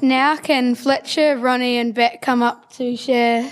Now, 0.00 0.36
can 0.36 0.74
Fletcher, 0.74 1.36
Ronnie, 1.38 1.78
and 1.78 1.94
Bec 1.94 2.22
come 2.22 2.42
up 2.42 2.72
to 2.74 2.96
share 2.96 3.50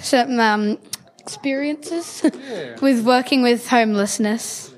some 0.00 0.38
um, 0.38 0.78
experiences 1.18 2.22
with 2.82 3.04
working 3.04 3.42
with 3.42 3.66
homelessness? 3.68 4.74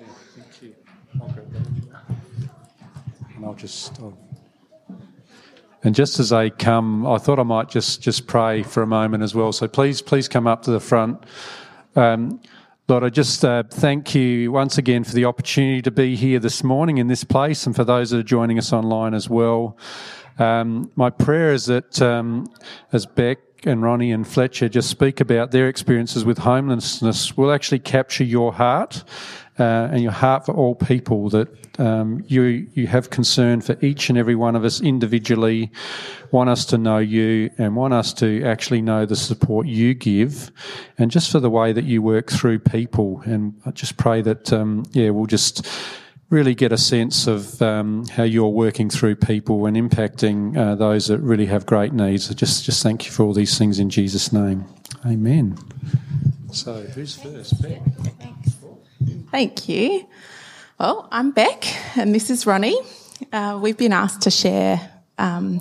And 3.34 3.44
I'll 3.44 3.54
just. 3.54 4.00
I'll... 4.00 4.16
And 5.84 5.96
just 5.96 6.20
as 6.20 6.28
they 6.28 6.50
come, 6.50 7.04
I 7.06 7.18
thought 7.18 7.40
I 7.40 7.42
might 7.42 7.68
just 7.68 8.00
just 8.00 8.28
pray 8.28 8.62
for 8.62 8.82
a 8.82 8.86
moment 8.86 9.24
as 9.24 9.34
well. 9.34 9.50
So 9.50 9.66
please, 9.66 10.00
please 10.00 10.28
come 10.28 10.46
up 10.46 10.62
to 10.62 10.70
the 10.70 10.78
front. 10.78 11.24
Um, 11.96 12.40
Lord, 12.88 13.04
I 13.04 13.08
just 13.08 13.44
uh, 13.44 13.64
thank 13.68 14.14
you 14.14 14.52
once 14.52 14.76
again 14.78 15.02
for 15.02 15.14
the 15.14 15.24
opportunity 15.24 15.82
to 15.82 15.90
be 15.90 16.14
here 16.14 16.38
this 16.38 16.62
morning 16.62 16.98
in 16.98 17.08
this 17.08 17.24
place, 17.24 17.66
and 17.66 17.74
for 17.74 17.84
those 17.84 18.10
that 18.10 18.18
are 18.18 18.22
joining 18.22 18.58
us 18.58 18.72
online 18.72 19.14
as 19.14 19.28
well. 19.28 19.76
Um, 20.38 20.90
my 20.96 21.10
prayer 21.10 21.52
is 21.52 21.66
that 21.66 22.00
um, 22.00 22.52
as 22.92 23.06
Bec 23.06 23.38
and 23.64 23.82
Ronnie 23.82 24.12
and 24.12 24.26
Fletcher 24.26 24.68
just 24.68 24.90
speak 24.90 25.20
about 25.20 25.50
their 25.50 25.68
experiences 25.68 26.24
with 26.24 26.38
homelessness, 26.38 27.36
will 27.36 27.52
actually 27.52 27.78
capture 27.78 28.24
your 28.24 28.52
heart 28.52 29.04
uh, 29.58 29.88
and 29.92 30.02
your 30.02 30.12
heart 30.12 30.46
for 30.46 30.54
all 30.54 30.74
people. 30.74 31.28
That 31.28 31.48
um, 31.78 32.24
you 32.26 32.66
you 32.74 32.86
have 32.86 33.10
concern 33.10 33.60
for 33.60 33.76
each 33.80 34.08
and 34.08 34.18
every 34.18 34.34
one 34.34 34.56
of 34.56 34.64
us 34.64 34.80
individually, 34.80 35.70
want 36.30 36.50
us 36.50 36.64
to 36.66 36.78
know 36.78 36.98
you, 36.98 37.50
and 37.58 37.76
want 37.76 37.94
us 37.94 38.12
to 38.14 38.42
actually 38.44 38.82
know 38.82 39.06
the 39.06 39.16
support 39.16 39.66
you 39.66 39.94
give, 39.94 40.50
and 40.98 41.10
just 41.10 41.30
for 41.30 41.40
the 41.40 41.50
way 41.50 41.72
that 41.72 41.84
you 41.84 42.02
work 42.02 42.30
through 42.30 42.58
people. 42.58 43.22
And 43.24 43.54
I 43.64 43.70
just 43.70 43.96
pray 43.96 44.22
that 44.22 44.52
um, 44.52 44.84
yeah, 44.92 45.10
we'll 45.10 45.26
just 45.26 45.66
really 46.32 46.54
get 46.54 46.72
a 46.72 46.78
sense 46.78 47.26
of 47.26 47.60
um, 47.60 48.06
how 48.06 48.22
you're 48.22 48.48
working 48.48 48.88
through 48.88 49.14
people 49.14 49.66
and 49.66 49.76
impacting 49.76 50.56
uh, 50.56 50.74
those 50.74 51.06
that 51.08 51.18
really 51.18 51.44
have 51.44 51.66
great 51.66 51.92
needs. 51.92 52.24
So 52.24 52.34
just, 52.34 52.64
just 52.64 52.82
thank 52.82 53.04
you 53.04 53.12
for 53.12 53.22
all 53.22 53.34
these 53.34 53.58
things 53.58 53.78
in 53.78 53.90
Jesus' 53.90 54.32
name. 54.32 54.64
Amen. 55.04 55.58
So, 56.50 56.80
who's 56.94 57.16
first? 57.16 57.60
Bec. 57.60 57.80
Thank 59.30 59.68
you. 59.68 60.06
Well, 60.80 61.06
I'm 61.12 61.32
Bec, 61.32 61.66
and 61.96 62.14
this 62.14 62.30
is 62.30 62.46
Ronnie. 62.46 62.78
Uh, 63.30 63.58
we've 63.62 63.76
been 63.76 63.92
asked 63.92 64.22
to 64.22 64.30
share 64.30 64.90
um, 65.18 65.60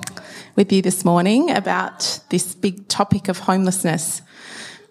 with 0.56 0.72
you 0.72 0.82
this 0.82 1.04
morning 1.04 1.52
about 1.52 2.20
this 2.30 2.56
big 2.56 2.88
topic 2.88 3.28
of 3.28 3.40
homelessness, 3.40 4.22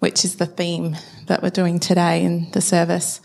which 0.01 0.25
is 0.25 0.37
the 0.37 0.47
theme 0.47 0.97
that 1.27 1.43
we're 1.43 1.51
doing 1.51 1.79
today 1.79 2.25
in 2.25 2.51
the 2.51 2.61
service. 2.61 3.21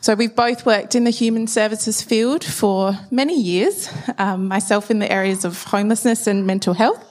So 0.00 0.14
we've 0.14 0.34
both 0.34 0.64
worked 0.64 0.94
in 0.94 1.04
the 1.04 1.10
human 1.10 1.46
services 1.46 2.00
field 2.00 2.42
for 2.42 2.98
many 3.10 3.38
years, 3.38 3.88
um, 4.16 4.48
myself 4.48 4.90
in 4.90 5.00
the 5.00 5.12
areas 5.12 5.44
of 5.44 5.62
homelessness 5.64 6.26
and 6.26 6.46
mental 6.46 6.72
health, 6.72 7.04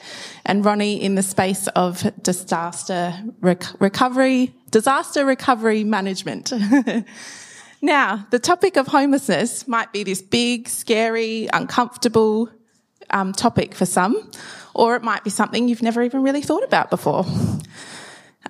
and 0.45 0.65
Ronnie 0.65 1.01
in 1.01 1.15
the 1.15 1.21
space 1.21 1.67
of 1.69 2.03
disaster 2.23 3.13
rec- 3.41 3.79
recovery, 3.79 4.53
disaster 4.71 5.25
recovery 5.25 5.83
management. 5.83 6.51
now, 7.81 8.25
the 8.31 8.39
topic 8.39 8.77
of 8.77 8.87
homelessness 8.87 9.67
might 9.67 9.91
be 9.91 10.03
this 10.03 10.21
big, 10.21 10.67
scary, 10.69 11.47
uncomfortable 11.53 12.49
um, 13.11 13.33
topic 13.33 13.75
for 13.75 13.85
some, 13.85 14.31
or 14.73 14.95
it 14.95 15.03
might 15.03 15.23
be 15.23 15.29
something 15.29 15.67
you've 15.67 15.83
never 15.83 16.01
even 16.01 16.23
really 16.23 16.41
thought 16.41 16.63
about 16.63 16.89
before. 16.89 17.25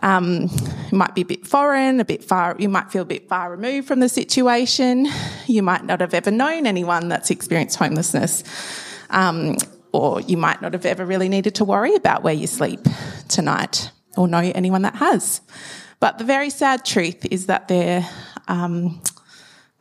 Um, 0.02 0.44
it 0.46 0.94
might 0.94 1.14
be 1.14 1.22
a 1.22 1.26
bit 1.26 1.46
foreign, 1.46 2.00
a 2.00 2.06
bit 2.06 2.24
far, 2.24 2.56
you 2.58 2.70
might 2.70 2.92
feel 2.92 3.04
a 3.04 3.06
bit 3.06 3.28
far 3.28 3.52
removed 3.52 3.88
from 3.88 4.00
the 4.00 4.10
situation. 4.10 5.08
You 5.46 5.64
might 5.64 5.84
not 5.84 6.00
have 6.00 6.14
ever 6.14 6.32
known 6.32 6.66
anyone 6.66 7.10
that's 7.10 7.32
experienced 7.32 7.78
homelessness. 7.78 8.44
Um, 9.10 9.58
or 9.92 10.22
you 10.22 10.38
might 10.38 10.62
not 10.62 10.74
have 10.74 10.86
ever 10.86 11.06
really 11.06 11.30
needed 11.30 11.56
to 11.56 11.66
worry 11.66 11.96
about 11.96 12.24
where 12.24 12.34
you 12.34 12.48
sleep 12.48 12.80
tonight 13.28 13.92
or 14.16 14.28
know 14.28 14.52
anyone 14.54 14.84
that 14.84 14.96
has. 14.96 15.42
But 16.00 16.18
the 16.18 16.24
very 16.24 16.50
sad 16.50 16.86
truth 16.86 17.26
is 17.32 17.48
that 17.48 17.68
there 17.68 18.08
um, 18.48 19.02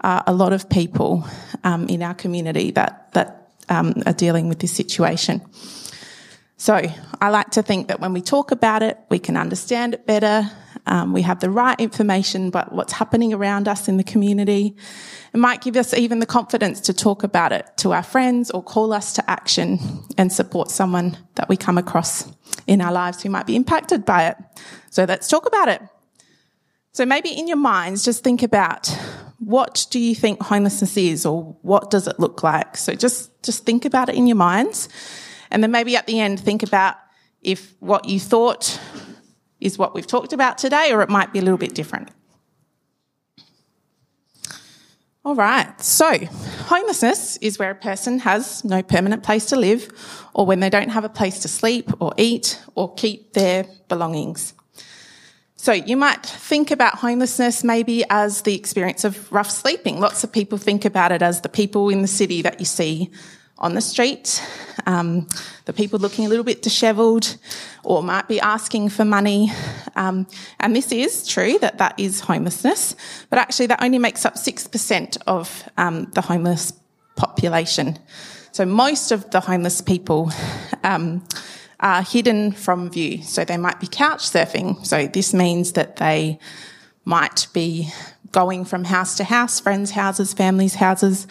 are 0.01 0.25
a 0.27 0.33
lot 0.33 0.53
of 0.53 0.69
people 0.69 1.25
um, 1.65 1.87
in 1.89 2.03
our 2.03 2.15
community 2.15 2.71
that, 2.73 3.13
that 3.13 3.51
um, 3.69 3.95
are 4.07 4.13
dealing 4.13 4.49
with 4.49 4.59
this 4.61 4.73
situation. 4.73 5.43
So 6.61 6.83
I 7.21 7.29
like 7.31 7.51
to 7.51 7.63
think 7.63 7.87
that 7.87 8.01
when 8.01 8.13
we 8.13 8.21
talk 8.21 8.51
about 8.51 8.83
it, 8.83 8.99
we 9.11 9.21
can 9.21 9.37
understand 9.37 9.95
it 9.95 10.07
better. 10.07 10.51
Um, 10.87 11.13
we 11.13 11.23
have 11.23 11.39
the 11.39 11.51
right 11.51 11.79
information 11.79 12.49
about 12.49 12.73
what's 12.73 12.93
happening 12.93 13.33
around 13.33 13.69
us 13.69 13.87
in 13.87 13.97
the 13.97 14.03
community. 14.03 14.75
It 15.33 15.39
might 15.39 15.61
give 15.61 15.77
us 15.77 15.95
even 15.95 16.19
the 16.19 16.27
confidence 16.27 16.81
to 16.81 16.93
talk 16.93 17.23
about 17.23 17.53
it 17.53 17.65
to 17.79 17.93
our 17.93 18.03
friends 18.03 18.51
or 18.51 18.61
call 18.61 18.93
us 18.93 19.13
to 19.15 19.31
action 19.31 19.79
and 20.19 20.33
support 20.33 20.73
someone 20.73 21.17
that 21.37 21.49
we 21.49 21.57
come 21.57 21.79
across 21.79 22.29
in 22.67 22.81
our 22.81 22.93
lives 22.93 23.23
who 23.23 23.31
might 23.31 23.47
be 23.47 23.55
impacted 23.55 24.05
by 24.05 24.27
it. 24.27 24.37
So 24.91 25.05
let's 25.05 25.29
talk 25.29 25.47
about 25.47 25.69
it. 25.69 25.81
So 26.91 27.07
maybe 27.07 27.29
in 27.29 27.47
your 27.47 27.57
minds, 27.57 28.05
just 28.05 28.25
think 28.25 28.43
about 28.43 28.89
what 29.39 29.87
do 29.91 30.01
you 30.01 30.17
think 30.17 30.43
homelessness 30.43 30.97
is 30.97 31.25
or 31.25 31.57
what 31.63 31.89
does 31.89 32.09
it 32.09 32.19
look 32.19 32.43
like? 32.43 32.77
So 32.77 32.95
just, 32.97 33.45
just 33.45 33.65
think 33.65 33.85
about 33.85 34.09
it 34.09 34.17
in 34.17 34.27
your 34.27 34.37
minds 34.37 34.89
and 35.51 35.63
then 35.63 35.71
maybe 35.71 35.97
at 35.97 36.07
the 36.07 36.21
end, 36.21 36.41
think 36.41 36.63
about 36.63 36.97
if 37.41 37.75
what 37.81 38.09
you 38.09 38.21
thought 38.21 38.81
is 39.61 39.79
what 39.79 39.95
we've 39.95 40.07
talked 40.07 40.33
about 40.33 40.59
today, 40.59 40.93
or 40.93 41.03
it 41.03 41.09
might 41.09 41.33
be 41.33 41.39
a 41.39 41.43
little 41.43 41.59
bit 41.59 41.75
different. 41.75 42.11
All 45.25 45.35
right, 45.35 45.79
so 45.81 46.17
homelessness 46.67 47.37
is 47.39 47.59
where 47.59 47.71
a 47.71 47.75
person 47.75 48.21
has 48.21 48.65
no 48.65 48.83
permanent 48.83 49.23
place 49.23 49.47
to 49.47 49.57
live, 49.57 49.91
or 50.33 50.47
when 50.47 50.61
they 50.61 50.71
don't 50.71 50.89
have 50.91 51.05
a 51.05 51.09
place 51.09 51.41
to 51.41 51.49
sleep, 51.49 51.91
or 52.01 52.15
eat, 52.17 52.63
or 52.75 52.95
keep 52.95 53.35
their 53.35 53.67
belongings. 53.89 54.55
So 55.57 55.73
you 55.73 55.97
might 55.97 56.25
think 56.25 56.71
about 56.71 56.95
homelessness 56.95 57.65
maybe 57.65 58.05
as 58.09 58.43
the 58.43 58.55
experience 58.55 59.05
of 59.05 59.31
rough 59.33 59.51
sleeping. 59.51 59.99
Lots 59.99 60.23
of 60.23 60.33
people 60.33 60.57
think 60.57 60.85
about 60.85 61.11
it 61.11 61.21
as 61.21 61.41
the 61.41 61.49
people 61.49 61.91
in 61.91 62.01
the 62.01 62.09
city 62.09 62.43
that 62.43 62.61
you 62.61 62.65
see 62.65 63.11
on 63.59 63.75
the 63.75 63.81
street, 63.81 64.43
um, 64.87 65.27
the 65.65 65.73
people 65.73 65.99
looking 65.99 66.25
a 66.25 66.29
little 66.29 66.45
bit 66.45 66.63
dishevelled 66.63 67.37
or 67.85 68.03
might 68.03 68.29
be 68.29 68.41
asking 68.41 68.89
for 68.89 69.05
money. 69.05 69.51
Um, 69.97 70.27
and 70.61 70.75
this 70.75 70.93
is 70.93 71.27
true 71.27 71.59
that 71.59 71.79
that 71.79 71.99
is 71.99 72.21
homelessness, 72.21 72.95
but 73.31 73.39
actually 73.39 73.67
that 73.67 73.83
only 73.83 73.99
makes 73.99 74.25
up 74.25 74.35
6% 74.35 75.19
of 75.27 75.69
um, 75.77 76.05
the 76.15 76.21
homeless 76.21 76.73
population. 77.17 77.99
So 78.53 78.65
most 78.65 79.13
of 79.13 79.31
the 79.31 79.41
homeless 79.41 79.81
people 79.81 80.31
um, 80.85 81.27
are 81.81 82.03
hidden 82.03 82.53
from 82.53 82.91
view. 82.91 83.23
So 83.23 83.45
they 83.45 83.57
might 83.57 83.81
be 83.81 83.87
couch 83.87 84.21
surfing. 84.21 84.85
So 84.87 85.07
this 85.07 85.35
means 85.35 85.73
that 85.73 85.97
they 85.97 86.39
might 87.09 87.47
be 87.55 87.91
going 88.33 88.67
from 88.67 88.85
house 88.85 89.17
to 89.17 89.25
house, 89.25 89.59
friends' 89.59 89.93
houses, 89.93 90.35
families' 90.35 90.75
houses, 90.75 91.27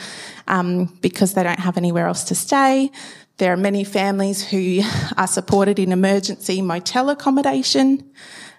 um, 0.48 0.86
because 1.02 1.36
they 1.36 1.44
don't 1.44 1.60
have 1.60 1.78
anywhere 1.78 2.08
else 2.08 2.24
to 2.24 2.34
stay. 2.34 2.92
There 3.38 3.54
are 3.54 3.58
many 3.58 3.84
families 3.84 4.44
who 4.44 4.82
are 5.18 5.28
supported 5.28 5.78
in 5.78 5.92
emergency 5.92 6.64
motel 6.64 7.12
accommodation. 7.12 8.10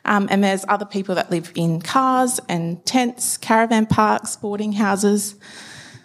Um, 0.05 0.29
and 0.31 0.45
there's 0.45 0.65
other 0.69 0.87
people 0.87 1.17
that 1.17 1.29
live 1.33 1.51
in 1.56 1.83
cars 1.83 2.39
and 2.49 2.87
tents, 2.87 3.37
caravan 3.37 3.87
parks, 3.87 4.37
boarding 4.37 4.73
houses. 4.73 5.35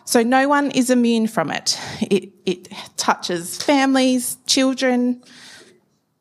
So 0.06 0.24
no 0.24 0.50
one 0.50 0.72
is 0.72 0.90
immune 0.90 1.28
from 1.28 1.52
it. 1.52 1.80
It, 2.02 2.34
it 2.48 2.74
touches 2.98 3.62
families, 3.62 4.38
children, 4.48 5.24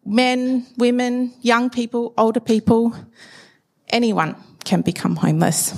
men, 0.05 0.67
women, 0.77 1.33
young 1.41 1.71
people, 1.71 2.13
older 2.19 2.41
people. 2.41 2.95
Anyone 3.89 4.37
can 4.65 4.83
become 4.83 5.17
homeless. 5.17 5.75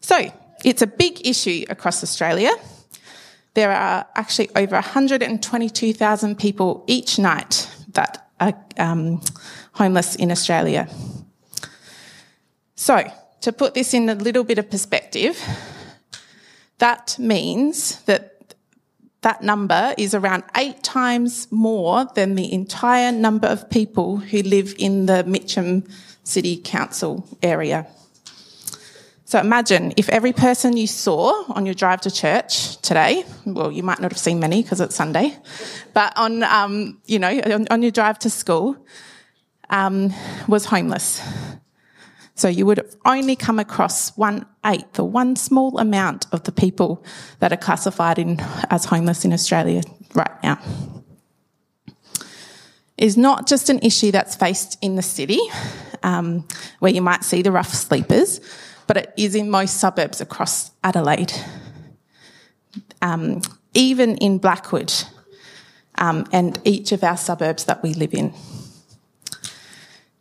So, 0.00 0.32
it's 0.64 0.82
a 0.82 0.86
big 0.86 1.26
issue 1.26 1.64
across 1.68 2.02
Australia. 2.02 2.50
There 3.54 3.70
are 3.70 4.06
actually 4.14 4.50
over 4.56 4.74
122,000 4.74 6.38
people 6.38 6.84
each 6.86 7.18
night 7.18 7.70
that 7.92 8.28
are 8.40 8.54
um, 8.76 9.20
homeless 9.72 10.16
in 10.16 10.30
Australia. 10.30 10.88
So, 12.74 13.10
to 13.42 13.52
put 13.52 13.74
this 13.74 13.94
in 13.94 14.08
a 14.08 14.14
little 14.14 14.44
bit 14.44 14.58
of 14.58 14.70
perspective, 14.70 15.40
that 16.78 17.16
means 17.18 18.02
that 18.02 18.33
that 19.24 19.42
number 19.42 19.94
is 19.98 20.14
around 20.14 20.44
eight 20.56 20.82
times 20.82 21.48
more 21.50 22.06
than 22.14 22.34
the 22.34 22.52
entire 22.52 23.10
number 23.10 23.48
of 23.48 23.68
people 23.68 24.18
who 24.18 24.42
live 24.42 24.74
in 24.78 25.06
the 25.06 25.24
Mitcham 25.24 25.84
City 26.22 26.56
Council 26.58 27.26
area. 27.42 27.86
So 29.24 29.40
imagine 29.40 29.94
if 29.96 30.10
every 30.10 30.32
person 30.32 30.76
you 30.76 30.86
saw 30.86 31.44
on 31.48 31.64
your 31.64 31.74
drive 31.74 32.02
to 32.02 32.10
church 32.10 32.76
today, 32.82 33.24
well, 33.46 33.72
you 33.72 33.82
might 33.82 33.98
not 33.98 34.12
have 34.12 34.18
seen 34.18 34.38
many 34.38 34.62
because 34.62 34.80
it's 34.80 34.94
Sunday, 34.94 35.36
but 35.94 36.12
on, 36.16 36.42
um, 36.42 37.00
you 37.06 37.18
know, 37.18 37.30
on, 37.30 37.66
on, 37.70 37.82
your 37.82 37.90
drive 37.90 38.18
to 38.20 38.30
school, 38.30 38.76
um, 39.70 40.12
was 40.46 40.66
homeless. 40.66 41.20
So 42.34 42.48
you 42.48 42.66
would 42.66 42.78
have 42.78 42.96
only 43.04 43.36
come 43.36 43.58
across 43.58 44.16
one 44.16 44.44
eighth 44.66 44.98
or 44.98 45.08
one 45.08 45.36
small 45.36 45.78
amount 45.78 46.26
of 46.32 46.42
the 46.44 46.52
people 46.52 47.04
that 47.38 47.52
are 47.52 47.56
classified 47.56 48.18
in, 48.18 48.40
as 48.70 48.86
homeless 48.86 49.24
in 49.24 49.32
Australia 49.32 49.82
right 50.14 50.42
now. 50.42 50.58
Is 52.96 53.16
not 53.16 53.46
just 53.46 53.70
an 53.70 53.78
issue 53.80 54.10
that's 54.10 54.34
faced 54.34 54.78
in 54.82 54.96
the 54.96 55.02
city, 55.02 55.40
um, 56.02 56.46
where 56.80 56.92
you 56.92 57.02
might 57.02 57.24
see 57.24 57.42
the 57.42 57.52
rough 57.52 57.72
sleepers, 57.72 58.40
but 58.86 58.96
it 58.96 59.12
is 59.16 59.34
in 59.34 59.50
most 59.50 59.78
suburbs 59.78 60.20
across 60.20 60.70
Adelaide. 60.82 61.32
Um, 63.02 63.42
even 63.74 64.16
in 64.18 64.38
Blackwood 64.38 64.92
um, 65.98 66.26
and 66.32 66.58
each 66.64 66.92
of 66.92 67.04
our 67.04 67.16
suburbs 67.16 67.64
that 67.64 67.82
we 67.82 67.94
live 67.94 68.14
in. 68.14 68.32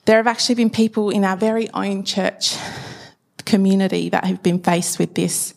There 0.06 0.18
have 0.18 0.28
actually 0.28 0.56
been 0.56 0.70
people 0.70 1.10
in 1.10 1.24
our 1.24 1.38
very 1.38 1.70
own 1.72 2.04
church 2.04 2.58
community 3.46 4.10
that 4.10 4.26
have 4.26 4.44
been 4.44 4.60
faced 4.60 5.00
with 5.00 5.16
this. 5.16 5.54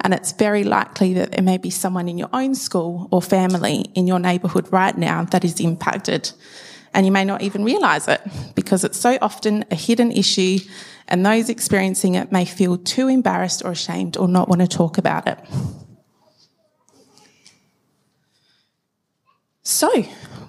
And 0.00 0.12
it's 0.12 0.32
very 0.32 0.64
likely 0.64 1.14
that 1.14 1.32
there 1.32 1.42
may 1.42 1.58
be 1.58 1.70
someone 1.70 2.08
in 2.08 2.18
your 2.18 2.28
own 2.32 2.54
school 2.54 3.08
or 3.10 3.22
family 3.22 3.86
in 3.94 4.06
your 4.06 4.18
neighbourhood 4.18 4.70
right 4.72 4.96
now 4.96 5.24
that 5.24 5.44
is 5.44 5.60
impacted. 5.60 6.30
And 6.92 7.04
you 7.06 7.12
may 7.12 7.24
not 7.24 7.42
even 7.42 7.64
realise 7.64 8.06
it 8.06 8.20
because 8.54 8.84
it's 8.84 8.98
so 8.98 9.18
often 9.20 9.64
a 9.70 9.74
hidden 9.74 10.12
issue, 10.12 10.58
and 11.08 11.24
those 11.24 11.48
experiencing 11.48 12.14
it 12.14 12.30
may 12.30 12.44
feel 12.44 12.78
too 12.78 13.08
embarrassed 13.08 13.64
or 13.64 13.72
ashamed 13.72 14.16
or 14.16 14.28
not 14.28 14.48
want 14.48 14.60
to 14.60 14.68
talk 14.68 14.98
about 14.98 15.26
it. 15.26 15.38
So, 19.62 20.02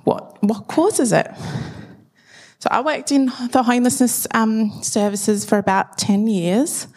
what, 0.03 0.37
what 0.43 0.67
causes 0.67 1.13
it? 1.13 1.27
So 2.65 2.69
I 2.71 2.81
worked 2.81 3.12
in 3.12 3.27
the 3.51 3.62
homelessness 3.62 4.25
um, 4.33 4.81
services 4.81 5.45
for 5.45 5.59
about 5.59 6.00
10 6.00 6.25
years. 6.25 6.88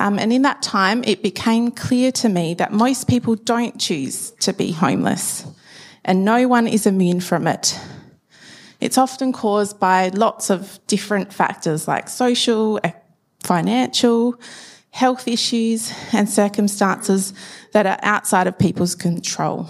Um, 0.00 0.18
and 0.18 0.32
in 0.32 0.42
that 0.42 0.62
time, 0.62 1.04
it 1.04 1.22
became 1.22 1.70
clear 1.70 2.10
to 2.10 2.28
me 2.28 2.54
that 2.54 2.72
most 2.72 3.06
people 3.06 3.36
don't 3.36 3.80
choose 3.80 4.32
to 4.40 4.52
be 4.52 4.72
homeless, 4.72 5.46
and 6.04 6.24
no 6.24 6.48
one 6.48 6.66
is 6.66 6.86
immune 6.86 7.20
from 7.20 7.46
it. 7.46 7.78
It's 8.80 8.98
often 8.98 9.32
caused 9.32 9.78
by 9.78 10.08
lots 10.08 10.50
of 10.50 10.80
different 10.88 11.32
factors 11.32 11.86
like 11.86 12.08
social, 12.08 12.80
financial, 13.44 14.40
health 14.90 15.28
issues, 15.28 15.92
and 16.12 16.28
circumstances 16.28 17.32
that 17.74 17.86
are 17.86 17.98
outside 18.02 18.48
of 18.48 18.58
people's 18.58 18.96
control, 18.96 19.68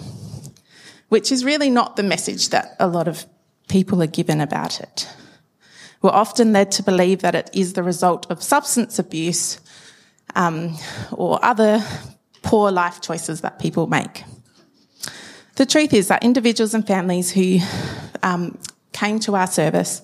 which 1.09 1.31
is 1.31 1.45
really 1.45 1.69
not 1.69 1.95
the 1.95 2.01
message 2.01 2.49
that 2.49 2.75
a 2.79 2.87
lot 2.87 3.07
of 3.07 3.23
people 3.71 4.03
are 4.03 4.07
given 4.07 4.41
about 4.41 4.81
it. 4.81 5.07
We're 6.01 6.11
often 6.11 6.51
led 6.51 6.71
to 6.73 6.83
believe 6.83 7.19
that 7.21 7.35
it 7.35 7.49
is 7.53 7.73
the 7.73 7.83
result 7.83 8.29
of 8.29 8.43
substance 8.43 8.99
abuse 8.99 9.61
um, 10.35 10.77
or 11.11 11.43
other 11.43 11.83
poor 12.43 12.71
life 12.71 13.01
choices 13.01 13.41
that 13.41 13.59
people 13.59 13.87
make. 13.87 14.23
The 15.55 15.65
truth 15.65 15.93
is 15.93 16.09
that 16.09 16.23
individuals 16.23 16.73
and 16.73 16.85
families 16.85 17.31
who 17.31 17.59
um, 18.23 18.57
came 18.91 19.19
to 19.19 19.35
our 19.35 19.47
service, 19.47 20.01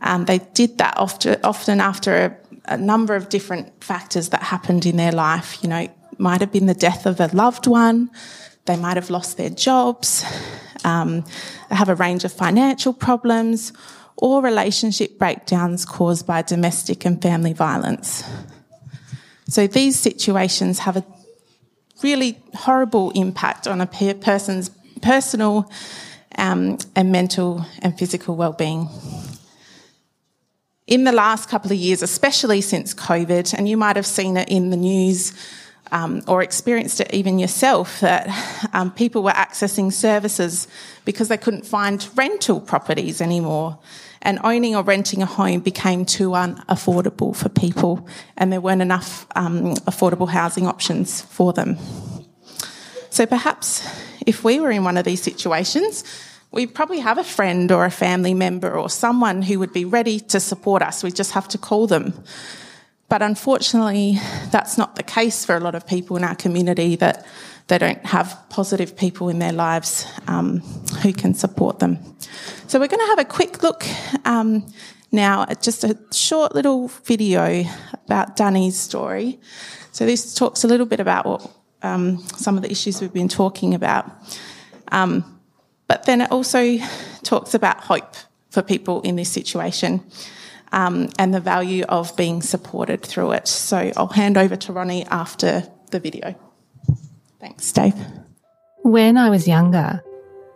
um, 0.00 0.24
they 0.24 0.38
did 0.54 0.78
that 0.78 0.96
often, 0.96 1.80
after 1.80 2.12
a, 2.12 2.36
a 2.74 2.76
number 2.76 3.14
of 3.14 3.28
different 3.28 3.84
factors 3.84 4.30
that 4.30 4.42
happened 4.42 4.84
in 4.86 4.96
their 4.96 5.12
life. 5.12 5.62
You 5.62 5.68
know, 5.68 5.78
it 5.78 5.94
might 6.18 6.40
have 6.40 6.50
been 6.50 6.66
the 6.66 6.74
death 6.74 7.06
of 7.06 7.20
a 7.20 7.28
loved 7.32 7.66
one, 7.66 8.10
they 8.64 8.76
might 8.76 8.96
have 8.96 9.10
lost 9.10 9.36
their 9.36 9.50
jobs, 9.50 10.24
um, 10.84 11.24
have 11.70 11.88
a 11.88 11.94
range 11.94 12.24
of 12.24 12.32
financial 12.32 12.92
problems 12.92 13.72
or 14.16 14.42
relationship 14.42 15.18
breakdowns 15.18 15.84
caused 15.84 16.26
by 16.26 16.42
domestic 16.42 17.04
and 17.04 17.20
family 17.20 17.52
violence. 17.52 18.24
So 19.48 19.66
these 19.66 19.98
situations 19.98 20.80
have 20.80 20.96
a 20.96 21.04
really 22.02 22.38
horrible 22.54 23.10
impact 23.10 23.66
on 23.66 23.80
a 23.80 23.86
person's 23.86 24.70
personal 25.02 25.70
um, 26.36 26.78
and 26.96 27.12
mental 27.12 27.64
and 27.82 27.96
physical 27.98 28.36
well-being. 28.36 28.88
In 30.86 31.04
the 31.04 31.12
last 31.12 31.48
couple 31.48 31.72
of 31.72 31.78
years, 31.78 32.02
especially 32.02 32.60
since 32.60 32.94
COVID, 32.94 33.54
and 33.54 33.68
you 33.68 33.76
might 33.76 33.96
have 33.96 34.06
seen 34.06 34.36
it 34.36 34.48
in 34.48 34.70
the 34.70 34.76
news 34.76 35.32
um, 35.94 36.22
or 36.26 36.42
experienced 36.42 37.00
it 37.00 37.14
even 37.14 37.38
yourself 37.38 38.00
that 38.00 38.28
um, 38.74 38.90
people 38.90 39.22
were 39.22 39.30
accessing 39.30 39.92
services 39.92 40.66
because 41.04 41.28
they 41.28 41.36
couldn't 41.36 41.64
find 41.64 42.08
rental 42.16 42.60
properties 42.60 43.20
anymore. 43.20 43.78
And 44.20 44.40
owning 44.42 44.74
or 44.74 44.82
renting 44.82 45.22
a 45.22 45.26
home 45.26 45.60
became 45.60 46.04
too 46.04 46.30
unaffordable 46.30 47.36
for 47.36 47.48
people, 47.50 48.08
and 48.36 48.50
there 48.50 48.60
weren't 48.60 48.82
enough 48.82 49.26
um, 49.36 49.74
affordable 49.86 50.28
housing 50.28 50.66
options 50.66 51.20
for 51.20 51.52
them. 51.52 51.76
So 53.10 53.26
perhaps 53.26 53.86
if 54.26 54.42
we 54.42 54.60
were 54.60 54.70
in 54.70 54.82
one 54.82 54.96
of 54.96 55.04
these 55.04 55.22
situations, 55.22 56.04
we 56.50 56.66
probably 56.66 57.00
have 57.00 57.18
a 57.18 57.24
friend 57.24 57.70
or 57.70 57.84
a 57.84 57.90
family 57.90 58.34
member 58.34 58.72
or 58.76 58.88
someone 58.88 59.42
who 59.42 59.58
would 59.58 59.72
be 59.72 59.84
ready 59.84 60.18
to 60.20 60.40
support 60.40 60.82
us. 60.82 61.04
We 61.04 61.12
just 61.12 61.32
have 61.32 61.46
to 61.48 61.58
call 61.58 61.86
them. 61.86 62.14
But 63.14 63.22
unfortunately, 63.22 64.18
that's 64.50 64.76
not 64.76 64.96
the 64.96 65.04
case 65.04 65.44
for 65.44 65.54
a 65.54 65.60
lot 65.60 65.76
of 65.76 65.86
people 65.86 66.16
in 66.16 66.24
our 66.24 66.34
community 66.34 66.96
that 66.96 67.24
they 67.68 67.78
don't 67.78 68.04
have 68.04 68.36
positive 68.48 68.96
people 68.96 69.28
in 69.28 69.38
their 69.38 69.52
lives 69.52 70.04
um, 70.26 70.58
who 71.00 71.12
can 71.12 71.32
support 71.32 71.78
them. 71.78 71.96
So 72.66 72.80
we're 72.80 72.88
going 72.88 73.06
to 73.06 73.06
have 73.06 73.20
a 73.20 73.24
quick 73.24 73.62
look 73.62 73.84
um, 74.24 74.66
now 75.12 75.46
at 75.48 75.62
just 75.62 75.84
a 75.84 75.96
short 76.10 76.56
little 76.56 76.88
video 76.88 77.62
about 78.04 78.34
Danny's 78.34 78.76
story. 78.76 79.38
So 79.92 80.06
this 80.06 80.34
talks 80.34 80.64
a 80.64 80.66
little 80.66 80.84
bit 80.84 80.98
about 80.98 81.24
what, 81.24 81.52
um, 81.82 82.18
some 82.36 82.56
of 82.56 82.64
the 82.64 82.70
issues 82.72 83.00
we've 83.00 83.12
been 83.12 83.28
talking 83.28 83.74
about. 83.74 84.10
Um, 84.90 85.38
but 85.86 86.04
then 86.04 86.20
it 86.20 86.32
also 86.32 86.78
talks 87.22 87.54
about 87.54 87.78
hope 87.78 88.16
for 88.50 88.60
people 88.60 89.02
in 89.02 89.14
this 89.14 89.30
situation 89.30 90.02
um, 90.74 91.08
and 91.20 91.32
the 91.32 91.40
value 91.40 91.84
of 91.84 92.14
being 92.16 92.42
supported 92.42 93.02
through 93.02 93.30
it. 93.30 93.46
So 93.46 93.92
I'll 93.96 94.08
hand 94.08 94.36
over 94.36 94.56
to 94.56 94.72
Ronnie 94.72 95.06
after 95.06 95.62
the 95.90 96.00
video. 96.00 96.34
Thanks, 97.40 97.70
Dave. 97.72 97.94
When 98.82 99.16
I 99.16 99.30
was 99.30 99.46
younger, 99.46 100.02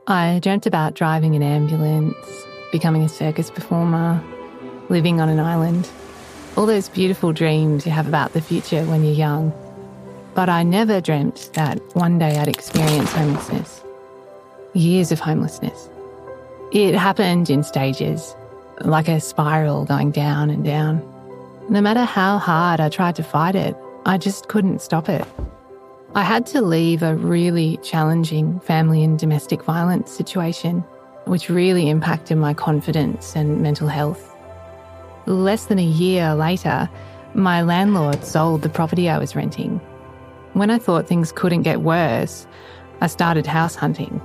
I 0.09 0.41
dreamt 0.43 0.67
about 0.67 0.95
driving 0.95 1.37
an 1.37 1.43
ambulance, 1.43 2.17
becoming 2.73 3.05
a 3.05 3.09
circus 3.09 3.49
performer, 3.49 4.21
living 4.89 5.21
on 5.21 5.29
an 5.29 5.39
island. 5.39 5.89
All 6.57 6.67
those 6.67 6.89
beautiful 6.89 7.33
dreams 7.33 7.87
you 7.87 7.93
have 7.93 8.09
about 8.09 8.33
the 8.33 8.41
future 8.41 8.85
when 8.87 9.05
you're 9.05 9.15
young. 9.15 9.53
But 10.35 10.49
I 10.49 10.65
never 10.65 11.01
dreamt 11.01 11.51
that 11.55 11.79
one 11.95 12.19
day 12.19 12.37
I'd 12.39 12.49
experience 12.49 13.13
homelessness. 13.13 13.85
Years 14.75 15.13
of 15.13 15.21
homelessness. 15.21 15.89
It 16.73 16.95
happened 16.97 17.51
in 17.51 17.63
stages 17.63 18.35
like 18.85 19.09
a 19.09 19.21
spiral 19.21 19.85
going 19.85 20.11
down 20.11 20.51
and 20.51 20.65
down. 20.65 21.03
No 21.69 21.81
matter 21.81 22.05
how 22.05 22.39
hard 22.39 22.81
I 22.81 22.89
tried 22.89 23.17
to 23.17 23.23
fight 23.23 23.55
it, 23.55 23.77
I 24.07 24.19
just 24.19 24.49
couldn't 24.49 24.81
stop 24.81 25.09
it. 25.09 25.27
I 26.15 26.23
had 26.23 26.47
to 26.47 26.63
leave 26.63 27.03
a 27.03 27.15
really 27.15 27.79
challenging 27.83 28.61
family 28.61 29.05
and 29.05 29.19
domestic 29.19 29.63
violence 29.63 30.11
situation, 30.11 30.81
which 31.27 31.51
really 31.51 31.91
impacted 31.91 32.39
my 32.39 32.55
confidence 32.55 33.37
and 33.37 33.61
mental 33.61 33.89
health. 33.89 34.35
Less 35.27 35.67
than 35.67 35.79
a 35.79 35.85
year 35.85 36.35
later, 36.35 36.89
my 37.35 37.61
landlord 37.61 38.25
sold 38.25 38.63
the 38.63 38.71
property 38.71 39.11
I 39.11 39.19
was 39.19 39.37
renting. 39.37 39.79
When 40.55 40.71
I 40.71 40.79
thought 40.79 41.07
things 41.07 41.31
couldn't 41.31 41.63
get 41.63 41.83
worse, 41.83 42.47
I 43.03 43.07
started 43.07 43.47
house 43.47 43.75
hunting. 43.75 44.21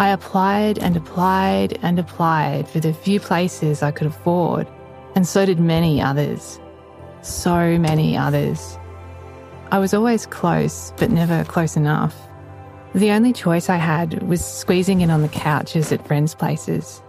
I 0.00 0.08
applied 0.08 0.78
and 0.78 0.96
applied 0.96 1.78
and 1.82 1.98
applied 1.98 2.66
for 2.66 2.80
the 2.80 2.94
few 2.94 3.20
places 3.20 3.82
I 3.82 3.90
could 3.90 4.06
afford, 4.06 4.66
and 5.14 5.28
so 5.28 5.44
did 5.44 5.60
many 5.60 6.00
others. 6.00 6.58
So 7.20 7.78
many 7.78 8.16
others. 8.16 8.78
I 9.70 9.78
was 9.78 9.92
always 9.92 10.24
close, 10.24 10.94
but 10.96 11.10
never 11.10 11.44
close 11.44 11.76
enough. 11.76 12.16
The 12.94 13.10
only 13.10 13.34
choice 13.34 13.68
I 13.68 13.76
had 13.76 14.22
was 14.22 14.42
squeezing 14.42 15.02
in 15.02 15.10
on 15.10 15.20
the 15.20 15.28
couches 15.28 15.92
at 15.92 16.06
friends' 16.06 16.34
places, 16.34 17.02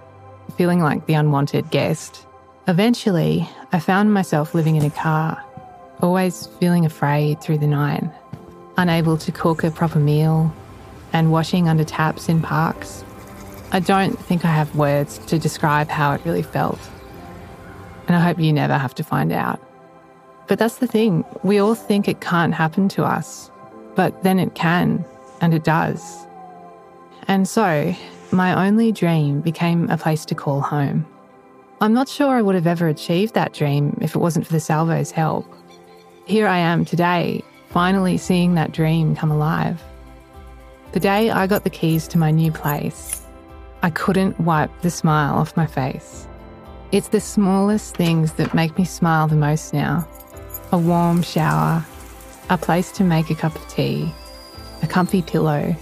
feeling 0.58 0.82
like 0.82 1.06
the 1.06 1.14
unwanted 1.14 1.72
guest. 1.72 2.28
Eventually, 2.68 3.50
I 3.72 3.80
found 3.80 4.14
myself 4.14 4.54
living 4.54 4.76
in 4.76 4.84
a 4.84 4.90
car, 4.90 5.42
always 6.02 6.48
feeling 6.60 6.86
afraid 6.86 7.40
through 7.40 7.60
the 7.60 7.68
night, 7.68 8.04
unable 8.76 9.16
to 9.20 9.32
cook 9.32 9.64
a 9.64 9.72
proper 9.72 10.00
meal, 10.00 10.54
and 11.14 11.32
washing 11.32 11.68
under 11.68 11.84
taps 11.84 12.30
in 12.30 12.42
parks. 12.42 13.04
I 13.72 13.80
don't 13.80 14.20
think 14.20 14.44
I 14.44 14.50
have 14.52 14.76
words 14.76 15.18
to 15.28 15.40
describe 15.40 15.88
how 15.88 16.14
it 16.14 16.22
really 16.26 16.44
felt. 16.44 16.80
And 18.08 18.16
I 18.16 18.20
hope 18.20 18.40
you 18.40 18.52
never 18.52 18.78
have 18.78 18.96
to 18.96 19.04
find 19.04 19.32
out. 19.32 19.62
But 20.48 20.60
that's 20.60 20.80
the 20.80 20.88
thing, 20.88 21.24
we 21.44 21.60
all 21.60 21.76
think 21.76 22.08
it 22.08 22.20
can't 22.20 22.54
happen 22.54 22.90
to 22.90 23.06
us, 23.06 23.50
but 23.96 24.24
then 24.24 24.40
it 24.40 24.54
can, 24.56 25.06
and 25.40 25.54
it 25.54 25.64
does. 25.64 26.28
And 27.28 27.48
so, 27.48 27.96
my 28.32 28.68
only 28.68 28.92
dream 28.92 29.40
became 29.42 29.90
a 29.90 29.98
place 29.98 30.26
to 30.26 30.36
call 30.36 30.60
home. 30.60 31.06
I'm 31.80 31.94
not 31.94 32.10
sure 32.10 32.36
I 32.36 32.42
would 32.42 32.56
have 32.56 32.68
ever 32.68 32.88
achieved 32.88 33.34
that 33.34 33.54
dream 33.54 33.98
if 34.02 34.14
it 34.14 34.20
wasn't 34.20 34.46
for 34.46 34.54
the 34.54 34.60
Salvo's 34.60 35.12
help. 35.12 35.46
Here 36.26 36.48
I 36.48 36.60
am 36.60 36.86
today, 36.86 37.44
finally 37.70 38.18
seeing 38.18 38.56
that 38.56 38.72
dream 38.72 39.16
come 39.16 39.32
alive. 39.32 39.82
The 40.92 41.00
day 41.00 41.30
I 41.30 41.48
got 41.48 41.64
the 41.64 41.70
keys 41.70 42.06
to 42.10 42.18
my 42.18 42.32
new 42.32 42.52
place, 42.52 43.26
I 43.82 43.90
couldn't 43.92 44.38
wipe 44.42 44.82
the 44.82 44.90
smile 44.90 45.36
off 45.36 45.56
my 45.56 45.66
face. 45.66 46.28
It's 46.92 47.08
the 47.08 47.22
smallest 47.22 47.96
things 47.96 48.34
that 48.34 48.54
make 48.54 48.78
me 48.78 48.84
smile 48.84 49.28
the 49.28 49.38
most 49.38 49.74
now 49.74 50.06
a 50.74 50.78
warm 50.78 51.22
shower, 51.22 51.86
a 52.50 52.58
place 52.58 52.92
to 52.94 53.06
make 53.06 53.30
a 53.30 53.36
cup 53.36 53.56
of 53.56 53.68
tea, 53.70 54.14
a 54.84 54.88
comfy 54.88 55.22
pillow. 55.22 55.74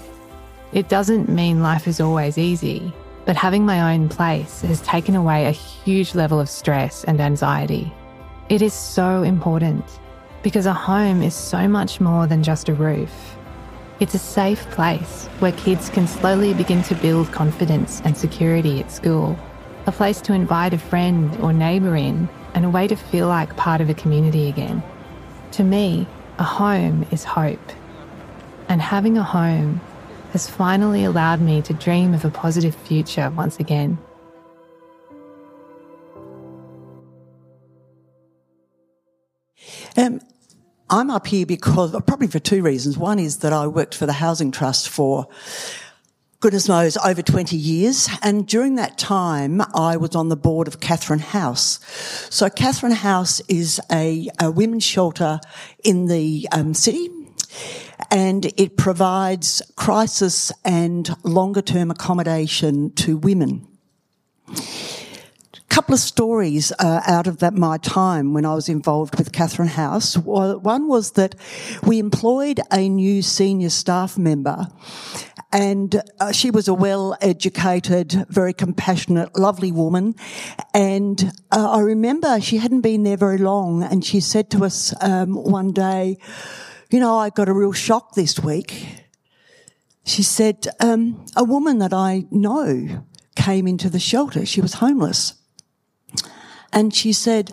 It 0.73 0.89
doesn't 0.89 1.27
mean 1.27 1.63
life 1.63 1.87
is 1.87 1.99
always 1.99 2.37
easy, 2.37 2.93
but 3.25 3.35
having 3.35 3.65
my 3.65 3.93
own 3.93 4.09
place 4.09 4.61
has 4.61 4.81
taken 4.81 5.15
away 5.15 5.45
a 5.45 5.51
huge 5.51 6.13
level 6.13 6.39
of 6.39 6.49
stress 6.49 7.03
and 7.03 7.19
anxiety. 7.19 7.91
It 8.49 8.61
is 8.61 8.73
so 8.73 9.23
important 9.23 9.85
because 10.43 10.67
a 10.67 10.73
home 10.73 11.23
is 11.23 11.33
so 11.33 11.67
much 11.67 11.99
more 11.99 12.27
than 12.27 12.43
just 12.43 12.69
a 12.69 12.73
roof. 12.75 13.38
It's 13.99 14.13
a 14.13 14.19
safe 14.19 14.61
place 14.71 15.27
where 15.39 15.51
kids 15.51 15.89
can 15.89 16.07
slowly 16.07 16.53
begin 16.53 16.83
to 16.83 16.95
build 16.95 17.33
confidence 17.33 18.01
and 18.05 18.15
security 18.15 18.79
at 18.79 18.93
school, 18.93 19.37
a 19.87 19.91
place 19.91 20.21
to 20.21 20.33
invite 20.33 20.73
a 20.73 20.77
friend 20.77 21.35
or 21.41 21.51
neighbour 21.51 21.97
in, 21.97 22.29
and 22.53 22.63
a 22.63 22.69
way 22.69 22.87
to 22.87 22.95
feel 22.95 23.27
like 23.27 23.57
part 23.57 23.81
of 23.81 23.89
a 23.89 23.93
community 23.93 24.47
again. 24.47 24.81
To 25.51 25.65
me, 25.65 26.07
a 26.37 26.45
home 26.45 27.05
is 27.11 27.25
hope. 27.25 27.59
And 28.69 28.81
having 28.81 29.17
a 29.17 29.23
home 29.23 29.81
has 30.31 30.49
finally 30.49 31.03
allowed 31.03 31.41
me 31.41 31.61
to 31.63 31.73
dream 31.73 32.13
of 32.13 32.23
a 32.23 32.29
positive 32.29 32.75
future 32.75 33.29
once 33.31 33.59
again. 33.59 33.97
Um, 39.97 40.21
I'm 40.91 41.11
up 41.11 41.27
here 41.27 41.45
because 41.45 41.91
probably 42.07 42.27
for 42.27 42.39
two 42.39 42.63
reasons. 42.63 42.97
One 42.97 43.19
is 43.19 43.37
that 43.37 43.53
I 43.53 43.67
worked 43.67 43.93
for 43.93 44.07
the 44.07 44.13
Housing 44.13 44.51
Trust 44.51 44.89
for 44.89 45.27
goodness 46.39 46.67
knows 46.67 46.97
over 46.97 47.21
20 47.21 47.55
years 47.55 48.09
and 48.23 48.47
during 48.47 48.75
that 48.75 48.97
time 48.97 49.61
I 49.75 49.97
was 49.97 50.15
on 50.15 50.29
the 50.29 50.35
board 50.35 50.67
of 50.67 50.79
Catherine 50.79 51.19
House. 51.19 51.79
So 52.33 52.49
Catherine 52.49 52.93
House 52.93 53.39
is 53.41 53.79
a, 53.91 54.29
a 54.39 54.49
women's 54.49 54.85
shelter 54.85 55.39
in 55.83 56.07
the 56.07 56.47
um, 56.51 56.73
city 56.73 57.09
and 58.09 58.45
it 58.57 58.75
provides 58.75 59.61
crisis 59.75 60.51
and 60.65 61.15
longer 61.23 61.61
term 61.61 61.91
accommodation 61.91 62.93
to 62.93 63.17
women 63.17 63.67
couple 65.69 65.93
of 65.93 65.99
stories 65.99 66.71
uh, 66.79 67.01
out 67.05 67.27
of 67.27 67.37
that 67.37 67.53
my 67.53 67.77
time 67.77 68.33
when 68.33 68.45
I 68.45 68.55
was 68.55 68.69
involved 68.69 69.17
with 69.17 69.31
Catherine 69.31 69.69
House. 69.69 70.17
One 70.17 70.87
was 70.87 71.11
that 71.11 71.35
we 71.83 71.99
employed 71.99 72.59
a 72.71 72.89
new 72.89 73.21
senior 73.21 73.69
staff 73.69 74.17
member, 74.17 74.67
and 75.51 76.01
uh, 76.19 76.31
she 76.31 76.49
was 76.51 76.67
a 76.67 76.73
well-educated, 76.73 78.25
very 78.29 78.53
compassionate, 78.53 79.37
lovely 79.37 79.71
woman. 79.71 80.15
And 80.73 81.31
uh, 81.51 81.71
I 81.71 81.79
remember 81.81 82.41
she 82.41 82.57
hadn't 82.57 82.81
been 82.81 83.03
there 83.03 83.17
very 83.17 83.37
long, 83.37 83.83
and 83.83 84.03
she 84.03 84.19
said 84.19 84.49
to 84.51 84.65
us 84.65 84.93
um, 85.01 85.35
one 85.35 85.71
day, 85.71 86.17
"You 86.89 86.99
know, 86.99 87.17
I 87.17 87.29
got 87.29 87.47
a 87.47 87.53
real 87.53 87.73
shock 87.73 88.15
this 88.15 88.39
week." 88.39 88.87
She 90.03 90.23
said, 90.23 90.67
um, 90.79 91.25
"A 91.35 91.43
woman 91.43 91.77
that 91.77 91.93
I 91.93 92.25
know." 92.31 93.05
came 93.35 93.69
into 93.69 93.89
the 93.89 93.99
shelter. 93.99 94.45
She 94.45 94.59
was 94.59 94.73
homeless. 94.73 95.38
And 96.71 96.93
she 96.93 97.13
said, 97.13 97.51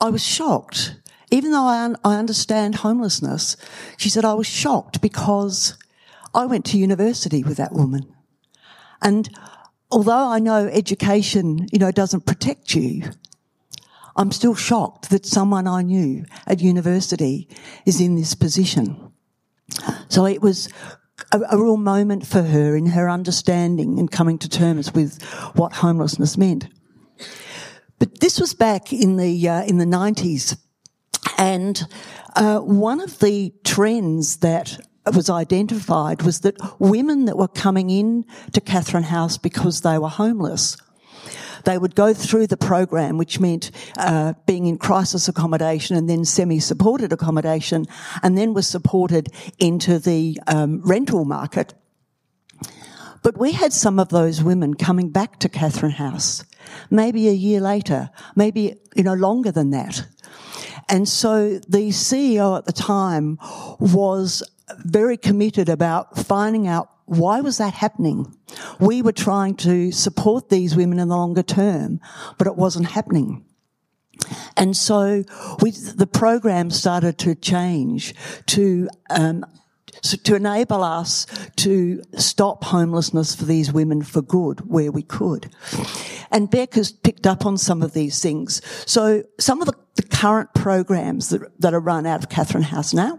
I 0.00 0.10
was 0.10 0.24
shocked. 0.24 0.96
Even 1.30 1.52
though 1.52 1.66
I, 1.66 1.84
un- 1.84 1.96
I 2.04 2.16
understand 2.16 2.76
homelessness, 2.76 3.56
she 3.96 4.08
said, 4.08 4.24
I 4.24 4.34
was 4.34 4.46
shocked 4.46 5.00
because 5.00 5.76
I 6.34 6.46
went 6.46 6.64
to 6.66 6.78
university 6.78 7.42
with 7.42 7.56
that 7.56 7.72
woman. 7.72 8.12
And 9.02 9.28
although 9.90 10.28
I 10.28 10.38
know 10.38 10.66
education, 10.66 11.66
you 11.72 11.78
know, 11.78 11.90
doesn't 11.90 12.26
protect 12.26 12.74
you, 12.74 13.10
I'm 14.16 14.32
still 14.32 14.54
shocked 14.54 15.10
that 15.10 15.26
someone 15.26 15.66
I 15.66 15.82
knew 15.82 16.24
at 16.46 16.60
university 16.60 17.48
is 17.84 18.00
in 18.00 18.14
this 18.14 18.34
position. 18.34 19.12
So 20.08 20.24
it 20.26 20.40
was 20.40 20.68
a, 21.32 21.40
a, 21.50 21.56
real 21.56 21.76
moment 21.76 22.26
for 22.26 22.42
her 22.42 22.76
in 22.76 22.86
her 22.86 23.08
understanding 23.08 23.98
and 23.98 24.10
coming 24.10 24.38
to 24.38 24.48
terms 24.48 24.92
with 24.92 25.22
what 25.54 25.72
homelessness 25.72 26.36
meant. 26.36 26.68
But 28.04 28.20
this 28.20 28.38
was 28.38 28.52
back 28.52 28.92
in 28.92 29.16
the 29.16 29.48
uh, 29.48 29.62
in 29.62 29.78
the 29.78 29.86
nineties, 29.86 30.58
and 31.38 31.82
uh, 32.36 32.58
one 32.58 33.00
of 33.00 33.18
the 33.18 33.54
trends 33.64 34.36
that 34.40 34.78
was 35.06 35.30
identified 35.30 36.20
was 36.20 36.40
that 36.40 36.54
women 36.78 37.24
that 37.24 37.38
were 37.38 37.48
coming 37.48 37.88
in 37.88 38.26
to 38.52 38.60
Catherine 38.60 39.04
House 39.04 39.38
because 39.38 39.80
they 39.80 39.96
were 39.96 40.10
homeless. 40.10 40.76
They 41.64 41.78
would 41.78 41.94
go 41.94 42.12
through 42.12 42.48
the 42.48 42.58
program, 42.58 43.16
which 43.16 43.40
meant 43.40 43.70
uh, 43.96 44.34
being 44.44 44.66
in 44.66 44.76
crisis 44.76 45.26
accommodation 45.26 45.96
and 45.96 46.06
then 46.06 46.26
semi-supported 46.26 47.10
accommodation, 47.10 47.86
and 48.22 48.36
then 48.36 48.52
was 48.52 48.66
supported 48.66 49.30
into 49.58 49.98
the 49.98 50.38
um, 50.46 50.82
rental 50.84 51.24
market. 51.24 51.72
But 53.22 53.38
we 53.38 53.52
had 53.52 53.72
some 53.72 53.98
of 53.98 54.10
those 54.10 54.42
women 54.42 54.74
coming 54.74 55.08
back 55.08 55.38
to 55.38 55.48
Catherine 55.48 55.92
House, 55.92 56.44
maybe 56.90 57.28
a 57.28 57.32
year 57.32 57.60
later, 57.60 58.10
maybe, 58.34 58.76
you 58.94 59.02
know, 59.02 59.14
longer 59.14 59.52
than 59.52 59.70
that. 59.70 60.06
And 60.88 61.08
so 61.08 61.58
the 61.68 61.88
CEO 61.88 62.58
at 62.58 62.66
the 62.66 62.72
time 62.72 63.38
was 63.78 64.42
very 64.84 65.16
committed 65.16 65.68
about 65.68 66.18
finding 66.18 66.66
out 66.66 66.88
why 67.06 67.40
was 67.40 67.58
that 67.58 67.74
happening? 67.74 68.34
We 68.80 69.02
were 69.02 69.12
trying 69.12 69.56
to 69.56 69.92
support 69.92 70.48
these 70.48 70.74
women 70.74 70.98
in 70.98 71.08
the 71.08 71.16
longer 71.16 71.42
term, 71.42 72.00
but 72.38 72.46
it 72.46 72.56
wasn't 72.56 72.86
happening. 72.86 73.44
And 74.56 74.76
so 74.76 75.24
we, 75.60 75.72
the 75.72 76.06
program 76.06 76.70
started 76.70 77.18
to 77.18 77.34
change 77.34 78.14
to 78.46 78.88
um, 79.10 79.44
to 80.04 80.34
enable 80.34 80.84
us 80.84 81.26
to 81.56 82.02
stop 82.16 82.64
homelessness 82.64 83.34
for 83.34 83.44
these 83.44 83.72
women 83.72 84.02
for 84.02 84.22
good 84.22 84.60
where 84.60 84.92
we 84.92 85.02
could. 85.02 85.50
And 86.30 86.50
Bec 86.50 86.74
has 86.74 86.92
picked 86.92 87.26
up 87.26 87.46
on 87.46 87.56
some 87.56 87.82
of 87.82 87.94
these 87.94 88.20
things. 88.20 88.60
So 88.86 89.24
some 89.40 89.62
of 89.62 89.66
the, 89.66 89.74
the 89.96 90.02
current 90.02 90.52
programs 90.54 91.30
that, 91.30 91.60
that 91.60 91.74
are 91.74 91.80
run 91.80 92.06
out 92.06 92.22
of 92.22 92.28
Catherine 92.28 92.64
House 92.64 92.92
now, 92.92 93.18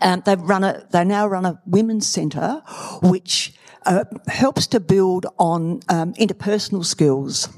um, 0.00 0.22
they've 0.24 0.40
run 0.40 0.62
a, 0.64 0.86
they 0.90 1.04
now 1.04 1.26
run 1.26 1.44
a 1.44 1.60
women's 1.66 2.06
centre 2.06 2.62
which 3.02 3.54
uh, 3.86 4.04
helps 4.28 4.66
to 4.68 4.80
build 4.80 5.26
on 5.38 5.80
um, 5.88 6.14
interpersonal 6.14 6.84
skills. 6.84 7.48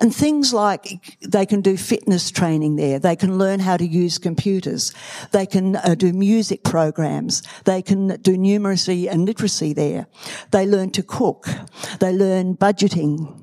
And 0.00 0.14
things 0.14 0.52
like 0.52 1.18
they 1.20 1.44
can 1.44 1.60
do 1.60 1.76
fitness 1.76 2.30
training 2.30 2.76
there. 2.76 2.98
They 3.00 3.16
can 3.16 3.36
learn 3.36 3.58
how 3.60 3.76
to 3.76 3.86
use 3.86 4.18
computers. 4.18 4.92
They 5.32 5.44
can 5.44 5.76
uh, 5.76 5.96
do 5.96 6.12
music 6.12 6.62
programs. 6.62 7.42
They 7.64 7.82
can 7.82 8.20
do 8.22 8.36
numeracy 8.36 9.10
and 9.10 9.24
literacy 9.24 9.72
there. 9.72 10.06
They 10.52 10.66
learn 10.66 10.90
to 10.90 11.02
cook. 11.02 11.48
They 11.98 12.12
learn 12.12 12.56
budgeting. 12.56 13.34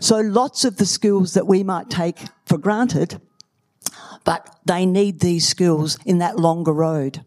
So 0.00 0.18
lots 0.18 0.64
of 0.64 0.78
the 0.78 0.86
skills 0.86 1.34
that 1.34 1.46
we 1.46 1.62
might 1.62 1.90
take 1.90 2.18
for 2.44 2.58
granted, 2.58 3.20
but 4.24 4.58
they 4.64 4.86
need 4.86 5.20
these 5.20 5.46
skills 5.46 5.96
in 6.04 6.18
that 6.18 6.38
longer 6.38 6.72
road. 6.72 7.24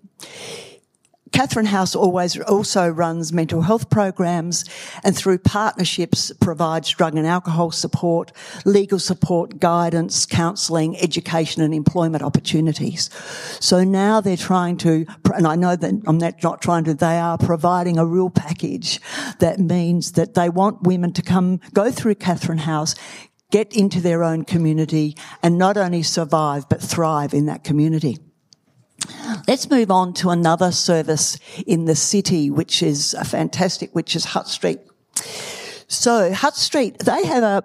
Catherine 1.33 1.65
House 1.65 1.95
always 1.95 2.39
also 2.41 2.87
runs 2.87 3.33
mental 3.33 3.63
health 3.63 3.89
programs 3.89 4.65
and 5.03 5.17
through 5.17 5.39
partnerships 5.39 6.31
provides 6.39 6.91
drug 6.91 7.17
and 7.17 7.25
alcohol 7.25 7.71
support, 7.71 8.31
legal 8.65 8.99
support, 8.99 9.59
guidance, 9.59 10.27
counselling, 10.27 10.95
education 10.97 11.63
and 11.63 11.73
employment 11.73 12.23
opportunities. 12.23 13.09
So 13.59 13.83
now 13.83 14.21
they're 14.21 14.37
trying 14.37 14.77
to, 14.77 15.07
and 15.33 15.47
I 15.47 15.55
know 15.55 15.75
that 15.75 16.03
I'm 16.05 16.19
not 16.19 16.61
trying 16.61 16.83
to, 16.83 16.93
they 16.93 17.17
are 17.17 17.39
providing 17.39 17.97
a 17.97 18.05
real 18.05 18.29
package 18.29 19.01
that 19.39 19.59
means 19.59 20.11
that 20.11 20.35
they 20.35 20.49
want 20.49 20.83
women 20.83 21.13
to 21.13 21.23
come, 21.23 21.61
go 21.73 21.89
through 21.89 22.15
Catherine 22.15 22.59
House, 22.59 22.93
get 23.49 23.75
into 23.75 23.99
their 23.99 24.23
own 24.23 24.45
community 24.45 25.17
and 25.41 25.57
not 25.57 25.77
only 25.77 26.03
survive 26.03 26.69
but 26.69 26.79
thrive 26.79 27.33
in 27.33 27.47
that 27.47 27.63
community. 27.63 28.19
Let's 29.47 29.69
move 29.69 29.91
on 29.91 30.13
to 30.15 30.29
another 30.29 30.71
service 30.71 31.37
in 31.65 31.85
the 31.85 31.95
city, 31.95 32.49
which 32.49 32.81
is 32.81 33.13
a 33.13 33.25
fantastic, 33.25 33.93
which 33.93 34.15
is 34.15 34.25
Hutt 34.25 34.47
Street. 34.47 34.79
So 35.87 36.33
Hutt 36.33 36.55
Street, 36.55 36.99
they 36.99 37.25
have 37.25 37.43
a, 37.43 37.63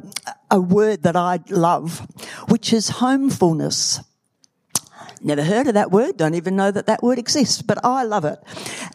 a 0.50 0.60
word 0.60 1.02
that 1.04 1.16
I 1.16 1.40
love, 1.50 2.06
which 2.48 2.72
is 2.72 2.88
homefulness. 2.88 4.00
Never 5.20 5.42
heard 5.42 5.66
of 5.66 5.74
that 5.74 5.90
word, 5.90 6.16
don't 6.16 6.34
even 6.34 6.54
know 6.54 6.70
that 6.70 6.86
that 6.86 7.02
word 7.02 7.18
exists, 7.18 7.62
but 7.62 7.84
I 7.84 8.04
love 8.04 8.24
it. 8.24 8.38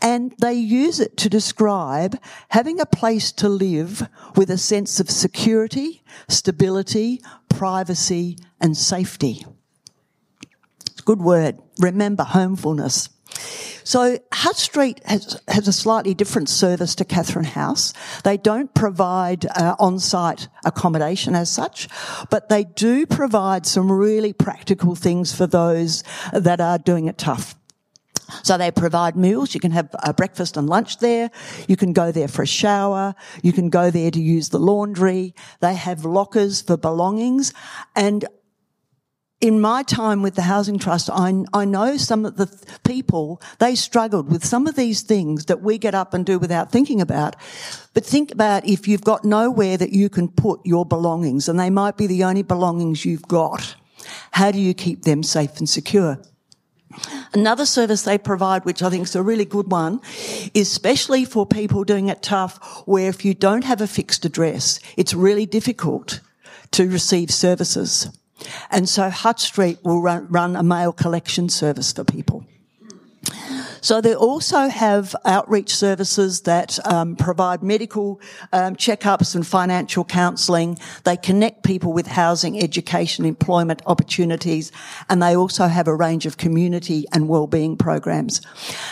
And 0.01 0.33
they 0.39 0.53
use 0.53 0.99
it 0.99 1.17
to 1.17 1.29
describe 1.29 2.17
having 2.49 2.79
a 2.79 2.85
place 2.85 3.31
to 3.33 3.49
live 3.49 4.07
with 4.35 4.49
a 4.49 4.57
sense 4.57 4.99
of 4.99 5.09
security, 5.09 6.01
stability, 6.29 7.21
privacy 7.49 8.37
and 8.61 8.77
safety 8.77 9.45
good 11.05 11.21
word. 11.21 11.59
Remember 11.79 12.23
homefulness. 12.23 13.09
So 13.83 14.17
Hutt 14.31 14.55
Street 14.55 15.01
has, 15.05 15.41
has 15.47 15.67
a 15.67 15.73
slightly 15.73 16.13
different 16.13 16.47
service 16.47 16.95
to 16.95 17.05
Catherine 17.05 17.45
House. 17.45 17.93
They 18.23 18.37
don't 18.37 18.73
provide 18.73 19.45
uh, 19.45 19.75
on-site 19.77 20.47
accommodation 20.63 21.35
as 21.35 21.51
such, 21.51 21.89
but 22.29 22.47
they 22.47 22.63
do 22.63 23.05
provide 23.05 23.65
some 23.65 23.91
really 23.91 24.31
practical 24.31 24.95
things 24.95 25.35
for 25.35 25.47
those 25.47 26.03
that 26.31 26.61
are 26.61 26.77
doing 26.77 27.07
it 27.07 27.17
tough. 27.17 27.55
So 28.41 28.57
they 28.57 28.71
provide 28.71 29.17
meals. 29.17 29.53
You 29.53 29.59
can 29.59 29.71
have 29.71 29.93
breakfast 30.15 30.55
and 30.55 30.67
lunch 30.67 30.99
there. 30.99 31.29
You 31.67 31.75
can 31.75 31.91
go 31.91 32.11
there 32.11 32.29
for 32.29 32.43
a 32.43 32.47
shower. 32.47 33.15
You 33.41 33.51
can 33.51 33.69
go 33.69 33.91
there 33.91 34.09
to 34.11 34.21
use 34.21 34.49
the 34.49 34.59
laundry. 34.59 35.35
They 35.59 35.75
have 35.75 36.05
lockers 36.05 36.61
for 36.61 36.77
belongings. 36.77 37.53
And 37.95 38.25
in 39.43 39.59
my 39.59 39.83
time 39.83 40.21
with 40.21 40.35
the 40.35 40.43
Housing 40.43 40.79
Trust, 40.79 41.09
I, 41.11 41.43
I 41.53 41.65
know 41.65 41.97
some 41.97 42.23
of 42.23 42.37
the 42.37 42.45
th- 42.45 42.81
people, 42.85 43.41
they 43.59 43.75
struggled 43.75 44.31
with 44.31 44.45
some 44.45 44.67
of 44.67 44.75
these 44.75 45.01
things 45.01 45.47
that 45.47 45.61
we 45.61 45.77
get 45.77 45.93
up 45.93 46.13
and 46.13 46.25
do 46.25 46.39
without 46.39 46.71
thinking 46.71 47.01
about. 47.01 47.35
But 47.93 48.05
think 48.05 48.31
about 48.31 48.65
if 48.65 48.87
you've 48.87 49.03
got 49.03 49.25
nowhere 49.25 49.75
that 49.75 49.91
you 49.91 50.07
can 50.07 50.29
put 50.29 50.61
your 50.65 50.85
belongings 50.85 51.49
and 51.49 51.59
they 51.59 51.69
might 51.69 51.97
be 51.97 52.07
the 52.07 52.23
only 52.23 52.41
belongings 52.41 53.03
you've 53.03 53.27
got. 53.27 53.75
How 54.31 54.49
do 54.49 54.61
you 54.61 54.73
keep 54.73 55.01
them 55.01 55.23
safe 55.23 55.57
and 55.57 55.67
secure? 55.67 56.21
Another 57.33 57.65
service 57.65 58.03
they 58.03 58.17
provide, 58.17 58.63
which 58.63 58.81
I 58.81 58.89
think 58.89 59.03
is 59.03 59.15
a 59.15 59.21
really 59.21 59.43
good 59.43 59.69
one, 59.69 59.99
especially 60.55 61.25
for 61.25 61.45
people 61.45 61.83
doing 61.83 62.07
it 62.07 62.23
tough, 62.23 62.83
where 62.85 63.09
if 63.09 63.25
you 63.25 63.33
don't 63.33 63.65
have 63.65 63.81
a 63.81 63.87
fixed 63.87 64.23
address, 64.23 64.79
it's 64.95 65.13
really 65.13 65.45
difficult 65.45 66.21
to 66.71 66.87
receive 66.87 67.29
services. 67.29 68.07
And 68.69 68.87
so 68.87 69.09
Hutt 69.09 69.39
Street 69.39 69.79
will 69.83 70.01
run, 70.01 70.27
run 70.29 70.55
a 70.55 70.63
mail 70.63 70.91
collection 70.91 71.49
service 71.49 71.91
for 71.91 72.03
people. 72.03 72.45
So 73.81 73.99
they 73.99 74.15
also 74.15 74.69
have 74.69 75.13
outreach 75.25 75.75
services 75.75 76.41
that 76.41 76.79
um, 76.87 77.17
provide 77.17 77.61
medical 77.61 78.21
um, 78.53 78.75
checkups 78.77 79.35
and 79.35 79.45
financial 79.45 80.05
counselling. 80.05 80.77
They 81.03 81.17
connect 81.17 81.63
people 81.63 81.91
with 81.91 82.07
housing, 82.07 82.63
education, 82.63 83.25
employment 83.25 83.81
opportunities, 83.85 84.71
and 85.09 85.21
they 85.21 85.35
also 85.35 85.67
have 85.67 85.87
a 85.89 85.95
range 85.95 86.25
of 86.25 86.37
community 86.37 87.05
and 87.11 87.27
wellbeing 87.27 87.75
programs. 87.75 88.41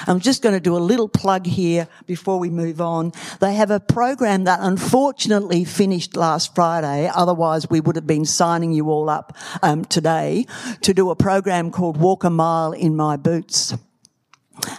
I'm 0.07 0.19
just 0.19 0.41
going 0.41 0.55
to 0.55 0.59
do 0.59 0.75
a 0.75 0.79
little 0.79 1.07
plug 1.07 1.45
here 1.45 1.87
before 2.05 2.37
we 2.37 2.49
move 2.49 2.81
on. 2.81 3.13
They 3.39 3.53
have 3.53 3.71
a 3.71 3.79
program 3.79 4.43
that 4.43 4.59
unfortunately 4.61 5.63
finished 5.63 6.17
last 6.17 6.53
Friday. 6.53 7.09
Otherwise, 7.13 7.69
we 7.69 7.79
would 7.79 7.95
have 7.95 8.07
been 8.07 8.25
signing 8.25 8.73
you 8.73 8.89
all 8.89 9.09
up 9.09 9.37
um, 9.61 9.85
today 9.85 10.45
to 10.81 10.93
do 10.93 11.09
a 11.09 11.15
program 11.15 11.71
called 11.71 11.97
Walk 11.97 12.23
a 12.23 12.29
Mile 12.29 12.73
in 12.73 12.95
My 12.95 13.15
Boots 13.15 13.73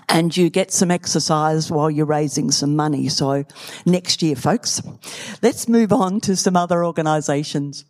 and 0.09 0.37
you 0.37 0.50
get 0.50 0.71
some 0.71 0.91
exercise 0.91 1.71
while 1.71 1.91
you're 1.91 2.07
raising 2.07 2.50
some 2.50 2.76
money. 2.76 3.09
So 3.09 3.45
next 3.87 4.23
year, 4.23 4.37
folks, 4.37 4.83
let's 5.43 5.69
move 5.69 5.93
on 5.93 6.21
to 6.23 6.37
some 6.37 6.57
other 6.57 6.85
organisations. 6.85 7.85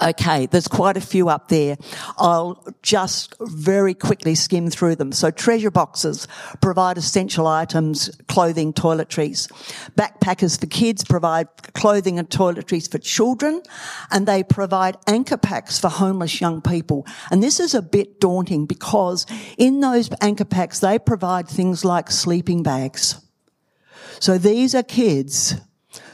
Okay, 0.00 0.46
there's 0.46 0.68
quite 0.68 0.96
a 0.96 1.00
few 1.00 1.28
up 1.28 1.48
there. 1.48 1.76
I'll 2.18 2.62
just 2.82 3.34
very 3.40 3.94
quickly 3.94 4.34
skim 4.34 4.70
through 4.70 4.96
them. 4.96 5.12
So 5.12 5.30
treasure 5.30 5.70
boxes 5.70 6.28
provide 6.60 6.98
essential 6.98 7.46
items, 7.46 8.10
clothing, 8.28 8.72
toiletries. 8.72 9.48
Backpackers 9.92 10.58
for 10.60 10.66
kids 10.66 11.04
provide 11.04 11.48
clothing 11.74 12.18
and 12.18 12.28
toiletries 12.28 12.90
for 12.90 12.98
children, 12.98 13.62
and 14.10 14.26
they 14.26 14.42
provide 14.42 14.96
anchor 15.06 15.36
packs 15.36 15.78
for 15.78 15.88
homeless 15.88 16.40
young 16.40 16.60
people. 16.60 17.06
And 17.30 17.42
this 17.42 17.60
is 17.60 17.74
a 17.74 17.82
bit 17.82 18.20
daunting 18.20 18.66
because 18.66 19.26
in 19.56 19.80
those 19.80 20.10
anchor 20.20 20.44
packs, 20.44 20.80
they 20.80 20.98
provide 20.98 21.48
things 21.48 21.84
like 21.84 22.10
sleeping 22.10 22.62
bags. 22.62 23.20
So 24.20 24.38
these 24.38 24.74
are 24.74 24.82
kids 24.82 25.56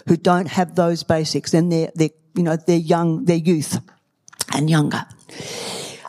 who 0.07 0.16
don't 0.16 0.49
have 0.49 0.75
those 0.75 1.03
basics 1.03 1.55
and 1.55 1.70
they're, 1.70 1.90
they're 1.94 2.11
you 2.35 2.43
know, 2.43 2.57
their 2.57 2.77
young, 2.77 3.25
their 3.25 3.37
youth 3.37 3.79
and 4.55 4.69
younger. 4.69 5.05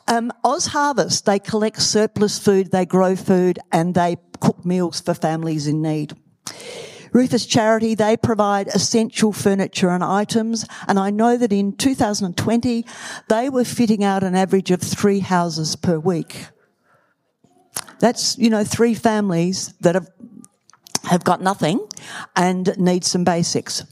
Um, 0.07 0.31
Oz 0.43 0.67
Harvest, 0.67 1.25
they 1.25 1.39
collect 1.39 1.81
surplus 1.81 2.37
food, 2.37 2.71
they 2.71 2.85
grow 2.85 3.15
food, 3.15 3.59
and 3.71 3.93
they 3.93 4.17
cook 4.39 4.65
meals 4.65 4.99
for 4.99 5.13
families 5.13 5.67
in 5.67 5.81
need. 5.81 6.13
Rufus 7.13 7.45
Charity, 7.45 7.93
they 7.95 8.15
provide 8.15 8.67
essential 8.67 9.33
furniture 9.33 9.89
and 9.89 10.03
items. 10.03 10.65
And 10.87 10.97
I 10.97 11.09
know 11.09 11.37
that 11.37 11.51
in 11.51 11.73
2020, 11.73 12.85
they 13.27 13.49
were 13.49 13.65
fitting 13.65 14.03
out 14.03 14.23
an 14.23 14.35
average 14.35 14.71
of 14.71 14.81
three 14.81 15.19
houses 15.19 15.75
per 15.75 15.99
week. 15.99 16.47
That's, 17.99 18.37
you 18.37 18.49
know, 18.49 18.63
three 18.63 18.93
families 18.93 19.73
that 19.81 19.95
have, 19.95 20.09
have 21.03 21.23
got 21.23 21.41
nothing 21.41 21.85
and 22.35 22.75
need 22.77 23.03
some 23.03 23.23
basics. 23.23 23.83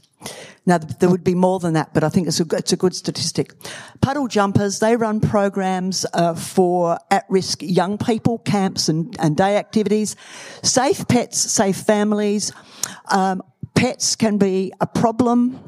Now, 0.70 0.78
there 0.78 1.10
would 1.10 1.24
be 1.24 1.34
more 1.34 1.58
than 1.58 1.72
that, 1.72 1.92
but 1.92 2.04
I 2.04 2.08
think 2.08 2.28
it's 2.28 2.38
a, 2.38 2.46
it's 2.52 2.72
a 2.72 2.76
good 2.76 2.94
statistic. 2.94 3.54
Puddle 4.00 4.28
Jumpers, 4.28 4.78
they 4.78 4.94
run 4.94 5.18
programs 5.18 6.06
uh, 6.14 6.34
for 6.34 6.96
at-risk 7.10 7.58
young 7.60 7.98
people, 7.98 8.38
camps 8.38 8.88
and, 8.88 9.16
and 9.18 9.36
day 9.36 9.56
activities. 9.56 10.14
Safe 10.62 11.08
pets, 11.08 11.38
safe 11.38 11.76
families. 11.76 12.52
Um, 13.10 13.42
pets 13.74 14.14
can 14.14 14.38
be 14.38 14.72
a 14.80 14.86
problem 14.86 15.58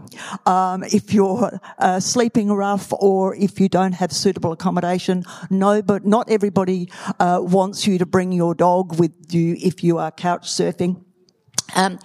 um, 0.46 0.84
if 0.84 1.12
you're 1.12 1.58
uh, 1.80 1.98
sleeping 1.98 2.52
rough 2.52 2.92
or 2.92 3.34
if 3.34 3.58
you 3.58 3.68
don't 3.68 3.94
have 3.94 4.12
suitable 4.12 4.52
accommodation. 4.52 5.24
No, 5.50 5.82
but 5.82 6.06
not 6.06 6.30
everybody 6.30 6.92
uh, 7.18 7.40
wants 7.42 7.88
you 7.88 7.98
to 7.98 8.06
bring 8.06 8.30
your 8.30 8.54
dog 8.54 9.00
with 9.00 9.34
you 9.34 9.56
if 9.58 9.82
you 9.82 9.98
are 9.98 10.12
couch 10.12 10.48
surfing. 10.48 11.02
Um, 11.74 11.98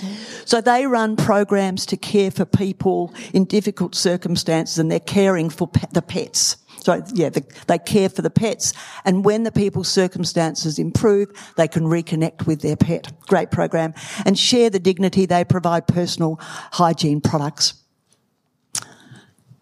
so 0.45 0.62
they 0.62 0.86
run 0.86 1.15
programs 1.15 1.86
to 1.88 1.97
care 1.97 2.32
for 2.32 2.45
people 2.45 3.13
in 3.34 3.45
difficult 3.45 3.95
circumstances 3.95 4.77
and 4.77 4.91
they're 4.91 4.99
caring 4.99 5.49
for 5.49 5.67
pe- 5.67 5.88
the 5.91 6.01
pets. 6.01 6.58
So 6.80 7.03
yeah, 7.13 7.30
the, 7.30 7.43
they 7.67 7.77
care 7.80 8.08
for 8.08 8.21
the 8.21 8.30
pets 8.30 8.71
and 9.03 9.25
when 9.25 9.43
the 9.43 9.51
people's 9.51 9.89
circumstances 9.89 10.80
improve, 10.80 11.30
they 11.58 11.67
can 11.67 11.84
reconnect 11.84 12.47
with 12.47 12.62
their 12.62 12.77
pet. 12.77 13.12
Great 13.27 13.51
program. 13.51 13.93
And 14.25 14.39
share 14.39 14.69
the 14.69 14.80
dignity, 14.80 15.25
they 15.25 15.43
provide 15.43 15.88
personal 15.88 16.38
hygiene 16.39 17.19
products. 17.19 17.73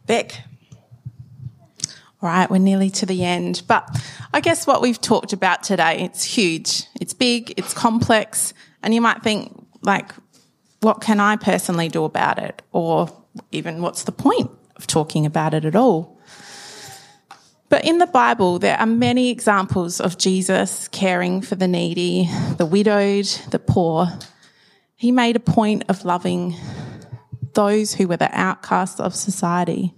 Bec. 0.06 0.44
All 2.22 2.30
right, 2.30 2.50
we're 2.50 2.58
nearly 2.58 2.90
to 2.92 3.06
the 3.06 3.24
end. 3.24 3.64
But 3.68 3.88
I 4.34 4.40
guess 4.40 4.66
what 4.66 4.82
we've 4.82 5.00
talked 5.00 5.34
about 5.34 5.64
today, 5.64 6.00
it's 6.00 6.24
huge. 6.24 6.84
It's 7.00 7.14
big, 7.14 7.54
it's 7.58 7.74
complex, 7.74 8.54
and 8.82 8.94
you 8.94 9.02
might 9.02 9.22
think, 9.22 9.65
like, 9.86 10.12
what 10.82 11.02
can 11.02 11.20
I 11.20 11.36
personally 11.36 11.90
do 11.90 12.04
about 12.04 12.40
it? 12.40 12.62
Or 12.72 13.10
even 13.52 13.82
what's 13.82 14.04
the 14.04 14.12
point 14.12 14.52
of 14.76 14.88
talking 14.88 15.26
about 15.26 15.54
it 15.54 15.66
at 15.66 15.76
all? 15.76 16.20
But 17.70 17.84
in 17.86 17.98
the 17.98 18.08
Bible, 18.08 18.60
there 18.60 18.78
are 18.78 18.86
many 18.86 19.32
examples 19.32 20.00
of 20.00 20.18
Jesus 20.18 20.88
caring 20.90 21.42
for 21.42 21.56
the 21.56 21.68
needy, 21.68 22.30
the 22.58 22.66
widowed, 22.66 23.26
the 23.50 23.60
poor. 23.60 24.08
He 24.96 25.12
made 25.12 25.36
a 25.36 25.40
point 25.40 25.84
of 25.90 26.06
loving 26.06 26.56
those 27.54 27.94
who 27.96 28.08
were 28.08 28.18
the 28.18 28.30
outcasts 28.32 29.00
of 29.00 29.16
society. 29.16 29.96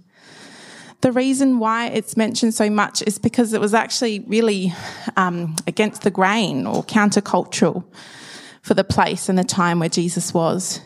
The 1.02 1.12
reason 1.12 1.58
why 1.58 1.88
it's 1.88 2.16
mentioned 2.16 2.54
so 2.54 2.70
much 2.70 3.02
is 3.02 3.18
because 3.18 3.52
it 3.52 3.60
was 3.60 3.74
actually 3.74 4.20
really 4.20 4.72
um, 5.16 5.54
against 5.66 6.02
the 6.02 6.10
grain 6.10 6.66
or 6.66 6.82
countercultural 6.82 7.84
for 8.68 8.74
the 8.74 8.84
place 8.84 9.30
and 9.30 9.38
the 9.38 9.44
time 9.44 9.80
where 9.80 9.88
Jesus 9.88 10.34
was. 10.34 10.80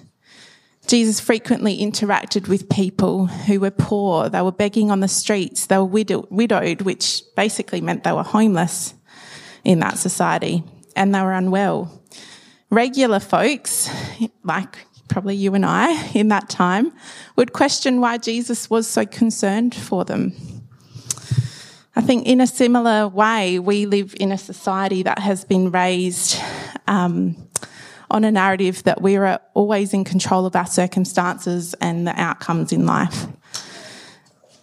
Jesus 0.87 1.19
frequently 1.19 1.79
interacted 1.79 2.47
with 2.47 2.69
people 2.69 3.27
who 3.27 3.59
were 3.59 3.73
poor. 3.73 4.29
They 4.29 4.41
were 4.41 4.53
begging 4.53 4.93
on 4.93 5.01
the 5.01 5.09
streets. 5.09 5.67
They 5.67 5.79
were 5.79 5.85
widowed, 5.85 6.83
which 6.83 7.23
basically 7.35 7.81
meant 7.81 8.05
they 8.05 8.13
were 8.13 8.23
homeless 8.23 8.95
in 9.65 9.81
that 9.81 9.99
society 9.99 10.63
and 10.95 11.13
they 11.13 11.21
were 11.21 11.33
unwell. 11.33 12.01
Regular 12.71 13.19
folks, 13.19 13.91
like 14.45 14.79
probably 15.09 15.35
you 15.35 15.55
and 15.55 15.67
I 15.67 16.07
in 16.15 16.29
that 16.29 16.49
time, 16.49 16.93
would 17.35 17.53
question 17.53 18.01
why 18.01 18.19
Jesus 18.19 18.71
was 18.71 18.87
so 18.87 19.05
concerned 19.05 19.75
for 19.75 20.05
them. 20.05 20.33
I 21.97 22.01
think 22.01 22.27
in 22.27 22.41
a 22.41 22.47
similar 22.47 23.09
way, 23.09 23.59
we 23.59 23.87
live 23.87 24.15
in 24.21 24.31
a 24.31 24.39
society 24.39 25.03
that 25.03 25.19
has 25.19 25.45
been 25.45 25.73
raised 25.73 26.41
um, 26.87 27.37
on 28.13 28.25
a 28.25 28.31
narrative 28.31 28.83
that 28.85 29.01
we 29.01 29.17
are 29.17 29.41
always 29.55 29.95
in 29.95 30.05
control 30.05 30.45
of 30.45 30.55
our 30.55 30.67
circumstances 30.67 31.75
and 31.81 32.07
the 32.07 32.19
outcomes 32.21 32.73
in 32.73 32.85
life. 32.85 33.27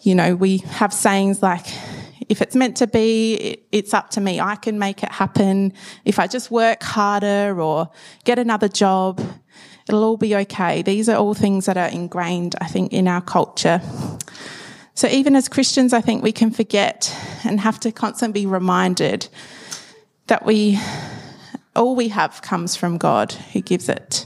You 0.02 0.16
know, 0.16 0.36
we 0.36 0.60
have 0.60 0.94
sayings 0.94 1.42
like, 1.42 1.66
if 2.30 2.44
it's 2.44 2.56
meant 2.56 2.78
to 2.78 2.88
be, 2.88 3.58
it's 3.72 3.94
up 3.94 4.12
to 4.12 4.22
me. 4.22 4.40
I 4.40 4.56
can 4.56 4.78
make 4.78 5.02
it 5.02 5.12
happen. 5.12 5.74
If 6.06 6.20
I 6.20 6.28
just 6.28 6.52
work 6.52 6.84
harder 6.84 7.60
or 7.60 7.90
get 8.24 8.38
another 8.38 8.68
job, 8.68 9.20
it'll 9.88 10.04
all 10.04 10.18
be 10.18 10.36
okay. 10.36 10.84
These 10.84 11.10
are 11.10 11.18
all 11.18 11.34
things 11.34 11.66
that 11.66 11.76
are 11.76 11.90
ingrained, 11.90 12.56
I 12.62 12.68
think, 12.68 12.94
in 12.94 13.08
our 13.08 13.22
culture. 13.22 13.82
So 14.94 15.08
even 15.08 15.36
as 15.36 15.50
Christians, 15.50 15.92
I 15.92 16.02
think 16.02 16.22
we 16.22 16.32
can 16.32 16.52
forget 16.52 17.16
and 17.44 17.60
have 17.60 17.80
to 17.80 17.92
constantly 17.92 18.42
be 18.42 18.46
reminded 18.46 19.28
that 20.28 20.46
we 20.46 20.78
all 21.80 21.96
we 21.96 22.10
have 22.10 22.42
comes 22.42 22.76
from 22.76 22.98
God 22.98 23.32
who 23.32 23.62
gives 23.62 23.90
it. 23.90 24.26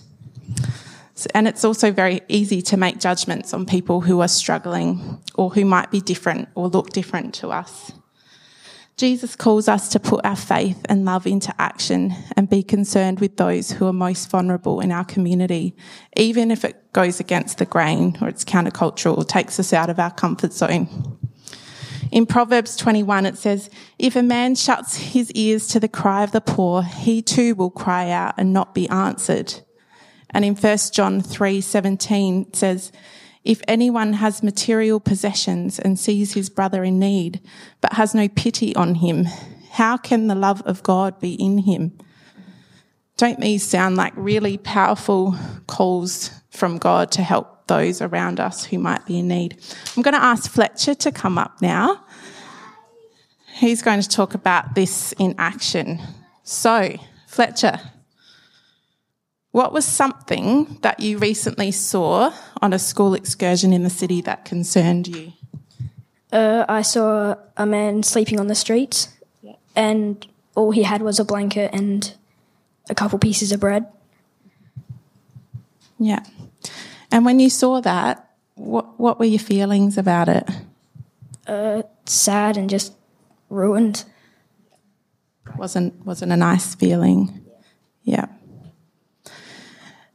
And 1.35 1.47
it's 1.47 1.63
also 1.63 1.91
very 1.91 2.21
easy 2.27 2.61
to 2.63 2.75
make 2.75 2.99
judgments 2.99 3.53
on 3.53 3.65
people 3.65 4.01
who 4.01 4.19
are 4.21 4.27
struggling 4.27 5.21
or 5.35 5.51
who 5.51 5.63
might 5.63 5.91
be 5.91 6.01
different 6.01 6.49
or 6.55 6.67
look 6.67 6.89
different 6.89 7.35
to 7.35 7.49
us. 7.49 7.93
Jesus 8.97 9.35
calls 9.35 9.67
us 9.67 9.89
to 9.89 9.99
put 9.99 10.25
our 10.25 10.35
faith 10.35 10.83
and 10.89 11.05
love 11.05 11.25
into 11.25 11.53
action 11.59 12.13
and 12.35 12.49
be 12.49 12.63
concerned 12.63 13.19
with 13.19 13.37
those 13.37 13.71
who 13.71 13.87
are 13.87 13.93
most 13.93 14.29
vulnerable 14.29 14.79
in 14.81 14.91
our 14.91 15.05
community, 15.05 15.75
even 16.17 16.51
if 16.51 16.65
it 16.65 16.91
goes 16.91 17.19
against 17.19 17.59
the 17.59 17.65
grain 17.65 18.17
or 18.21 18.27
it's 18.27 18.43
countercultural 18.43 19.17
or 19.17 19.23
takes 19.23 19.59
us 19.59 19.73
out 19.73 19.89
of 19.89 19.99
our 19.99 20.11
comfort 20.11 20.53
zone. 20.53 21.19
In 22.13 22.27
Proverbs 22.27 22.75
21, 22.75 23.25
it 23.25 23.39
says, 23.39 23.71
If 23.97 24.15
a 24.15 24.21
man 24.21 24.53
shuts 24.53 24.97
his 24.97 25.31
ears 25.31 25.65
to 25.69 25.79
the 25.79 25.87
cry 25.87 26.23
of 26.23 26.31
the 26.31 26.41
poor, 26.41 26.83
he 26.83 27.23
too 27.23 27.55
will 27.55 27.71
cry 27.71 28.11
out 28.11 28.35
and 28.37 28.53
not 28.53 28.75
be 28.75 28.87
answered. 28.89 29.61
And 30.29 30.45
in 30.45 30.53
1 30.53 30.77
John 30.93 31.21
3 31.21 31.59
17, 31.59 32.41
it 32.49 32.55
says, 32.55 32.91
if 33.43 33.63
anyone 33.67 34.13
has 34.13 34.43
material 34.43 34.99
possessions 34.99 35.79
and 35.79 35.97
sees 35.97 36.35
his 36.35 36.51
brother 36.51 36.83
in 36.83 36.99
need, 36.99 37.41
but 37.81 37.93
has 37.93 38.13
no 38.13 38.29
pity 38.29 38.75
on 38.75 38.93
him, 38.93 39.25
how 39.71 39.97
can 39.97 40.27
the 40.27 40.35
love 40.35 40.61
of 40.67 40.83
God 40.83 41.19
be 41.19 41.33
in 41.33 41.57
him? 41.57 41.97
Don't 43.17 43.39
these 43.39 43.63
sound 43.63 43.95
like 43.95 44.13
really 44.15 44.59
powerful 44.59 45.35
calls 45.65 46.29
from 46.51 46.77
God 46.77 47.11
to 47.13 47.23
help 47.23 47.52
those 47.67 48.01
around 48.01 48.39
us 48.39 48.65
who 48.65 48.79
might 48.79 49.05
be 49.05 49.19
in 49.19 49.27
need? 49.27 49.59
I'm 49.95 50.03
going 50.03 50.13
to 50.13 50.23
ask 50.23 50.49
Fletcher 50.49 50.95
to 50.95 51.11
come 51.11 51.37
up 51.37 51.61
now. 51.61 52.03
He's 53.55 53.81
going 53.81 54.01
to 54.01 54.09
talk 54.09 54.33
about 54.33 54.75
this 54.75 55.13
in 55.13 55.35
action. 55.37 56.01
So, 56.43 56.97
Fletcher. 57.27 57.79
What 59.51 59.71
was 59.71 59.85
something 59.85 60.79
that 60.81 60.99
you 60.99 61.19
recently 61.19 61.71
saw 61.71 62.33
on 62.61 62.73
a 62.73 62.79
school 62.79 63.13
excursion 63.13 63.71
in 63.71 63.83
the 63.83 63.89
city 63.89 64.19
that 64.21 64.45
concerned 64.45 65.07
you? 65.07 65.33
Uh, 66.31 66.65
I 66.67 66.81
saw 66.81 67.35
a 67.55 67.65
man 67.67 68.01
sleeping 68.01 68.39
on 68.39 68.47
the 68.47 68.55
streets, 68.55 69.09
yeah. 69.43 69.53
and 69.75 70.25
all 70.55 70.71
he 70.71 70.81
had 70.81 71.03
was 71.03 71.19
a 71.19 71.23
blanket 71.23 71.71
and 71.71 72.15
a 72.89 72.95
couple 72.95 73.19
pieces 73.19 73.51
of 73.51 73.59
bread. 73.59 73.85
Yeah. 75.99 76.23
And 77.13 77.25
when 77.25 77.39
you 77.39 77.51
saw 77.51 77.79
that, 77.81 78.27
what 78.55 78.99
what 78.99 79.19
were 79.19 79.25
your 79.25 79.39
feelings 79.39 79.99
about 79.99 80.29
it? 80.29 80.49
Uh, 81.45 81.83
sad 82.05 82.57
and 82.57 82.67
just 82.67 82.93
ruined. 83.49 84.03
wasn't 85.55 86.03
wasn't 86.03 86.31
a 86.31 86.35
nice 86.35 86.73
feeling. 86.73 87.45
Yeah. 88.01 88.25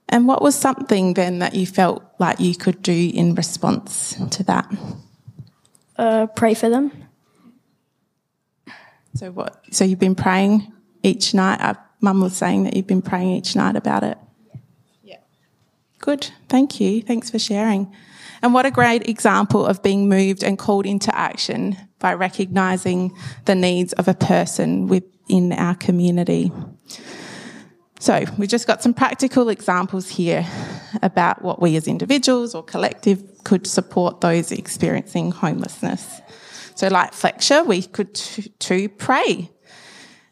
And 0.08 0.26
what 0.26 0.42
was 0.42 0.56
something 0.56 1.14
then 1.14 1.38
that 1.38 1.54
you 1.54 1.66
felt 1.66 2.02
like 2.18 2.40
you 2.40 2.56
could 2.56 2.82
do 2.82 3.12
in 3.14 3.36
response 3.36 4.16
to 4.30 4.42
that? 4.44 4.66
Uh, 5.96 6.26
pray 6.26 6.54
for 6.54 6.68
them. 6.68 6.90
So 9.14 9.30
what? 9.30 9.62
So 9.70 9.84
you've 9.84 10.00
been 10.00 10.16
praying 10.16 10.72
each 11.04 11.32
night. 11.32 11.60
Uh, 11.60 11.74
Mum 12.00 12.20
was 12.20 12.36
saying 12.36 12.64
that 12.64 12.74
you've 12.74 12.88
been 12.88 13.02
praying 13.02 13.36
each 13.36 13.54
night 13.54 13.76
about 13.76 14.02
it. 14.02 14.18
Good. 16.08 16.30
Thank 16.48 16.80
you. 16.80 17.02
Thanks 17.02 17.28
for 17.28 17.38
sharing. 17.38 17.94
And 18.40 18.54
what 18.54 18.64
a 18.64 18.70
great 18.70 19.06
example 19.10 19.66
of 19.66 19.82
being 19.82 20.08
moved 20.08 20.42
and 20.42 20.58
called 20.58 20.86
into 20.86 21.14
action 21.14 21.76
by 21.98 22.14
recognizing 22.14 23.14
the 23.44 23.54
needs 23.54 23.92
of 23.92 24.08
a 24.08 24.14
person 24.14 24.86
within 24.86 25.52
our 25.52 25.74
community. 25.74 26.50
So 28.00 28.24
we've 28.38 28.48
just 28.48 28.66
got 28.66 28.82
some 28.82 28.94
practical 28.94 29.50
examples 29.50 30.08
here 30.08 30.46
about 31.02 31.42
what 31.42 31.60
we 31.60 31.76
as 31.76 31.86
individuals 31.86 32.54
or 32.54 32.62
collective 32.62 33.44
could 33.44 33.66
support 33.66 34.22
those 34.22 34.50
experiencing 34.50 35.30
homelessness. 35.30 36.22
So 36.74 36.88
like 36.88 37.12
Fletcher, 37.12 37.64
we 37.64 37.82
could 37.82 38.14
to 38.14 38.88
pray. 38.88 39.50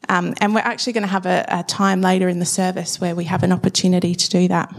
Um, 0.09 0.33
and 0.41 0.55
we're 0.55 0.61
actually 0.61 0.95
going 0.95 1.03
to 1.03 1.09
have 1.09 1.27
a, 1.27 1.45
a 1.49 1.65
time 1.65 2.01
later 2.01 2.31
in 2.31 2.39
the 2.39 2.47
service 2.47 2.99
where 2.99 3.15
we 3.15 3.25
have 3.25 3.43
an 3.43 3.53
opportunity 3.53 4.15
to 4.15 4.31
do 4.31 4.49
that. 4.49 4.75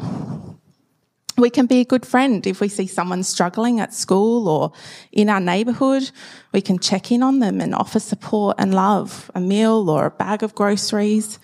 We 1.40 1.52
can 1.52 1.68
be 1.68 1.82
a 1.82 1.86
good 1.86 2.04
friend 2.04 2.48
if 2.48 2.60
we 2.60 2.68
see 2.68 2.88
someone 2.88 3.22
struggling 3.22 3.80
at 3.80 3.94
school 3.94 4.48
or 4.50 4.72
in 5.12 5.30
our 5.30 5.40
neighbourhood. 5.40 6.10
We 6.52 6.62
can 6.62 6.80
check 6.80 7.12
in 7.12 7.22
on 7.22 7.38
them 7.38 7.62
and 7.62 7.76
offer 7.76 8.00
support 8.00 8.56
and 8.58 8.74
love, 8.74 9.30
a 9.36 9.40
meal 9.40 9.88
or 9.88 10.08
a 10.08 10.12
bag 10.12 10.42
of 10.42 10.56
groceries. 10.56 11.38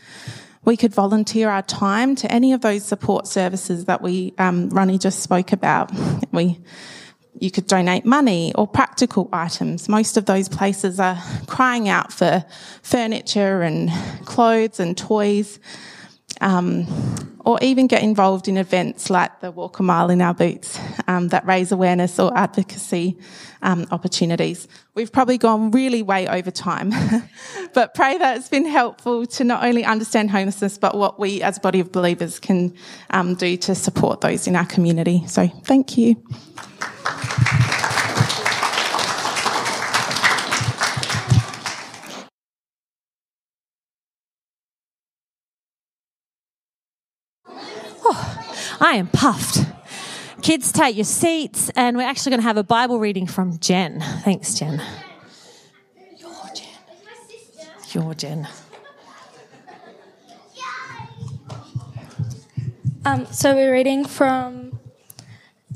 We 0.66 0.78
could 0.78 0.96
volunteer 0.96 1.48
our 1.48 1.62
time 1.62 2.16
to 2.16 2.32
any 2.32 2.54
of 2.54 2.62
those 2.62 2.84
support 2.84 3.28
services 3.28 3.86
that 3.86 4.02
we, 4.02 4.34
um, 4.40 4.70
Ronnie 4.70 4.98
just 4.98 5.20
spoke 5.20 5.52
about. 5.52 5.92
We, 6.32 6.60
you 7.40 7.52
could 7.52 7.68
donate 7.68 8.04
money 8.04 8.52
or 8.56 8.66
practical 8.66 9.30
items. 9.32 9.88
Most 9.88 10.18
of 10.18 10.26
those 10.26 10.50
places 10.50 11.00
are 11.00 11.22
crying 11.46 11.88
out 11.88 12.12
for 12.12 12.44
furniture 12.82 13.62
and 13.62 13.92
clothes 14.26 14.80
and 14.80 14.98
toys 14.98 15.60
um, 16.44 16.86
or 17.46 17.58
even 17.62 17.88
get 17.88 18.04
involved 18.04 18.48
in 18.48 18.58
events 18.58 19.10
like 19.10 19.40
the 19.40 19.52
Walk 19.52 19.80
a 19.80 19.84
Mile 19.84 20.10
in 20.10 20.22
Our 20.22 20.34
Boots 20.34 20.80
um, 21.08 21.30
that 21.30 21.46
raise 21.46 21.72
awareness 21.72 22.20
or 22.20 22.36
advocacy 22.38 23.18
um, 23.62 23.88
opportunities. 23.92 24.68
We've 24.94 25.12
probably 25.12 25.38
gone 25.38 25.72
really 25.72 26.04
way 26.04 26.28
over 26.28 26.52
time, 26.52 26.92
but 27.74 27.94
pray 27.94 28.18
that 28.18 28.38
it's 28.38 28.50
been 28.50 28.66
helpful 28.66 29.26
to 29.26 29.44
not 29.44 29.64
only 29.64 29.84
understand 29.84 30.32
homelessness, 30.32 30.78
but 30.78 30.96
what 30.96 31.20
we 31.20 31.42
as 31.42 31.58
a 31.58 31.62
body 31.62 31.80
of 31.80 31.92
believers 31.92 32.40
can 32.40 32.74
um, 33.10 33.36
do 33.36 33.58
to 33.58 33.74
support 33.74 34.22
those 34.22 34.46
in 34.46 34.56
our 34.56 34.66
community. 34.66 35.24
So 35.28 35.48
thank 35.48 35.98
you. 35.98 36.16
I 48.80 48.96
am 48.96 49.08
puffed. 49.08 49.66
Kids, 50.42 50.72
take 50.72 50.96
your 50.96 51.06
seats, 51.06 51.70
and 51.76 51.96
we're 51.96 52.04
actually 52.04 52.32
going 52.32 52.42
to 52.42 52.48
have 52.48 52.58
a 52.58 52.64
Bible 52.64 53.00
reading 53.00 53.28
from 53.28 53.60
Jen. 53.60 54.02
Thanks, 54.24 54.56
Jen. 54.56 54.82
Your 56.18 56.34
Jen. 56.54 56.68
Your 57.94 58.14
Jen. 58.14 58.48
Um, 63.06 63.26
so 63.28 63.54
we're 63.54 63.74
reading 63.74 64.06
from 64.06 64.80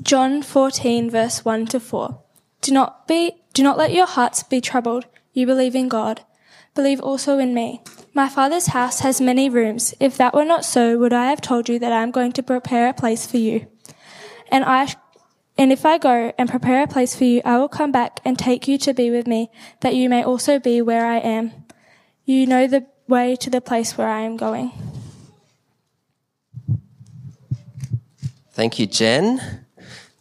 John 0.01 0.41
14, 0.41 1.09
verse 1.09 1.43
1 1.43 1.65
to 1.67 1.79
4. 1.79 2.19
Do 2.61 2.71
not 2.71 3.07
be, 3.07 3.43
do 3.53 3.63
not 3.63 3.77
let 3.77 3.91
your 3.91 4.05
hearts 4.05 4.43
be 4.43 4.61
troubled. 4.61 5.05
You 5.33 5.45
believe 5.45 5.75
in 5.75 5.89
God. 5.89 6.21
Believe 6.73 7.01
also 7.01 7.37
in 7.37 7.53
me. 7.53 7.81
My 8.17 8.29
father's 8.29 8.65
house 8.65 9.01
has 9.01 9.21
many 9.21 9.47
rooms. 9.47 9.93
If 9.99 10.17
that 10.17 10.33
were 10.33 10.43
not 10.43 10.65
so, 10.65 10.97
would 10.97 11.13
I 11.13 11.29
have 11.29 11.39
told 11.39 11.69
you 11.69 11.77
that 11.77 11.91
I 11.93 12.01
am 12.01 12.09
going 12.09 12.31
to 12.31 12.41
prepare 12.41 12.89
a 12.89 12.93
place 12.93 13.27
for 13.27 13.37
you? 13.37 13.67
And 14.51 14.65
I, 14.65 14.95
and 15.55 15.71
if 15.71 15.85
I 15.85 15.99
go 15.99 16.33
and 16.35 16.49
prepare 16.49 16.81
a 16.81 16.87
place 16.87 17.15
for 17.15 17.25
you, 17.25 17.43
I 17.45 17.59
will 17.59 17.69
come 17.69 17.91
back 17.91 18.19
and 18.25 18.35
take 18.35 18.67
you 18.67 18.79
to 18.79 18.91
be 18.91 19.11
with 19.11 19.27
me, 19.27 19.51
that 19.81 19.93
you 19.93 20.09
may 20.09 20.23
also 20.23 20.57
be 20.57 20.81
where 20.81 21.05
I 21.05 21.17
am. 21.17 21.51
You 22.25 22.47
know 22.47 22.65
the 22.65 22.87
way 23.07 23.35
to 23.35 23.51
the 23.51 23.61
place 23.61 23.99
where 23.99 24.09
I 24.09 24.21
am 24.21 24.35
going. 24.35 24.71
Thank 28.53 28.79
you, 28.79 28.87
Jen. 28.87 29.63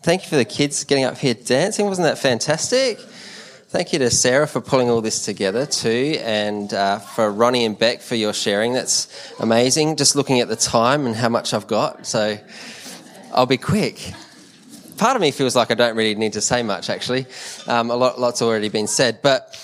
Thank 0.02 0.24
you 0.24 0.28
for 0.28 0.36
the 0.36 0.44
kids 0.44 0.84
getting 0.84 1.04
up 1.04 1.16
here 1.16 1.32
dancing. 1.32 1.86
Wasn't 1.86 2.04
that 2.04 2.18
fantastic? 2.18 2.98
Thank 3.76 3.92
you 3.92 3.98
to 3.98 4.10
Sarah 4.10 4.48
for 4.48 4.62
pulling 4.62 4.88
all 4.88 5.02
this 5.02 5.26
together 5.26 5.66
too, 5.66 6.16
and 6.22 6.72
uh, 6.72 6.98
for 6.98 7.30
Ronnie 7.30 7.66
and 7.66 7.78
Bec 7.78 8.00
for 8.00 8.14
your 8.14 8.32
sharing. 8.32 8.72
That's 8.72 9.06
amazing. 9.38 9.96
Just 9.96 10.16
looking 10.16 10.40
at 10.40 10.48
the 10.48 10.56
time 10.56 11.04
and 11.04 11.14
how 11.14 11.28
much 11.28 11.52
I've 11.52 11.66
got, 11.66 12.06
so 12.06 12.38
I'll 13.34 13.44
be 13.44 13.58
quick. 13.58 14.14
Part 14.96 15.14
of 15.14 15.20
me 15.20 15.30
feels 15.30 15.54
like 15.54 15.70
I 15.70 15.74
don't 15.74 15.94
really 15.94 16.14
need 16.14 16.32
to 16.32 16.40
say 16.40 16.62
much, 16.62 16.88
actually. 16.88 17.26
Um, 17.66 17.90
a 17.90 17.96
lot, 17.96 18.18
lot's 18.18 18.40
already 18.40 18.70
been 18.70 18.86
said, 18.86 19.20
but. 19.20 19.54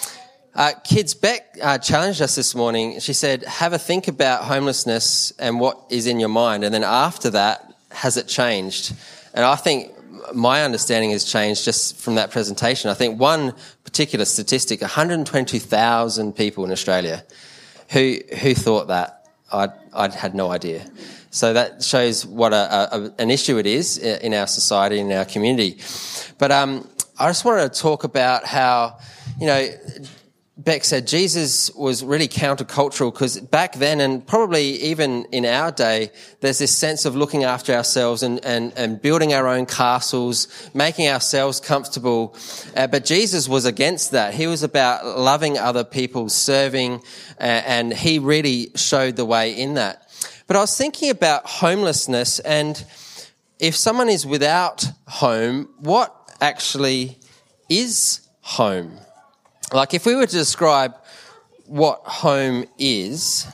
Uh, 0.55 0.73
kids, 0.85 1.15
Bec 1.15 1.57
uh, 1.63 1.79
challenged 1.79 2.21
us 2.21 2.35
this 2.35 2.55
morning. 2.55 3.01
She 3.01 3.15
said, 3.15 3.43
have 3.45 3.73
a 3.73 3.79
think 3.79 4.07
about 4.09 4.45
homelessness 4.45 5.33
and 5.39 5.59
what 5.59 5.81
is 5.89 6.07
in 6.07 6.21
your 6.21 6.29
mind. 6.29 6.63
And 6.63 6.75
then 6.75 6.85
after 6.85 7.31
that, 7.31 7.73
has 7.91 8.19
it 8.19 8.29
changed? 8.29 8.93
And 9.33 9.47
I 9.47 9.57
think 9.57 9.95
my 10.35 10.63
understanding 10.63 11.11
has 11.11 11.25
changed 11.25 11.65
just 11.65 11.97
from 11.97 12.15
that 12.17 12.31
presentation. 12.31 12.91
I 12.91 12.95
think 12.95 13.21
one 13.21 13.55
particular 13.85 14.25
statistic, 14.25 14.81
120,000 14.81 16.33
people 16.35 16.65
in 16.65 16.71
Australia. 16.71 17.25
Who, 17.91 18.19
who 18.41 18.55
thought 18.55 18.89
that? 18.89 19.29
I'd, 19.53 19.73
I'd 19.93 20.15
had 20.15 20.35
no 20.35 20.51
idea. 20.51 20.87
So 21.31 21.53
that 21.53 21.83
shows 21.83 22.27
what 22.27 22.53
a, 22.53 22.95
a, 22.95 23.15
an 23.19 23.31
issue 23.31 23.59
it 23.59 23.67
is 23.67 23.99
in 23.99 24.35
our 24.35 24.47
society, 24.47 24.99
in 24.99 25.11
our 25.13 25.25
community. 25.25 25.79
But 26.39 26.53
um, 26.53 26.89
I 27.19 27.29
just 27.29 27.45
wanted 27.45 27.73
to 27.73 27.81
talk 27.81 28.05
about 28.05 28.45
how, 28.45 28.99
you 29.41 29.47
know, 29.47 29.69
Bec 30.59 30.85
said, 30.85 31.07
Jesus 31.07 31.75
was 31.75 32.05
really 32.05 32.29
countercultural 32.29 33.11
because 33.11 33.41
back 33.41 33.75
then, 33.77 34.01
and 34.01 34.25
probably 34.25 34.83
even 34.83 35.25
in 35.33 35.47
our 35.47 35.73
day, 35.73 36.11
there's 36.41 36.59
this 36.59 36.77
sense 36.77 37.07
of 37.07 37.17
looking 37.17 37.43
after 37.43 37.73
ourselves 37.73 38.23
and, 38.23 38.45
and, 38.45 38.73
and 38.77 39.01
building 39.01 39.33
our 39.33 39.49
own 39.49 39.65
castles, 39.65 40.49
making 40.75 41.09
ourselves 41.09 41.59
comfortable. 41.59 42.37
Uh, 42.77 42.87
but 42.87 43.07
Jesus 43.07 43.49
was 43.49 43.65
against 43.65 44.11
that. 44.11 44.35
He 44.35 44.47
was 44.47 44.63
about 44.63 45.19
loving 45.19 45.57
other 45.57 45.85
people, 45.85 46.29
serving, 46.29 46.97
uh, 47.41 47.45
and 47.45 47.93
he 47.93 48.19
really 48.19 48.73
showed 48.75 49.17
the 49.17 49.25
way 49.25 49.59
in 49.59 49.75
that. 49.75 50.07
But 50.47 50.57
I 50.57 50.61
was 50.61 50.77
thinking 50.77 51.09
about 51.09 51.47
homelessness 51.47 52.41
and 52.41 52.85
if 53.59 53.75
someone 53.77 54.11
is 54.11 54.27
without 54.27 54.85
home, 55.07 55.69
what 55.79 56.15
actually 56.41 57.17
is 57.71 58.21
home? 58.41 58.99
Like, 59.73 59.95
if 59.95 60.05
we 60.05 60.15
were 60.15 60.27
to 60.27 60.37
describe 60.37 60.95
what 61.67 62.01
home 62.05 62.67
is, 62.79 63.47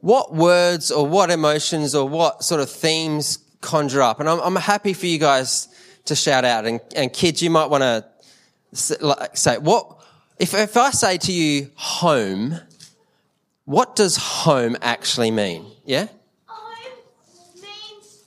what 0.00 0.34
words 0.34 0.90
or 0.90 1.06
what 1.06 1.30
emotions 1.30 1.94
or 1.94 2.08
what 2.08 2.42
sort 2.42 2.60
of 2.60 2.68
themes 2.68 3.38
conjure 3.60 4.02
up? 4.02 4.18
And 4.18 4.28
I'm, 4.28 4.40
I'm 4.40 4.56
happy 4.56 4.92
for 4.92 5.06
you 5.06 5.18
guys 5.18 5.68
to 6.06 6.16
shout 6.16 6.44
out. 6.44 6.66
And, 6.66 6.80
and 6.96 7.12
kids, 7.12 7.40
you 7.40 7.50
might 7.50 7.66
want 7.66 7.82
to 7.82 8.04
say, 9.34 9.58
what, 9.58 10.00
if, 10.40 10.52
if 10.54 10.76
I 10.76 10.90
say 10.90 11.16
to 11.18 11.32
you 11.32 11.70
home, 11.76 12.56
what 13.64 13.94
does 13.94 14.16
home 14.16 14.76
actually 14.82 15.30
mean? 15.30 15.64
Yeah? 15.84 16.08
Home 16.46 16.92
means 17.54 18.24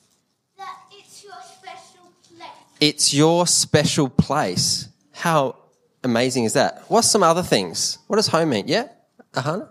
that 0.57 0.77
it's 0.89 1.21
your 1.25 1.33
special 1.41 2.13
place. 2.37 2.49
It's 2.79 3.13
your 3.13 3.45
special 3.45 4.07
place. 4.07 4.87
How 5.11 5.57
amazing 6.05 6.45
is 6.45 6.53
that? 6.53 6.83
What's 6.87 7.09
some 7.09 7.23
other 7.23 7.43
things? 7.43 7.97
What 8.07 8.15
does 8.17 8.27
home 8.27 8.49
mean? 8.49 8.67
Yeah? 8.67 8.87
Ahana? 9.33 9.67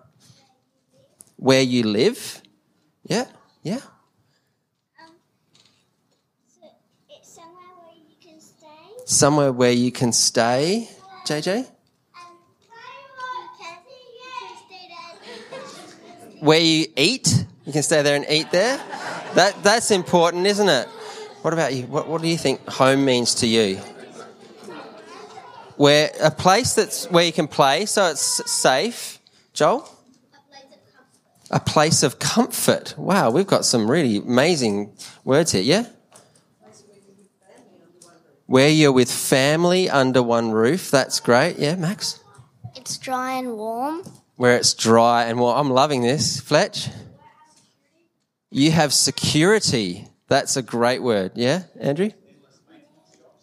Where 1.36 1.62
you 1.62 1.84
live? 1.84 2.42
Yeah? 3.06 3.26
Yeah? 3.62 3.80
It's 7.08 7.34
somewhere 7.34 7.72
where 7.80 7.94
you 7.94 8.16
can 8.20 8.40
stay. 8.40 8.66
Somewhere 9.06 9.52
where 9.52 9.72
you 9.72 9.92
can 9.92 10.12
stay. 10.12 10.88
JJ? 11.26 11.70
Where 16.40 16.60
you 16.60 16.86
eat? 16.96 17.46
You 17.64 17.72
can 17.72 17.82
stay 17.82 18.02
there 18.02 18.16
and 18.16 18.26
eat 18.28 18.50
there? 18.50 18.76
That, 19.34 19.54
that's 19.62 19.90
important, 19.90 20.46
isn't 20.46 20.68
it? 20.68 20.86
What 21.40 21.54
about 21.54 21.74
you? 21.74 21.84
What, 21.84 22.06
what 22.06 22.20
do 22.20 22.28
you 22.28 22.36
think 22.36 22.66
home 22.68 23.04
means 23.04 23.36
to 23.36 23.46
you? 23.46 23.80
Where 25.76 26.10
a 26.20 26.30
place 26.30 26.74
that's 26.74 27.10
where 27.10 27.24
you 27.24 27.32
can 27.32 27.48
play, 27.48 27.86
so 27.86 28.06
it's 28.10 28.50
safe. 28.50 29.18
Joel. 29.52 29.88
A 31.50 31.60
place 31.60 32.02
of 32.02 32.18
comfort. 32.18 32.94
Wow, 32.96 33.30
we've 33.30 33.46
got 33.46 33.64
some 33.64 33.90
really 33.90 34.16
amazing 34.16 34.92
words 35.24 35.52
here. 35.52 35.62
Yeah. 35.62 35.86
Where 38.46 38.68
you're 38.68 38.92
with 38.92 39.10
family 39.10 39.88
under 39.88 40.22
one 40.22 40.50
roof. 40.50 40.90
That's 40.90 41.20
great. 41.20 41.58
Yeah, 41.58 41.76
Max. 41.76 42.20
It's 42.74 42.98
dry 42.98 43.38
and 43.38 43.56
warm. 43.56 44.02
Where 44.36 44.56
it's 44.56 44.74
dry 44.74 45.24
and 45.24 45.38
warm. 45.38 45.58
I'm 45.58 45.72
loving 45.72 46.02
this. 46.02 46.40
Fletch. 46.40 46.88
You 48.50 48.70
have 48.70 48.92
security. 48.92 50.08
That's 50.28 50.56
a 50.56 50.62
great 50.62 51.02
word. 51.02 51.32
Yeah, 51.34 51.64
Andrew? 51.78 52.10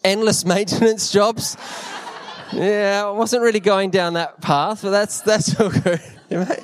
Endless 0.04 0.44
maintenance 0.44 1.12
jobs. 1.12 1.56
Yeah, 2.52 3.04
I 3.06 3.10
wasn't 3.10 3.42
really 3.42 3.60
going 3.60 3.90
down 3.90 4.14
that 4.14 4.40
path, 4.40 4.82
but 4.82 4.90
that's 4.90 5.20
that's 5.22 5.58
all 5.58 5.70
good. 5.70 6.00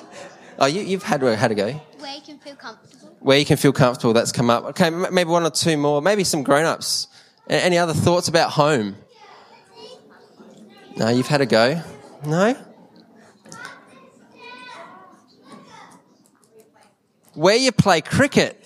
oh, 0.59 0.67
you, 0.67 0.83
you've 0.83 1.03
had 1.03 1.23
had 1.23 1.51
a 1.51 1.55
go. 1.55 1.73
Where 1.99 2.15
you 2.15 2.21
can 2.23 2.39
feel 2.39 2.55
comfortable. 2.57 3.17
Where 3.21 3.39
you 3.39 3.45
can 3.45 3.57
feel 3.57 3.73
comfortable. 3.73 4.13
That's 4.13 4.33
come 4.33 4.51
up. 4.51 4.65
Okay, 4.67 4.91
maybe 4.91 5.31
one 5.31 5.45
or 5.45 5.51
two 5.51 5.77
more. 5.77 6.03
Maybe 6.03 6.25
some 6.25 6.43
grown-ups. 6.43 7.09
Any 7.49 7.79
other 7.79 7.95
thoughts 7.95 8.29
about 8.29 8.51
home? 8.51 8.97
No, 10.97 11.09
you've 11.09 11.27
had 11.27 11.41
a 11.41 11.47
go. 11.47 11.83
No. 12.27 12.57
Where 17.35 17.57
you 17.57 17.73
play 17.73 18.01
cricket. 18.01 18.65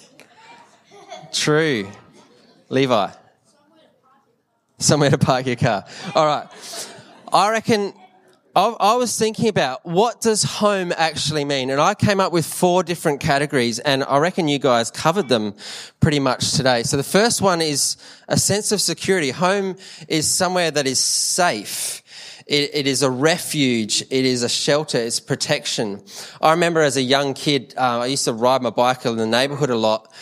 True. 1.32 1.88
Levi. 2.70 3.11
Somewhere 4.78 5.11
to 5.11 5.18
park 5.18 5.46
your 5.46 5.56
car. 5.56 5.85
All 6.14 6.26
right. 6.26 6.48
I 7.33 7.51
reckon 7.51 7.95
I, 8.55 8.97
was 8.97 9.18
thinking 9.18 9.49
about 9.49 9.87
what 9.87 10.21
does 10.21 10.42
home 10.42 10.92
actually 10.95 11.47
mean? 11.47 11.71
And 11.71 11.81
I 11.81 11.95
came 11.95 12.21
up 12.21 12.31
with 12.31 12.45
four 12.45 12.83
different 12.83 13.21
categories 13.21 13.79
and 13.79 14.05
I 14.05 14.18
reckon 14.18 14.49
you 14.49 14.59
guys 14.59 14.90
covered 14.90 15.29
them 15.29 15.55
pretty 16.01 16.21
much 16.21 16.53
today. 16.53 16.83
So 16.83 16.99
the 16.99 17.03
first 17.03 17.40
one 17.40 17.62
is 17.62 17.97
a 18.29 18.37
sense 18.37 18.71
of 18.71 18.83
security. 18.83 19.31
Home 19.31 19.77
is 20.07 20.31
somewhere 20.31 20.71
that 20.71 20.87
is 20.87 20.99
safe. 20.99 22.03
It, 22.47 22.75
it 22.75 22.87
is 22.87 23.03
a 23.03 23.11
refuge. 23.11 24.03
It 24.03 24.27
is 24.27 24.42
a 24.42 24.49
shelter. 24.51 24.99
It's 24.99 25.18
protection. 25.18 26.05
I 26.42 26.51
remember 26.51 26.83
as 26.83 26.99
a 26.99 27.03
young 27.03 27.33
kid, 27.33 27.73
uh, 27.79 28.01
I 28.01 28.07
used 28.07 28.27
to 28.27 28.35
ride 28.35 28.61
my 28.61 28.68
bike 28.71 29.07
in 29.07 29.16
the 29.16 29.27
neighborhood 29.27 29.71
a 29.71 29.77
lot 29.77 30.12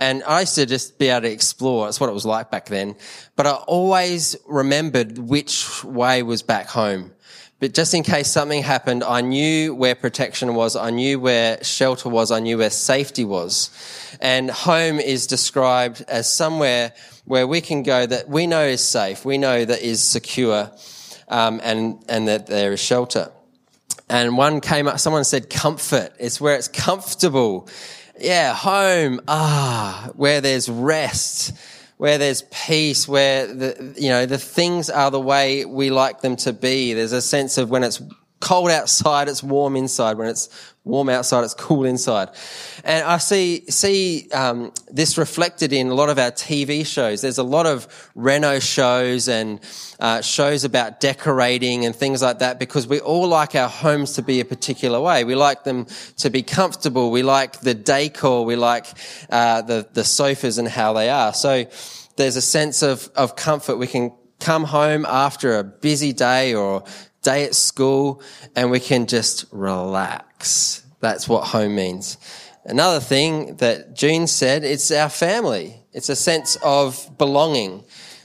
and 0.00 0.24
I 0.24 0.40
used 0.40 0.54
to 0.54 0.64
just 0.64 0.98
be 0.98 1.08
able 1.08 1.28
to 1.28 1.30
explore. 1.30 1.84
That's 1.84 2.00
what 2.00 2.08
it 2.08 2.14
was 2.14 2.24
like 2.24 2.50
back 2.50 2.66
then. 2.66 2.96
But 3.36 3.46
I 3.46 3.52
always 3.52 4.34
remembered 4.48 5.18
which 5.18 5.84
way 5.84 6.22
was 6.22 6.40
back 6.42 6.68
home. 6.68 7.12
But 7.58 7.74
just 7.74 7.92
in 7.92 8.02
case 8.02 8.28
something 8.28 8.62
happened, 8.62 9.04
I 9.04 9.20
knew 9.20 9.74
where 9.74 9.94
protection 9.94 10.54
was. 10.54 10.74
I 10.74 10.88
knew 10.88 11.20
where 11.20 11.62
shelter 11.62 12.08
was. 12.08 12.30
I 12.30 12.40
knew 12.40 12.56
where 12.56 12.70
safety 12.70 13.26
was. 13.26 13.68
And 14.22 14.50
home 14.50 14.98
is 15.00 15.26
described 15.26 16.02
as 16.08 16.32
somewhere 16.32 16.94
where 17.26 17.46
we 17.46 17.60
can 17.60 17.82
go 17.82 18.06
that 18.06 18.26
we 18.26 18.46
know 18.46 18.64
is 18.64 18.82
safe. 18.82 19.26
We 19.26 19.36
know 19.36 19.66
that 19.66 19.82
is 19.82 20.02
secure. 20.02 20.70
Um, 21.28 21.60
and, 21.62 22.02
and 22.08 22.26
that 22.26 22.46
there 22.46 22.72
is 22.72 22.80
shelter. 22.80 23.30
And 24.08 24.36
one 24.36 24.60
came 24.60 24.88
up, 24.88 24.98
someone 24.98 25.24
said 25.24 25.50
comfort. 25.50 26.12
It's 26.18 26.40
where 26.40 26.56
it's 26.56 26.66
comfortable 26.66 27.68
yeah, 28.20 28.54
home, 28.54 29.20
ah, 29.28 30.10
where 30.14 30.40
there's 30.40 30.68
rest, 30.68 31.52
where 31.96 32.18
there's 32.18 32.42
peace, 32.42 33.08
where 33.08 33.46
the, 33.46 33.94
you 33.96 34.08
know, 34.08 34.26
the 34.26 34.38
things 34.38 34.90
are 34.90 35.10
the 35.10 35.20
way 35.20 35.64
we 35.64 35.90
like 35.90 36.20
them 36.20 36.36
to 36.36 36.52
be. 36.52 36.94
There's 36.94 37.12
a 37.12 37.22
sense 37.22 37.58
of 37.58 37.70
when 37.70 37.84
it's 37.84 38.02
cold 38.40 38.70
outside, 38.70 39.28
it's 39.28 39.42
warm 39.42 39.76
inside. 39.76 40.16
When 40.16 40.28
it's 40.28 40.48
warm 40.82 41.10
outside, 41.10 41.44
it's 41.44 41.54
cool 41.54 41.84
inside. 41.84 42.30
And 42.84 43.04
I 43.04 43.18
see, 43.18 43.70
see, 43.70 44.30
um, 44.30 44.72
this 44.88 45.18
reflected 45.18 45.74
in 45.74 45.88
a 45.88 45.94
lot 45.94 46.08
of 46.08 46.18
our 46.18 46.30
TV 46.30 46.86
shows. 46.86 47.20
There's 47.20 47.38
a 47.38 47.42
lot 47.42 47.66
of 47.66 47.86
reno 48.14 48.58
shows 48.58 49.28
and, 49.28 49.60
uh, 50.00 50.22
shows 50.22 50.64
about 50.64 51.00
decorating 51.00 51.84
and 51.84 51.94
things 51.94 52.22
like 52.22 52.38
that 52.38 52.58
because 52.58 52.86
we 52.86 52.98
all 53.00 53.28
like 53.28 53.54
our 53.54 53.68
homes 53.68 54.14
to 54.14 54.22
be 54.22 54.40
a 54.40 54.44
particular 54.44 55.00
way. 55.00 55.24
We 55.24 55.34
like 55.34 55.64
them 55.64 55.86
to 56.16 56.30
be 56.30 56.42
comfortable. 56.42 57.10
We 57.10 57.22
like 57.22 57.60
the 57.60 57.74
decor. 57.74 58.46
We 58.46 58.56
like, 58.56 58.86
uh, 59.28 59.62
the, 59.62 59.86
the 59.92 60.04
sofas 60.04 60.56
and 60.56 60.66
how 60.66 60.94
they 60.94 61.10
are. 61.10 61.34
So 61.34 61.66
there's 62.16 62.36
a 62.36 62.42
sense 62.42 62.82
of, 62.82 63.10
of 63.14 63.36
comfort. 63.36 63.76
We 63.76 63.86
can 63.86 64.12
come 64.40 64.64
home 64.64 65.04
after 65.06 65.58
a 65.58 65.64
busy 65.64 66.14
day 66.14 66.54
or 66.54 66.84
day 67.22 67.44
at 67.44 67.54
school 67.54 68.22
and 68.56 68.70
we 68.70 68.80
can 68.80 69.06
just 69.06 69.44
relax. 69.50 70.84
That's 71.00 71.28
what 71.28 71.44
home 71.44 71.74
means. 71.74 72.18
Another 72.64 73.00
thing 73.00 73.56
that 73.56 73.94
June 73.94 74.26
said, 74.26 74.64
it's 74.64 74.90
our 74.90 75.08
family. 75.08 75.76
It's 75.92 76.08
a 76.08 76.16
sense 76.16 76.56
of 76.62 77.18
belonging. 77.18 77.84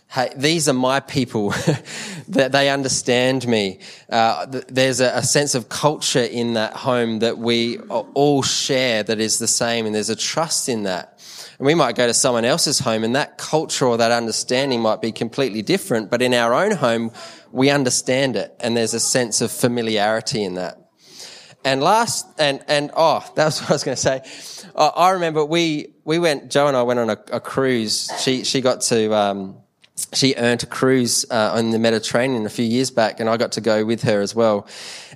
Hey, 0.10 0.32
these 0.36 0.70
are 0.70 0.74
my 0.74 1.00
people. 1.00 1.54
that 2.28 2.52
they 2.52 2.70
understand 2.70 3.48
me. 3.48 3.80
Uh, 4.10 4.46
there's 4.68 5.00
a, 5.00 5.12
a, 5.16 5.24
sense 5.24 5.56
of 5.56 5.70
culture 5.70 6.24
in 6.24 6.54
that 6.54 6.74
home 6.74 7.20
that 7.20 7.38
we 7.38 7.78
all 7.80 8.42
share 8.42 9.04
that 9.04 9.20
is 9.20 9.40
the 9.40 9.48
same, 9.48 9.86
and 9.86 9.94
there's 9.94 10.10
a 10.10 10.16
trust 10.16 10.70
in 10.70 10.84
that. 10.84 11.14
And 11.58 11.65
we 11.65 11.74
might 11.74 11.96
go 11.96 12.08
to 12.08 12.13
someone 12.13 12.46
else's 12.46 12.80
home, 12.80 13.04
and 13.04 13.15
that 13.15 13.38
culture 13.38 13.86
or 13.86 13.98
that 13.98 14.12
understanding 14.12 14.82
might 14.82 15.02
be 15.02 15.12
completely 15.12 15.62
different. 15.62 16.10
But 16.10 16.22
in 16.22 16.34
our 16.34 16.54
own 16.54 16.72
home, 16.72 17.12
we 17.52 17.70
understand 17.70 18.36
it, 18.36 18.56
and 18.60 18.76
there's 18.76 18.94
a 18.94 19.00
sense 19.00 19.41
of 19.41 19.52
familiarity 19.52 20.44
in 20.44 20.56
that. 20.56 20.78
And 21.63 21.82
last, 21.82 22.28
and, 22.38 22.63
and, 22.68 22.91
oh, 22.96 23.26
that 23.36 23.46
was 23.46 23.62
what 23.62 23.72
I 23.72 23.74
was 23.74 23.84
going 23.84 23.96
to 23.96 24.02
say. 24.02 24.22
I 24.76 25.12
remember 25.12 25.44
we, 25.44 25.96
we 26.04 26.20
went, 26.20 26.52
Joe 26.52 26.68
and 26.68 26.78
I 26.78 26.84
went 26.84 27.00
on 27.00 27.10
a, 27.10 27.18
a 27.32 27.39
cruise. 27.39 28.12
She, 28.20 28.44
she 28.44 28.62
got 28.62 28.82
to, 28.82 29.13
um, 29.15 29.58
she 30.14 30.36
earned 30.38 30.64
a 30.64 30.66
cruise 30.66 31.26
uh, 31.32 31.52
on 31.54 31.72
the 31.72 31.80
Mediterranean 31.80 32.46
a 32.46 32.50
few 32.50 32.66
years 32.66 32.92
back, 32.92 33.20
and 33.20 33.30
I 33.30 33.38
got 33.38 33.54
to 33.54 33.62
go 33.62 33.86
with 33.86 34.04
her 34.04 34.22
as 34.22 34.36
well. 34.36 34.68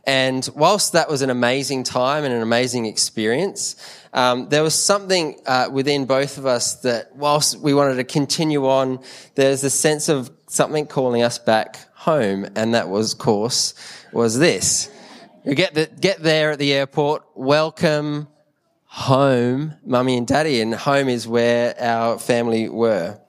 And 0.05 0.47
whilst 0.55 0.93
that 0.93 1.09
was 1.09 1.21
an 1.21 1.29
amazing 1.29 1.83
time 1.83 2.23
and 2.23 2.33
an 2.33 2.41
amazing 2.41 2.85
experience, 2.85 3.75
um, 4.13 4.47
there 4.49 4.63
was 4.63 4.73
something 4.73 5.39
uh, 5.45 5.69
within 5.71 6.05
both 6.05 6.37
of 6.37 6.45
us 6.45 6.75
that, 6.81 7.15
whilst 7.15 7.59
we 7.59 7.73
wanted 7.73 7.95
to 7.95 8.05
continue 8.05 8.67
on, 8.67 8.99
there's 9.35 9.63
a 9.63 9.69
sense 9.69 10.07
of 10.07 10.31
something 10.47 10.87
calling 10.87 11.23
us 11.23 11.37
back 11.37 11.77
home, 11.93 12.47
and 12.55 12.73
that 12.73 12.87
was, 12.87 13.13
of 13.13 13.19
course, 13.19 13.73
was 14.13 14.39
this. 14.39 14.89
You 15.43 15.55
get 15.55 15.73
the, 15.73 15.89
get 15.99 16.23
there 16.23 16.51
at 16.51 16.59
the 16.59 16.73
airport, 16.73 17.23
welcome 17.35 18.29
home, 18.85 19.73
mummy 19.85 20.17
and 20.17 20.25
daddy, 20.25 20.61
and 20.61 20.73
home 20.73 21.09
is 21.09 21.27
where 21.27 21.75
our 21.79 22.17
family 22.17 22.69
were. 22.69 23.19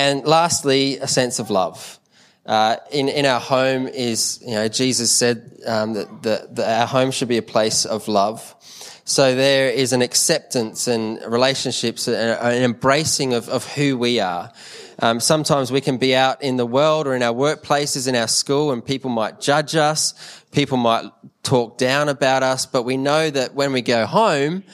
And 0.00 0.24
lastly, 0.24 0.96
a 0.96 1.06
sense 1.06 1.40
of 1.40 1.50
love. 1.50 1.98
Uh, 2.46 2.76
in, 2.90 3.10
in 3.10 3.26
our 3.26 3.38
home 3.38 3.86
is, 3.86 4.42
you 4.42 4.54
know, 4.54 4.66
Jesus 4.66 5.12
said 5.12 5.58
um, 5.66 5.92
that, 5.92 6.22
that, 6.54 6.80
our 6.80 6.86
home 6.86 7.10
should 7.10 7.28
be 7.28 7.36
a 7.36 7.42
place 7.42 7.84
of 7.84 8.08
love. 8.08 8.54
So 9.04 9.34
there 9.34 9.68
is 9.68 9.92
an 9.92 10.00
acceptance 10.00 10.88
and 10.88 11.20
relationships, 11.30 12.08
and 12.08 12.16
an 12.16 12.62
embracing 12.62 13.34
of, 13.34 13.50
of 13.50 13.66
who 13.74 13.98
we 13.98 14.20
are. 14.20 14.50
Um, 15.00 15.20
sometimes 15.20 15.70
we 15.70 15.82
can 15.82 15.98
be 15.98 16.16
out 16.16 16.42
in 16.42 16.56
the 16.56 16.64
world 16.64 17.06
or 17.06 17.14
in 17.14 17.22
our 17.22 17.34
workplaces, 17.34 18.08
in 18.08 18.16
our 18.16 18.28
school, 18.28 18.72
and 18.72 18.82
people 18.82 19.10
might 19.10 19.38
judge 19.38 19.76
us. 19.76 20.14
People 20.50 20.78
might 20.78 21.04
talk 21.42 21.76
down 21.76 22.08
about 22.08 22.42
us, 22.42 22.64
but 22.64 22.84
we 22.84 22.96
know 22.96 23.28
that 23.28 23.54
when 23.54 23.74
we 23.74 23.82
go 23.82 24.06
home, 24.06 24.64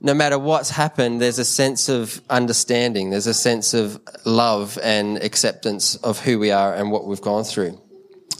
no 0.00 0.14
matter 0.14 0.38
what's 0.38 0.70
happened, 0.70 1.20
there's 1.20 1.38
a 1.38 1.44
sense 1.44 1.88
of 1.88 2.22
understanding. 2.30 3.10
There's 3.10 3.26
a 3.26 3.34
sense 3.34 3.74
of 3.74 4.00
love 4.24 4.78
and 4.82 5.18
acceptance 5.18 5.96
of 5.96 6.18
who 6.20 6.38
we 6.38 6.50
are 6.50 6.74
and 6.74 6.90
what 6.90 7.06
we've 7.06 7.20
gone 7.20 7.44
through. 7.44 7.80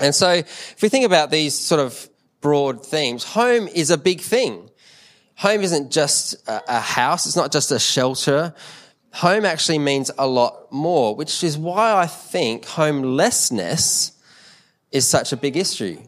And 0.01 0.15
so 0.15 0.31
if 0.31 0.79
we 0.81 0.89
think 0.89 1.05
about 1.05 1.31
these 1.31 1.55
sort 1.55 1.81
of 1.81 2.09
broad 2.41 2.85
themes, 2.85 3.25
home 3.25 3.69
is 3.69 3.91
a 3.91 3.99
big 3.99 4.21
thing. 4.21 4.71
Home 5.37 5.61
isn't 5.61 5.91
just 5.91 6.37
a 6.47 6.81
house. 6.81 7.27
It's 7.27 7.37
not 7.37 7.53
just 7.53 7.71
a 7.71 7.79
shelter. 7.79 8.55
Home 9.15 9.45
actually 9.45 9.79
means 9.79 10.11
a 10.17 10.27
lot 10.27 10.73
more, 10.73 11.15
which 11.15 11.45
is 11.45 11.59
why 11.59 11.95
I 11.95 12.07
think 12.07 12.65
homelessness 12.65 14.13
is 14.93 15.07
such 15.07 15.33
a 15.33 15.37
big 15.37 15.57
issue. 15.57 15.99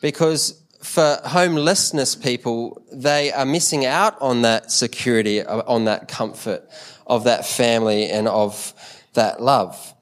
Because 0.00 0.61
for 0.82 1.18
homelessness 1.24 2.14
people, 2.16 2.82
they 2.92 3.32
are 3.32 3.46
missing 3.46 3.86
out 3.86 4.20
on 4.20 4.42
that 4.42 4.72
security, 4.72 5.44
on 5.44 5.84
that 5.84 6.08
comfort 6.08 6.68
of 7.06 7.24
that 7.24 7.46
family 7.46 8.10
and 8.10 8.26
of 8.26 8.74
that 9.14 9.40
love. 9.40 9.94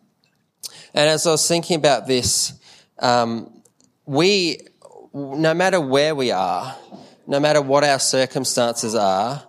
And 0.95 1.09
as 1.09 1.27
I 1.27 1.33
was 1.33 1.47
thinking 1.47 1.77
about 1.77 2.07
this, 2.07 2.55
um, 2.99 3.63
we, 4.07 4.59
no 5.15 5.55
matter 5.55 5.81
where 5.81 6.15
we 6.15 6.31
are, 6.31 6.77
no 7.27 7.39
matter 7.39 7.61
what 7.61 7.85
our 7.85 7.99
circumstances 7.99 8.95
are, 8.95 9.45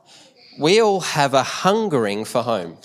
we 0.59 0.81
all 0.81 0.99
have 0.99 1.33
a 1.33 1.43
hungering 1.43 2.25
for 2.25 2.43
home. 2.43 2.77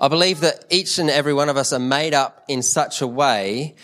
I 0.00 0.08
believe 0.08 0.40
that 0.40 0.64
each 0.68 0.98
and 0.98 1.08
every 1.08 1.32
one 1.32 1.48
of 1.48 1.56
us 1.56 1.72
are 1.72 1.78
made 1.78 2.12
up 2.12 2.44
in 2.48 2.62
such 2.62 3.00
a 3.00 3.06
way 3.06 3.76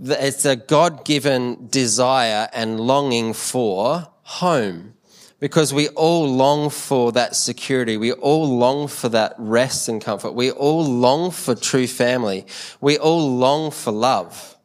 it's 0.00 0.44
a 0.44 0.56
God 0.56 1.04
given 1.04 1.68
desire 1.68 2.48
and 2.52 2.80
longing 2.80 3.32
for 3.34 4.08
home 4.22 4.94
because 5.42 5.74
we 5.74 5.88
all 5.88 6.28
long 6.28 6.70
for 6.70 7.10
that 7.12 7.34
security. 7.34 7.96
We 7.96 8.12
all 8.12 8.48
long 8.58 8.86
for 8.86 9.08
that 9.08 9.34
rest 9.38 9.88
and 9.88 10.00
comfort. 10.00 10.32
We 10.32 10.52
all 10.52 10.84
long 10.84 11.32
for 11.32 11.56
true 11.56 11.88
family. 11.88 12.46
We 12.80 12.96
all 12.96 13.36
long 13.36 13.72
for 13.72 13.90
love. 13.90 14.56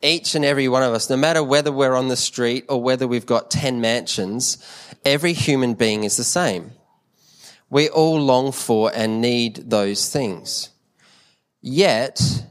Each 0.00 0.36
and 0.36 0.44
every 0.44 0.68
one 0.68 0.84
of 0.84 0.92
us, 0.92 1.10
no 1.10 1.16
matter 1.16 1.42
whether 1.42 1.72
we're 1.72 1.96
on 1.96 2.06
the 2.06 2.16
street 2.16 2.64
or 2.68 2.80
whether 2.80 3.08
we've 3.08 3.26
got 3.26 3.50
10 3.50 3.80
mansions, 3.80 4.58
every 5.04 5.32
human 5.32 5.74
being 5.74 6.04
is 6.04 6.16
the 6.16 6.22
same. 6.22 6.70
We 7.68 7.88
all 7.88 8.20
long 8.20 8.52
for 8.52 8.92
and 8.94 9.20
need 9.20 9.68
those 9.68 10.10
things. 10.10 10.70
Yet, 11.60 12.44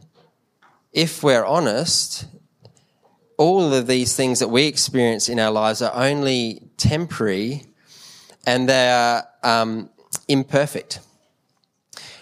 if 0.97 1.21
we're 1.21 1.45
honest, 1.45 2.25
all 3.37 3.71
of 3.71 3.85
these 3.85 4.15
things 4.15 4.39
that 4.39 4.47
we 4.47 4.65
experience 4.65 5.29
in 5.29 5.39
our 5.39 5.51
lives 5.51 5.83
are 5.83 5.93
only 5.93 6.59
temporary 6.77 7.65
and 8.47 8.67
they 8.67 8.89
are 8.89 9.23
um, 9.43 9.91
imperfect. 10.27 10.99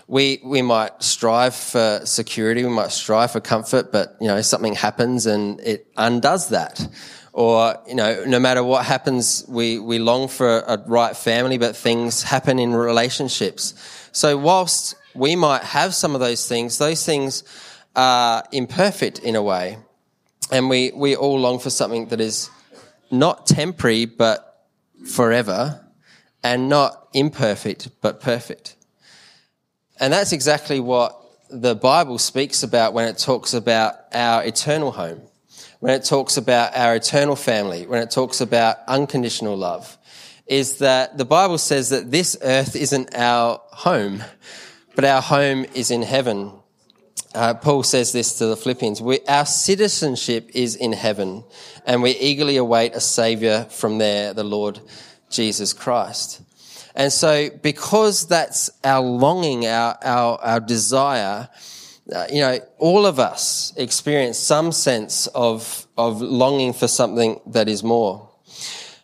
We, 0.10 0.42
we 0.44 0.62
might 0.62 1.02
strive 1.02 1.56
for 1.56 2.02
security, 2.04 2.66
we 2.66 2.70
might 2.70 2.92
strive 2.92 3.32
for 3.32 3.40
comfort, 3.40 3.94
but 3.94 4.18
you 4.20 4.28
know, 4.28 4.42
something 4.42 4.76
happens 4.76 5.26
and 5.26 5.62
it 5.62 5.88
undoes 5.96 6.50
that. 6.50 6.86
Or, 7.32 7.78
you 7.88 7.96
know, 7.96 8.26
no 8.26 8.42
matter 8.42 8.62
what 8.62 8.86
happens, 8.86 9.46
we, 9.48 9.80
we 9.80 10.00
long 10.00 10.28
for 10.28 10.60
a 10.60 10.84
right 10.86 11.16
family, 11.16 11.58
but 11.58 11.78
things 11.78 12.24
happen 12.24 12.60
in 12.60 12.74
relationships. 12.74 13.74
So 14.12 14.38
whilst 14.38 14.96
we 15.14 15.38
might 15.38 15.64
have 15.64 15.96
some 15.96 16.14
of 16.14 16.20
those 16.20 16.46
things, 16.46 16.78
those 16.78 17.06
things 17.06 17.46
are 17.96 18.44
imperfect 18.52 19.20
in 19.20 19.36
a 19.36 19.42
way. 19.42 19.78
And 20.52 20.70
we, 20.70 20.92
we 20.92 21.16
all 21.16 21.40
long 21.40 21.60
for 21.60 21.70
something 21.70 22.08
that 22.08 22.22
is 22.22 22.50
not 23.12 23.48
temporary, 23.48 24.06
but 24.06 24.68
forever, 25.08 25.82
and 26.44 26.70
not 26.70 27.08
imperfect, 27.14 27.90
but 28.02 28.20
perfect. 28.20 28.76
And 30.00 30.14
that's 30.14 30.32
exactly 30.34 30.80
what 30.80 31.20
the 31.50 31.76
Bible 31.76 32.18
speaks 32.18 32.64
about 32.64 32.94
when 32.94 33.08
it 33.08 33.18
talks 33.18 33.54
about 33.54 33.96
our 34.14 34.44
eternal 34.44 34.92
home, 34.92 35.22
when 35.80 35.94
it 35.94 36.04
talks 36.04 36.38
about 36.38 36.76
our 36.76 36.96
eternal 36.96 37.36
family, 37.36 37.88
when 37.88 38.02
it 38.02 38.12
talks 38.12 38.42
about 38.42 38.78
unconditional 38.88 39.56
love, 39.56 39.98
is 40.48 40.80
that 40.80 41.18
the 41.18 41.26
Bible 41.26 41.58
says 41.58 41.90
that 41.90 42.12
this 42.12 42.38
earth 42.44 42.76
isn't 42.76 43.16
our 43.16 43.62
home, 43.72 44.24
but 44.96 45.06
our 45.06 45.22
home 45.22 45.66
is 45.74 45.92
in 45.92 46.02
heaven. 46.02 46.52
Uh, 47.36 47.54
Paul 47.54 47.84
says 47.84 48.13
this 48.13 48.38
to 48.38 48.45
the 48.45 48.56
Philippians 48.56 49.02
we, 49.02 49.19
Our 49.28 49.45
citizenship 49.45 50.52
is 50.54 50.78
in 50.78 50.93
heaven, 50.93 51.43
and 51.86 52.02
we 52.02 52.12
eagerly 52.12 52.56
await 52.56 52.95
a 52.95 53.02
Savior 53.02 53.67
from 53.69 53.98
there, 53.98 54.34
the 54.34 54.45
Lord 54.45 54.80
Jesus 55.30 55.74
Christ. 55.74 56.41
And 56.95 57.12
so, 57.12 57.50
because 57.50 58.26
that's 58.30 58.69
our 58.86 59.02
longing, 59.02 59.67
our, 59.67 59.98
our, 60.02 60.41
our 60.41 60.60
desire, 60.62 61.50
uh, 62.15 62.26
you 62.32 62.39
know, 62.39 62.58
all 62.78 63.06
of 63.06 63.19
us 63.19 63.74
experience 63.76 64.39
some 64.39 64.71
sense 64.71 65.28
of, 65.28 65.88
of 65.98 66.21
longing 66.21 66.71
for 66.71 66.88
something 66.88 67.41
that 67.48 67.67
is 67.67 67.84
more. 67.84 68.30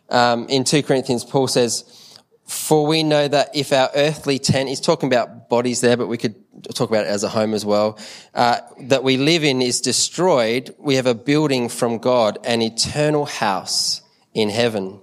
Um, 0.08 0.46
in 0.48 0.64
2 0.64 0.84
Corinthians, 0.84 1.22
Paul 1.22 1.48
says, 1.48 2.18
For 2.46 2.86
we 2.86 3.02
know 3.02 3.28
that 3.28 3.54
if 3.54 3.74
our 3.74 3.90
earthly 3.94 4.38
tent, 4.38 4.70
he's 4.70 4.80
talking 4.80 5.06
about 5.06 5.50
bodies 5.50 5.82
there, 5.82 5.98
but 5.98 6.06
we 6.06 6.16
could 6.16 6.41
talk 6.62 6.88
about 6.90 7.04
it 7.04 7.08
as 7.08 7.24
a 7.24 7.28
home 7.28 7.54
as 7.54 7.64
well, 7.64 7.98
uh, 8.34 8.58
that 8.80 9.02
we 9.02 9.16
live 9.16 9.44
in 9.44 9.62
is 9.62 9.80
destroyed, 9.80 10.74
we 10.78 10.96
have 10.96 11.06
a 11.06 11.14
building 11.14 11.68
from 11.68 11.98
God, 11.98 12.38
an 12.44 12.62
eternal 12.62 13.26
house 13.26 14.02
in 14.34 14.48
heaven, 14.48 15.00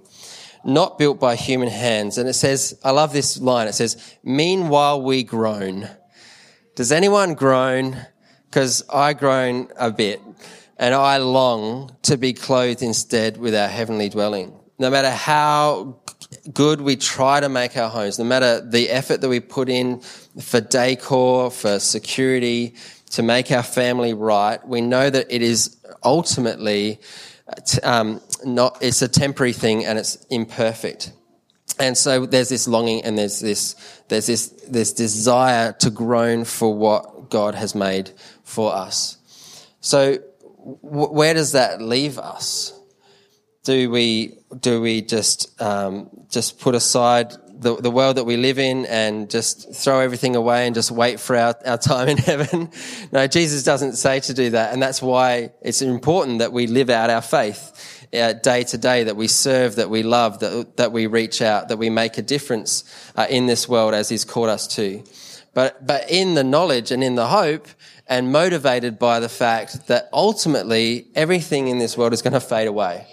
not 0.64 0.98
built 0.98 1.20
by 1.20 1.36
human 1.36 1.68
hands. 1.68 2.18
And 2.18 2.28
it 2.28 2.34
says, 2.34 2.78
I 2.84 2.90
love 2.90 3.12
this 3.12 3.40
line. 3.40 3.68
It 3.68 3.74
says, 3.74 4.16
meanwhile 4.22 5.02
we 5.02 5.22
groan. 5.22 5.88
Does 6.74 6.92
anyone 6.92 7.34
groan? 7.34 7.96
Because 8.46 8.82
I 8.92 9.12
groan 9.12 9.68
a 9.76 9.90
bit 9.90 10.20
and 10.80 10.94
I 10.94 11.18
long 11.18 11.94
to 12.02 12.16
be 12.16 12.32
clothed 12.32 12.82
instead 12.82 13.36
with 13.36 13.54
our 13.54 13.68
heavenly 13.68 14.08
dwelling. 14.08 14.58
No 14.78 14.90
matter 14.90 15.10
how 15.10 16.00
good 16.52 16.80
we 16.80 16.96
try 16.96 17.40
to 17.40 17.48
make 17.48 17.76
our 17.76 17.88
homes, 17.88 18.18
no 18.18 18.24
matter 18.24 18.60
the 18.60 18.90
effort 18.90 19.20
that 19.20 19.28
we 19.28 19.40
put 19.40 19.68
in 19.68 20.00
for 20.00 20.60
decor, 20.60 21.50
for 21.50 21.78
security, 21.78 22.74
to 23.10 23.22
make 23.22 23.50
our 23.50 23.62
family 23.62 24.14
right, 24.14 24.64
we 24.66 24.80
know 24.80 25.10
that 25.10 25.26
it 25.30 25.42
is 25.42 25.76
ultimately 26.04 27.00
um, 27.82 28.20
not, 28.44 28.78
it's 28.80 29.02
a 29.02 29.08
temporary 29.08 29.52
thing 29.52 29.84
and 29.84 29.98
it's 29.98 30.16
imperfect. 30.30 31.12
And 31.78 31.96
so 31.96 32.26
there's 32.26 32.48
this 32.48 32.68
longing 32.68 33.04
and 33.04 33.18
there's 33.18 33.40
this, 33.40 33.74
there's 34.08 34.26
this, 34.26 34.48
this 34.68 34.92
desire 34.92 35.72
to 35.80 35.90
groan 35.90 36.44
for 36.44 36.74
what 36.74 37.30
God 37.30 37.54
has 37.54 37.74
made 37.74 38.10
for 38.44 38.72
us. 38.72 39.16
So 39.80 40.18
where 40.82 41.34
does 41.34 41.52
that 41.52 41.80
leave 41.80 42.18
us? 42.18 42.78
Do 43.62 43.90
we, 43.90 44.38
do 44.58 44.80
we 44.80 45.02
just, 45.02 45.60
um, 45.60 46.08
just 46.30 46.58
put 46.60 46.74
aside 46.74 47.34
the, 47.60 47.76
the 47.76 47.90
world 47.90 48.16
that 48.16 48.24
we 48.24 48.38
live 48.38 48.58
in 48.58 48.86
and 48.86 49.28
just 49.28 49.74
throw 49.74 50.00
everything 50.00 50.34
away 50.34 50.66
and 50.66 50.74
just 50.74 50.90
wait 50.90 51.20
for 51.20 51.36
our, 51.36 51.54
our 51.66 51.76
time 51.76 52.08
in 52.08 52.16
heaven. 52.30 52.70
no, 53.12 53.26
Jesus 53.26 53.62
doesn't 53.62 53.96
say 53.96 54.20
to 54.20 54.34
do 54.34 54.50
that. 54.50 54.72
And 54.72 54.82
that's 54.82 55.02
why 55.02 55.52
it's 55.60 55.82
important 55.82 56.38
that 56.38 56.52
we 56.52 56.66
live 56.66 56.88
out 56.88 57.10
our 57.10 57.20
faith 57.20 58.06
uh, 58.14 58.32
day 58.32 58.64
to 58.64 58.78
day, 58.78 59.04
that 59.04 59.16
we 59.16 59.28
serve, 59.28 59.76
that 59.76 59.90
we 59.90 60.02
love, 60.02 60.40
that, 60.40 60.78
that 60.78 60.90
we 60.90 61.06
reach 61.06 61.42
out, 61.42 61.68
that 61.68 61.76
we 61.76 61.90
make 61.90 62.16
a 62.16 62.22
difference 62.22 62.84
uh, 63.14 63.26
in 63.28 63.46
this 63.46 63.68
world 63.68 63.92
as 63.92 64.08
he's 64.08 64.24
called 64.24 64.48
us 64.48 64.66
to. 64.66 65.04
But, 65.52 65.86
but 65.86 66.10
in 66.10 66.34
the 66.34 66.44
knowledge 66.44 66.90
and 66.90 67.04
in 67.04 67.14
the 67.14 67.26
hope 67.26 67.68
and 68.06 68.32
motivated 68.32 68.98
by 68.98 69.20
the 69.20 69.28
fact 69.28 69.86
that 69.88 70.08
ultimately 70.12 71.08
everything 71.14 71.68
in 71.68 71.78
this 71.78 71.96
world 71.96 72.12
is 72.12 72.22
going 72.22 72.32
to 72.32 72.40
fade 72.40 72.68
away. 72.68 73.06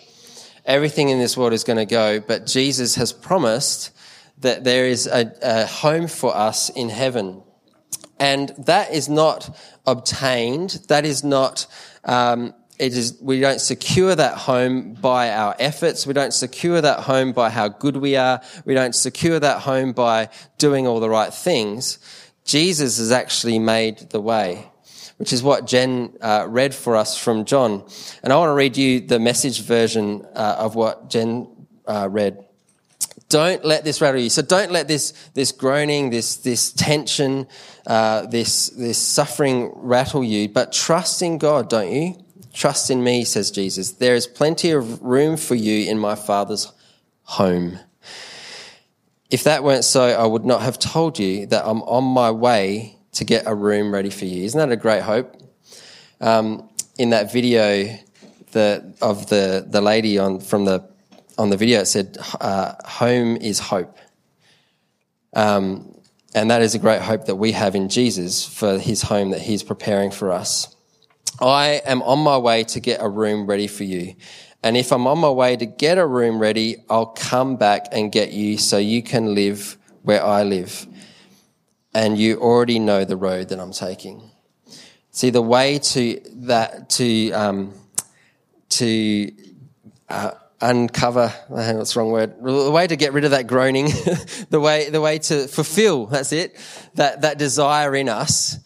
Everything 0.68 1.10
in 1.10 1.18
this 1.18 1.36
world 1.38 1.54
is 1.54 1.64
going 1.64 1.78
to 1.78 1.86
go, 1.86 2.20
but 2.20 2.46
Jesus 2.46 2.96
has 2.96 3.14
promised 3.14 3.92
that 4.40 4.64
there 4.64 4.86
is 4.86 5.08
a, 5.08 5.34
a 5.42 5.66
home 5.66 6.08
for 6.08 6.36
us 6.36 6.70
in 6.70 6.90
heaven. 6.90 7.42
And 8.20 8.50
that 8.58 8.92
is 8.94 9.08
not 9.08 9.58
obtained. 9.86 10.82
That 10.90 11.06
is 11.06 11.24
not, 11.24 11.68
um, 12.04 12.54
it 12.78 12.96
is, 12.98 13.18
we 13.22 13.40
don't 13.40 13.62
secure 13.62 14.14
that 14.14 14.38
home 14.38 14.94
by 14.94 15.32
our 15.32 15.56
efforts. 15.58 16.06
We 16.06 16.14
don't 16.14 16.34
secure 16.34 16.82
that 16.82 17.00
home 17.00 17.32
by 17.32 17.50
how 17.50 17.70
good 17.70 17.98
we 17.98 18.16
are. 18.16 18.42
We 18.66 18.74
don't 18.74 18.94
secure 18.94 19.40
that 19.40 19.62
home 19.62 19.94
by 19.94 20.30
doing 20.58 20.86
all 20.86 21.00
the 21.00 21.10
right 21.10 21.34
things. 21.34 22.00
Jesus 22.44 22.98
has 22.98 23.12
actually 23.12 23.60
made 23.60 24.10
the 24.10 24.22
way, 24.22 24.70
which 25.18 25.34
is 25.34 25.44
what 25.44 25.68
Jen 25.68 26.14
uh, 26.22 26.46
read 26.48 26.74
for 26.74 26.96
us 26.96 27.18
from 27.18 27.46
John. 27.46 27.84
And 28.24 28.32
I 28.32 28.38
want 28.38 28.50
to 28.50 28.54
read 28.54 28.78
you 28.78 29.02
the 29.02 29.20
message 29.20 29.62
version 29.62 30.26
uh, 30.34 30.56
of 30.60 30.76
what 30.76 31.10
Jen 31.10 31.48
uh, 31.86 32.08
read. 32.10 32.44
Don't 33.30 33.66
let 33.66 33.84
this 33.84 34.00
rattle 34.00 34.22
you. 34.22 34.30
So 34.30 34.42
don't 34.42 34.72
let 34.72 34.88
this 34.88 35.12
this 35.34 35.52
groaning, 35.52 36.12
this 36.12 36.38
this 36.38 36.72
tension, 36.72 37.48
uh, 37.86 38.26
this 38.28 38.70
this 38.70 38.98
suffering 38.98 39.72
rattle 39.76 40.24
you. 40.24 40.48
But 40.48 40.72
trust 40.72 41.22
in 41.22 41.38
God, 41.38 41.70
don't 41.70 41.92
you? 41.92 42.16
Trust 42.54 42.90
in 42.90 43.04
me, 43.04 43.26
says 43.26 43.52
Jesus. 43.52 43.92
There 43.94 44.16
is 44.16 44.28
plenty 44.28 44.72
of 44.72 45.02
room 45.04 45.36
for 45.36 45.56
you 45.56 45.90
in 45.90 46.00
my 46.00 46.16
Father's 46.16 46.72
home. 47.24 47.80
If 49.30 49.44
that 49.44 49.64
weren't 49.64 49.84
so, 49.84 50.04
I 50.04 50.26
would 50.26 50.46
not 50.46 50.62
have 50.62 50.80
told 50.80 51.20
you 51.20 51.48
that 51.48 51.66
I'm 51.68 51.82
on 51.82 52.06
my 52.06 52.32
way 52.32 52.97
to 53.18 53.26
get 53.26 53.44
a 53.48 53.54
room 53.54 53.94
ready 53.94 54.10
for 54.10 54.26
you. 54.26 54.44
Isn't 54.44 54.58
that 54.58 54.72
a 54.72 54.78
great 54.78 55.04
hope? 55.04 55.36
Um, 56.22 56.70
in 56.98 57.12
that 57.12 57.32
video 57.32 57.98
the, 58.52 58.96
of 59.02 59.28
the, 59.28 59.66
the 59.68 59.82
lady 59.82 60.18
on, 60.18 60.40
from 60.40 60.66
the, 60.66 60.88
on 61.38 61.50
the 61.50 61.58
video, 61.58 61.82
it 61.82 61.86
said, 61.86 62.18
uh, 62.40 62.74
Home 62.86 63.38
is 63.38 63.60
hope. 63.60 63.98
Um, 65.34 65.94
and 66.34 66.52
that 66.52 66.62
is 66.62 66.76
a 66.76 66.80
great 66.80 67.02
hope 67.02 67.26
that 67.26 67.36
we 67.36 67.52
have 67.54 67.76
in 67.76 67.90
Jesus 67.90 68.46
for 68.46 68.78
his 68.78 69.02
home 69.02 69.32
that 69.32 69.42
he's 69.42 69.64
preparing 69.64 70.12
for 70.12 70.32
us. 70.32 70.76
I 71.40 71.82
am 71.86 72.02
on 72.04 72.20
my 72.20 72.38
way 72.38 72.64
to 72.66 72.80
get 72.80 73.02
a 73.02 73.10
room 73.10 73.46
ready 73.48 73.68
for 73.68 73.84
you. 73.84 74.16
And 74.64 74.76
if 74.76 74.92
I'm 74.92 75.06
on 75.08 75.20
my 75.20 75.30
way 75.30 75.56
to 75.56 75.66
get 75.66 75.98
a 75.98 76.06
room 76.06 76.40
ready, 76.40 76.78
I'll 76.90 77.08
come 77.08 77.58
back 77.58 77.88
and 77.92 78.12
get 78.12 78.32
you 78.32 78.58
so 78.58 78.78
you 78.78 79.04
can 79.04 79.36
live 79.36 79.78
where 80.04 80.24
I 80.24 80.44
live. 80.44 80.88
And 81.98 82.16
you 82.16 82.38
already 82.40 82.78
know 82.78 83.06
the 83.06 83.18
road 83.18 83.50
that 83.50 83.60
I'm 83.60 83.72
taking. 83.72 84.30
See, 85.10 85.32
the 85.32 85.42
way 85.42 85.80
to 85.80 86.22
that, 86.46 86.92
to, 86.92 87.32
um, 87.32 87.74
to, 88.70 89.32
uh, 90.08 90.32
uncover, 90.62 91.30
what's 91.48 91.96
the 91.96 92.00
wrong 92.00 92.12
word? 92.12 92.36
The 92.40 92.70
way 92.70 92.86
to 92.86 92.96
get 92.96 93.14
rid 93.14 93.26
of 93.26 93.32
that 93.32 93.48
groaning, 93.48 93.86
the 94.52 94.60
way, 94.60 94.92
the 94.92 95.02
way 95.02 95.18
to 95.18 95.48
fulfill, 95.48 96.06
that's 96.06 96.34
it, 96.34 96.56
that, 96.94 97.22
that 97.22 97.40
desire 97.40 97.96
in 97.96 98.10
us 98.10 98.60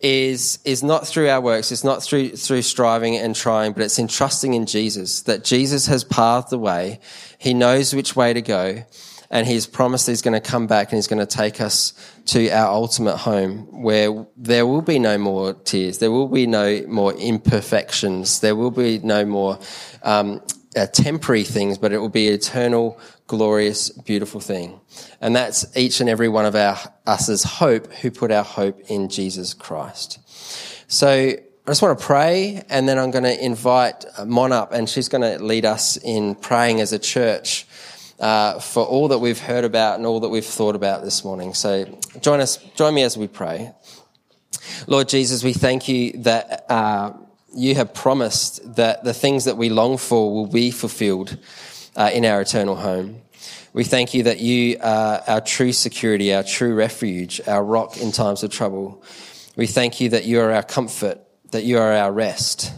is 0.00 0.58
is 0.66 0.82
not 0.82 1.06
through 1.06 1.30
our 1.30 1.40
works, 1.40 1.72
it's 1.72 1.84
not 1.84 2.02
through 2.02 2.36
through 2.36 2.62
striving 2.62 3.16
and 3.16 3.34
trying, 3.34 3.72
but 3.72 3.82
it's 3.82 3.98
in 3.98 4.08
trusting 4.08 4.52
in 4.52 4.66
Jesus. 4.66 5.22
That 5.22 5.42
Jesus 5.42 5.86
has 5.86 6.04
paved 6.04 6.50
the 6.50 6.58
way. 6.58 7.00
He 7.38 7.54
knows 7.54 7.94
which 7.94 8.14
way 8.14 8.34
to 8.34 8.42
go, 8.42 8.84
and 9.30 9.46
he's 9.46 9.66
promised 9.66 10.06
he's 10.06 10.22
going 10.22 10.40
to 10.40 10.50
come 10.50 10.66
back 10.66 10.90
and 10.90 10.96
he's 10.96 11.06
going 11.06 11.24
to 11.24 11.26
take 11.26 11.60
us 11.60 11.92
to 12.26 12.48
our 12.50 12.68
ultimate 12.68 13.16
home 13.16 13.82
where 13.82 14.26
there 14.36 14.66
will 14.66 14.82
be 14.82 14.98
no 14.98 15.18
more 15.18 15.54
tears, 15.54 15.98
there 15.98 16.10
will 16.10 16.28
be 16.28 16.46
no 16.46 16.82
more 16.86 17.12
imperfections, 17.14 18.40
there 18.40 18.56
will 18.56 18.70
be 18.70 18.98
no 18.98 19.24
more 19.24 19.58
um, 20.02 20.40
uh, 20.76 20.86
temporary 20.86 21.44
things, 21.44 21.78
but 21.78 21.92
it 21.92 21.98
will 21.98 22.08
be 22.08 22.28
eternal, 22.28 22.98
glorious, 23.26 23.90
beautiful 23.90 24.40
thing. 24.40 24.80
And 25.20 25.34
that's 25.34 25.76
each 25.76 26.00
and 26.00 26.08
every 26.08 26.28
one 26.28 26.46
of 26.46 26.54
our 26.54 26.78
us's 27.06 27.44
hope 27.44 27.92
who 27.94 28.10
put 28.10 28.30
our 28.30 28.44
hope 28.44 28.80
in 28.90 29.08
Jesus 29.08 29.54
Christ. 29.54 30.18
So 30.90 31.08
I 31.68 31.70
just 31.70 31.82
want 31.82 31.98
to 31.98 32.04
pray 32.04 32.62
and 32.70 32.88
then 32.88 32.98
I'm 32.98 33.10
going 33.10 33.24
to 33.24 33.44
invite 33.44 34.06
Mon 34.24 34.52
up 34.52 34.72
and 34.72 34.88
she's 34.88 35.10
going 35.10 35.20
to 35.20 35.44
lead 35.44 35.66
us 35.66 35.98
in 35.98 36.34
praying 36.34 36.80
as 36.80 36.94
a 36.94 36.98
church. 36.98 37.66
Uh, 38.18 38.58
for 38.58 38.84
all 38.84 39.06
that 39.06 39.18
we've 39.18 39.38
heard 39.38 39.64
about 39.64 39.96
and 39.96 40.04
all 40.04 40.18
that 40.18 40.28
we've 40.28 40.44
thought 40.44 40.74
about 40.74 41.04
this 41.04 41.24
morning. 41.24 41.54
So 41.54 41.84
join 42.20 42.40
us, 42.40 42.56
join 42.74 42.92
me 42.92 43.04
as 43.04 43.16
we 43.16 43.28
pray. 43.28 43.72
Lord 44.88 45.08
Jesus, 45.08 45.44
we 45.44 45.52
thank 45.52 45.88
you 45.88 46.12
that 46.22 46.68
uh, 46.68 47.12
you 47.54 47.76
have 47.76 47.94
promised 47.94 48.74
that 48.74 49.04
the 49.04 49.14
things 49.14 49.44
that 49.44 49.56
we 49.56 49.68
long 49.68 49.98
for 49.98 50.34
will 50.34 50.48
be 50.48 50.72
fulfilled 50.72 51.38
uh, 51.94 52.10
in 52.12 52.24
our 52.24 52.40
eternal 52.40 52.74
home. 52.74 53.20
We 53.72 53.84
thank 53.84 54.14
you 54.14 54.24
that 54.24 54.40
you 54.40 54.78
are 54.82 55.22
our 55.28 55.40
true 55.40 55.72
security, 55.72 56.34
our 56.34 56.42
true 56.42 56.74
refuge, 56.74 57.40
our 57.46 57.62
rock 57.62 57.98
in 57.98 58.10
times 58.10 58.42
of 58.42 58.50
trouble. 58.50 59.02
We 59.56 59.66
thank 59.66 60.00
you 60.00 60.08
that 60.10 60.24
you 60.24 60.40
are 60.40 60.52
our 60.52 60.62
comfort, 60.62 61.20
that 61.52 61.64
you 61.64 61.78
are 61.78 61.92
our 61.92 62.10
rest. 62.10 62.72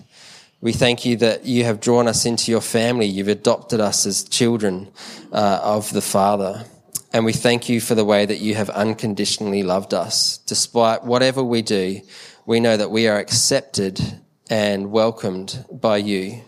We 0.62 0.72
thank 0.74 1.06
you 1.06 1.16
that 1.16 1.46
you 1.46 1.64
have 1.64 1.80
drawn 1.80 2.06
us 2.06 2.26
into 2.26 2.50
your 2.50 2.60
family. 2.60 3.06
You've 3.06 3.28
adopted 3.28 3.80
us 3.80 4.04
as 4.04 4.24
children 4.24 4.92
uh, 5.32 5.58
of 5.62 5.90
the 5.90 6.02
Father. 6.02 6.66
And 7.14 7.24
we 7.24 7.32
thank 7.32 7.70
you 7.70 7.80
for 7.80 7.94
the 7.94 8.04
way 8.04 8.26
that 8.26 8.40
you 8.40 8.54
have 8.56 8.68
unconditionally 8.68 9.62
loved 9.62 9.94
us. 9.94 10.36
Despite 10.36 11.02
whatever 11.02 11.42
we 11.42 11.62
do, 11.62 12.02
we 12.44 12.60
know 12.60 12.76
that 12.76 12.90
we 12.90 13.08
are 13.08 13.16
accepted 13.16 14.20
and 14.50 14.92
welcomed 14.92 15.64
by 15.72 15.96
you. 15.96 16.42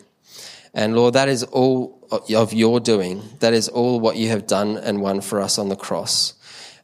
And 0.75 0.95
Lord, 0.95 1.15
that 1.15 1.31
is 1.31 1.43
all 1.45 2.07
of 2.11 2.53
your 2.53 2.81
doing. 2.81 3.23
That 3.41 3.55
is 3.55 3.69
all 3.69 3.99
what 3.99 4.17
you 4.17 4.29
have 4.29 4.47
done 4.47 4.77
and 4.77 5.01
won 5.01 5.23
for 5.23 5.41
us 5.41 5.59
on 5.59 5.71
the 5.71 5.77
cross. 5.77 6.35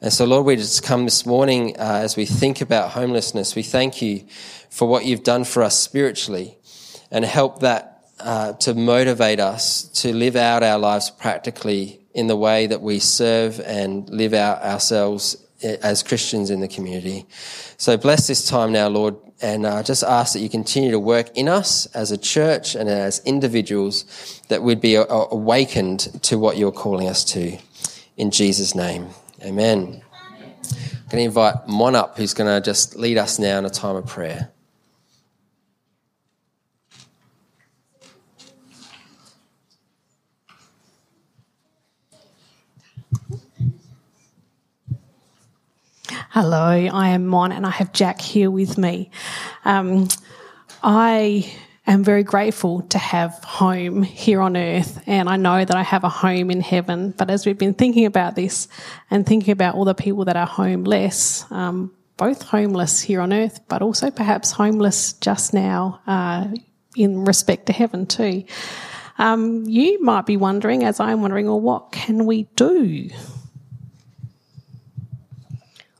And 0.00 0.14
so, 0.14 0.24
Lord, 0.24 0.46
we 0.46 0.56
just 0.56 0.82
come 0.82 1.04
this 1.04 1.26
morning 1.26 1.76
uh, 1.78 2.00
as 2.02 2.16
we 2.16 2.24
think 2.24 2.62
about 2.62 2.92
homelessness. 2.92 3.54
We 3.54 3.64
thank 3.64 4.00
you 4.00 4.24
for 4.70 4.88
what 4.88 5.04
you've 5.04 5.24
done 5.24 5.44
for 5.44 5.62
us 5.62 5.78
spiritually 5.78 6.57
and 7.10 7.24
help 7.24 7.60
that 7.60 7.98
uh, 8.20 8.52
to 8.54 8.74
motivate 8.74 9.40
us 9.40 9.84
to 9.84 10.12
live 10.12 10.36
out 10.36 10.62
our 10.62 10.78
lives 10.78 11.10
practically 11.10 12.00
in 12.14 12.26
the 12.26 12.36
way 12.36 12.66
that 12.66 12.80
we 12.80 12.98
serve 12.98 13.60
and 13.60 14.08
live 14.10 14.34
out 14.34 14.60
ourselves 14.62 15.36
eh, 15.62 15.76
as 15.82 16.02
Christians 16.02 16.50
in 16.50 16.60
the 16.60 16.68
community. 16.68 17.26
So 17.76 17.96
bless 17.96 18.26
this 18.26 18.48
time 18.48 18.72
now, 18.72 18.88
Lord, 18.88 19.16
and 19.40 19.64
uh, 19.64 19.84
just 19.84 20.02
ask 20.02 20.32
that 20.32 20.40
you 20.40 20.48
continue 20.48 20.90
to 20.90 20.98
work 20.98 21.36
in 21.36 21.48
us 21.48 21.86
as 21.94 22.10
a 22.10 22.18
church 22.18 22.74
and 22.74 22.88
as 22.88 23.20
individuals 23.24 24.42
that 24.48 24.62
we'd 24.62 24.80
be 24.80 24.96
awakened 24.96 26.00
to 26.24 26.38
what 26.38 26.56
you're 26.56 26.72
calling 26.72 27.08
us 27.08 27.24
to. 27.24 27.56
In 28.16 28.32
Jesus' 28.32 28.74
name, 28.74 29.10
amen. 29.42 30.02
I'm 30.40 31.08
going 31.08 31.18
to 31.18 31.20
invite 31.20 31.68
Mon 31.68 31.94
up, 31.94 32.18
who's 32.18 32.34
going 32.34 32.50
to 32.50 32.64
just 32.64 32.96
lead 32.96 33.16
us 33.16 33.38
now 33.38 33.58
in 33.58 33.64
a 33.64 33.70
time 33.70 33.94
of 33.94 34.06
prayer. 34.06 34.50
Hello, 46.30 46.68
I 46.68 47.08
am 47.08 47.26
Mon 47.26 47.52
and 47.52 47.64
I 47.64 47.70
have 47.70 47.94
Jack 47.94 48.20
here 48.20 48.50
with 48.50 48.76
me. 48.76 49.10
Um, 49.64 50.08
I 50.82 51.50
am 51.86 52.04
very 52.04 52.22
grateful 52.22 52.82
to 52.82 52.98
have 52.98 53.42
home 53.42 54.02
here 54.02 54.42
on 54.42 54.54
earth 54.54 55.02
and 55.06 55.26
I 55.26 55.38
know 55.38 55.64
that 55.64 55.74
I 55.74 55.82
have 55.82 56.04
a 56.04 56.10
home 56.10 56.50
in 56.50 56.60
heaven. 56.60 57.14
But 57.16 57.30
as 57.30 57.46
we've 57.46 57.56
been 57.56 57.72
thinking 57.72 58.04
about 58.04 58.36
this 58.36 58.68
and 59.10 59.24
thinking 59.24 59.52
about 59.52 59.74
all 59.74 59.86
the 59.86 59.94
people 59.94 60.26
that 60.26 60.36
are 60.36 60.46
homeless, 60.46 61.50
um, 61.50 61.94
both 62.18 62.42
homeless 62.42 63.00
here 63.00 63.22
on 63.22 63.32
earth, 63.32 63.60
but 63.66 63.80
also 63.80 64.10
perhaps 64.10 64.50
homeless 64.52 65.14
just 65.14 65.54
now 65.54 66.02
uh, 66.06 66.46
in 66.94 67.24
respect 67.24 67.64
to 67.66 67.72
heaven 67.72 68.04
too. 68.04 68.44
Um, 69.16 69.64
you 69.64 70.04
might 70.04 70.26
be 70.26 70.36
wondering, 70.36 70.84
as 70.84 71.00
I'm 71.00 71.22
wondering, 71.22 71.46
well, 71.46 71.58
what 71.58 71.90
can 71.90 72.26
we 72.26 72.42
do? 72.54 73.08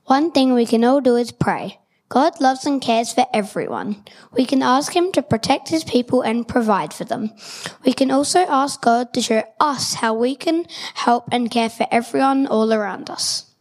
One 0.08 0.30
thing 0.30 0.54
we 0.54 0.64
can 0.64 0.84
all 0.84 1.02
do 1.02 1.16
is 1.16 1.32
pray. 1.32 1.80
God 2.08 2.40
loves 2.40 2.64
and 2.64 2.80
cares 2.80 3.12
for 3.12 3.26
everyone. 3.34 4.02
We 4.32 4.46
can 4.46 4.62
ask 4.62 4.96
Him 4.96 5.12
to 5.12 5.20
protect 5.20 5.68
His 5.68 5.84
people 5.84 6.22
and 6.22 6.48
provide 6.48 6.94
for 6.94 7.04
them. 7.04 7.30
We 7.84 7.92
can 7.92 8.10
also 8.10 8.38
ask 8.48 8.80
God 8.80 9.12
to 9.12 9.20
show 9.20 9.42
us 9.60 9.92
how 9.92 10.14
we 10.14 10.34
can 10.34 10.64
help 10.94 11.28
and 11.30 11.50
care 11.50 11.68
for 11.68 11.86
everyone 11.90 12.46
all 12.46 12.72
around 12.72 13.10
us. 13.10 13.52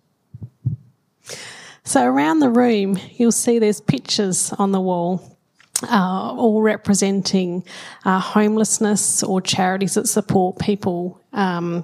So, 1.83 2.05
around 2.05 2.39
the 2.39 2.49
room, 2.49 2.97
you'll 3.11 3.33
see 3.33 3.59
there's 3.59 3.81
pictures 3.81 4.53
on 4.57 4.71
the 4.71 4.81
wall. 4.81 5.37
Uh, 5.83 6.33
all 6.35 6.61
representing 6.63 7.63
uh, 8.03 8.19
homelessness 8.19 9.21
or 9.21 9.39
charities 9.41 9.93
that 9.93 10.07
support 10.07 10.57
people 10.57 11.21
um, 11.33 11.83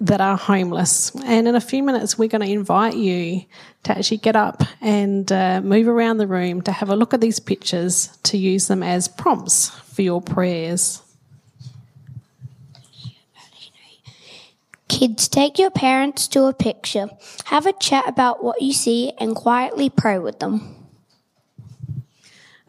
that 0.00 0.20
are 0.20 0.36
homeless. 0.36 1.14
And 1.24 1.46
in 1.46 1.54
a 1.54 1.60
few 1.60 1.82
minutes, 1.82 2.18
we're 2.18 2.28
going 2.28 2.40
to 2.40 2.50
invite 2.50 2.96
you 2.96 3.44
to 3.84 3.96
actually 3.96 4.16
get 4.18 4.34
up 4.34 4.62
and 4.80 5.30
uh, 5.30 5.60
move 5.62 5.88
around 5.88 6.16
the 6.16 6.26
room 6.26 6.62
to 6.62 6.72
have 6.72 6.88
a 6.88 6.96
look 6.96 7.12
at 7.12 7.20
these 7.20 7.38
pictures 7.38 8.16
to 8.24 8.38
use 8.38 8.68
them 8.68 8.82
as 8.82 9.08
prompts 9.08 9.68
for 9.68 10.02
your 10.02 10.22
prayers. 10.22 11.02
Kids, 14.88 15.28
take 15.28 15.58
your 15.58 15.70
parents 15.70 16.26
to 16.28 16.44
a 16.44 16.52
picture. 16.52 17.08
Have 17.44 17.66
a 17.66 17.72
chat 17.72 18.08
about 18.08 18.42
what 18.42 18.60
you 18.60 18.72
see 18.72 19.12
and 19.18 19.36
quietly 19.36 19.88
pray 19.88 20.18
with 20.18 20.40
them. 20.40 20.79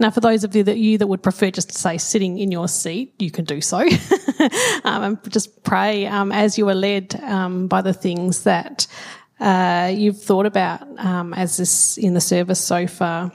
Now, 0.02 0.10
for 0.10 0.20
those 0.20 0.44
of 0.44 0.56
you 0.56 0.64
that 0.64 0.80
you 0.80 0.98
that 0.98 1.06
would 1.06 1.22
prefer 1.22 1.52
just 1.52 1.70
to 1.70 1.78
say 1.78 2.00
sitting 2.00 2.40
in 2.40 2.52
your 2.52 2.68
seat, 2.68 3.14
you 3.20 3.30
can 3.30 3.46
do 3.46 3.62
so, 3.62 3.78
um, 4.84 5.04
and 5.04 5.32
just 5.32 5.62
pray 5.62 6.08
um, 6.08 6.32
as 6.32 6.58
you 6.58 6.68
are 6.70 6.74
led 6.74 7.22
um, 7.24 7.68
by 7.68 7.84
the 7.84 7.94
things 7.94 8.44
that 8.44 8.88
uh, 9.40 9.94
you've 9.94 10.20
thought 10.20 10.48
about 10.48 10.82
um, 10.98 11.36
as 11.36 11.58
this 11.58 12.00
in 12.00 12.16
the 12.16 12.20
service 12.20 12.60
so 12.60 12.88
far. 12.88 13.32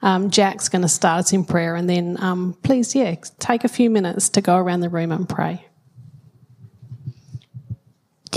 Um, 0.00 0.30
Jack's 0.30 0.70
going 0.70 0.80
to 0.80 0.88
start 0.88 1.18
us 1.18 1.32
in 1.34 1.44
prayer, 1.44 1.76
and 1.76 1.90
then 1.90 2.16
um, 2.20 2.56
please, 2.62 2.94
yeah, 2.94 3.14
take 3.38 3.64
a 3.64 3.68
few 3.68 3.90
minutes 3.90 4.30
to 4.30 4.40
go 4.40 4.56
around 4.56 4.80
the 4.80 4.88
room 4.88 5.12
and 5.12 5.28
pray. 5.28 5.67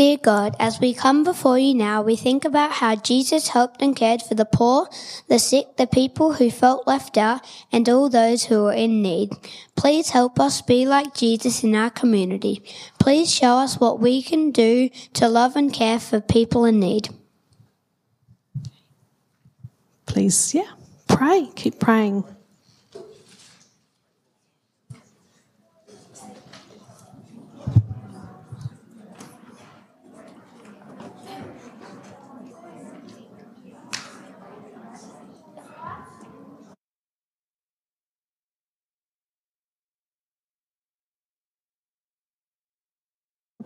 Dear 0.02 0.18
God, 0.18 0.56
as 0.58 0.80
we 0.80 0.96
come 0.96 1.24
before 1.24 1.60
you 1.60 1.76
now, 1.76 2.02
we 2.02 2.16
think 2.16 2.44
about 2.44 2.72
how 2.72 2.96
Jesus 2.96 3.50
helped 3.50 3.84
and 3.84 3.96
cared 3.96 4.24
for 4.24 4.34
the 4.34 4.46
poor, 4.46 4.90
the 5.30 5.38
sick, 5.38 5.78
the 5.78 5.86
people 5.86 6.34
who 6.34 6.50
felt 6.50 6.88
left 6.88 7.20
out, 7.20 7.46
and 7.72 7.88
all 7.88 8.10
those 8.10 8.46
who 8.46 8.66
are 8.66 8.74
in 8.74 9.04
need. 9.04 9.30
Please 9.76 10.10
help 10.10 10.40
us 10.40 10.64
be 10.64 10.88
like 10.88 11.14
Jesus 11.14 11.64
in 11.64 11.76
our 11.76 11.92
community. 11.92 12.64
Please 13.00 13.32
show 13.32 13.58
us 13.58 13.80
what 13.80 14.00
we 14.00 14.24
can 14.24 14.50
do 14.50 14.90
to 15.14 15.28
love 15.30 15.56
and 15.56 15.72
care 15.72 16.00
for 16.00 16.20
people 16.20 16.66
in 16.66 16.80
need. 16.80 17.10
Please, 20.08 20.56
yeah, 20.56 20.72
pray. 21.08 21.48
Keep 21.56 21.80
praying. 21.80 22.24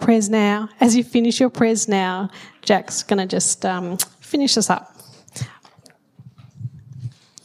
Prayers 0.05 0.29
now. 0.29 0.69
As 0.79 0.95
you 0.95 1.03
finish 1.03 1.39
your 1.39 1.49
prayers 1.49 1.87
now, 1.87 2.29
Jack's 2.61 3.01
going 3.01 3.17
to 3.17 3.25
just 3.25 3.65
um, 3.65 3.97
finish 4.21 4.55
us 4.55 4.69
up. 4.69 4.91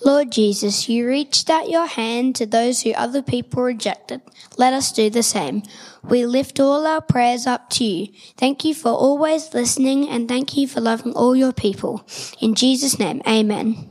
Lord 0.05 0.31
Jesus, 0.31 0.89
you 0.89 1.07
reached 1.07 1.49
out 1.49 1.71
your 1.71 1.87
hand 1.87 2.37
to 2.37 2.47
those 2.47 2.83
who 2.83 2.93
other 2.93 3.23
people 3.23 3.63
rejected. 3.63 4.21
Let 4.59 4.75
us 4.75 4.93
do 4.93 5.09
the 5.09 5.23
same. 5.23 5.63
We 6.03 6.27
lift 6.27 6.61
all 6.61 6.87
our 6.87 7.01
prayers 7.01 7.47
up 7.47 7.71
to 7.71 7.85
you. 7.85 8.09
Thank 8.37 8.65
you 8.65 8.75
for 8.75 8.91
always 8.91 9.53
listening 9.55 10.09
and 10.09 10.29
thank 10.29 10.57
you 10.57 10.69
for 10.69 10.81
loving 10.81 11.15
all 11.15 11.35
your 11.35 11.53
people. 11.53 12.07
In 12.41 12.55
Jesus' 12.55 12.99
name, 12.99 13.23
amen. 13.27 13.89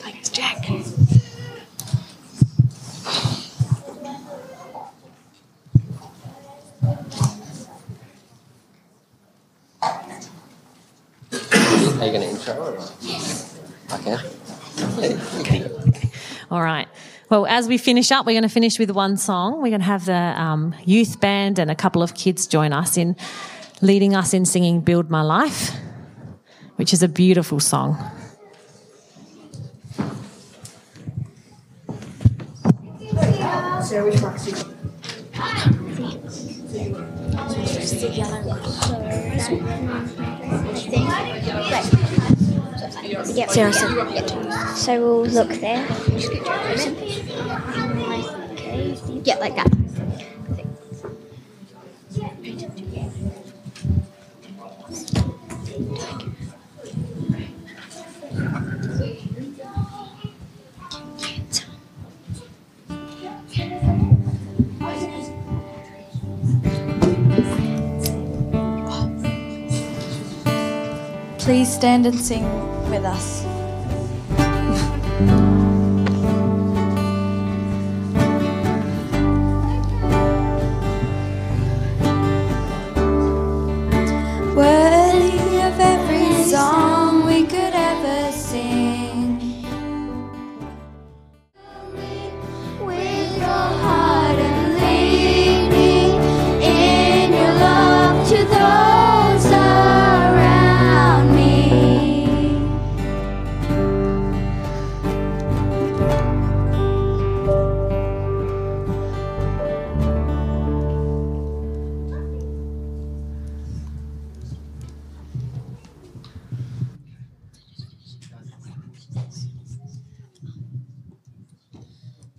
Thanks, 0.00 0.28
Jack. 0.28 0.66
Are 12.00 12.06
you 12.06 12.12
going 12.12 12.22
to 12.22 12.28
intro 12.28 12.54
or 12.54 12.76
not? 12.76 12.92
Yes. 13.00 13.60
Okay. 13.92 15.70
All 16.50 16.62
right. 16.62 16.88
Well, 17.30 17.46
as 17.46 17.68
we 17.68 17.78
finish 17.78 18.10
up, 18.10 18.26
we're 18.26 18.32
going 18.32 18.42
to 18.42 18.48
finish 18.48 18.78
with 18.78 18.90
one 18.90 19.16
song. 19.16 19.62
We're 19.62 19.70
going 19.70 19.80
to 19.80 19.86
have 19.86 20.04
the 20.04 20.12
um, 20.12 20.74
youth 20.84 21.20
band 21.20 21.58
and 21.58 21.70
a 21.70 21.74
couple 21.74 22.02
of 22.02 22.14
kids 22.14 22.46
join 22.46 22.72
us 22.72 22.96
in 22.96 23.16
leading 23.80 24.14
us 24.14 24.34
in 24.34 24.44
singing 24.44 24.80
Build 24.80 25.10
My 25.10 25.22
Life, 25.22 25.70
which 26.76 26.92
is 26.92 27.02
a 27.02 27.08
beautiful 27.08 27.60
song. 27.60 27.96
Sarah, 33.84 34.06
which 34.06 34.20
box 34.22 34.64
Yep. 43.34 43.50
Sarah 43.50 43.72
So 44.76 45.00
we'll 45.00 45.26
look 45.26 45.48
there. 45.48 45.86
Yeah, 49.24 49.36
like 49.36 49.56
that. 49.56 49.83
Stand 71.74 72.06
and 72.06 72.18
sing 72.20 72.44
with 72.88 73.04
us. 73.04 73.43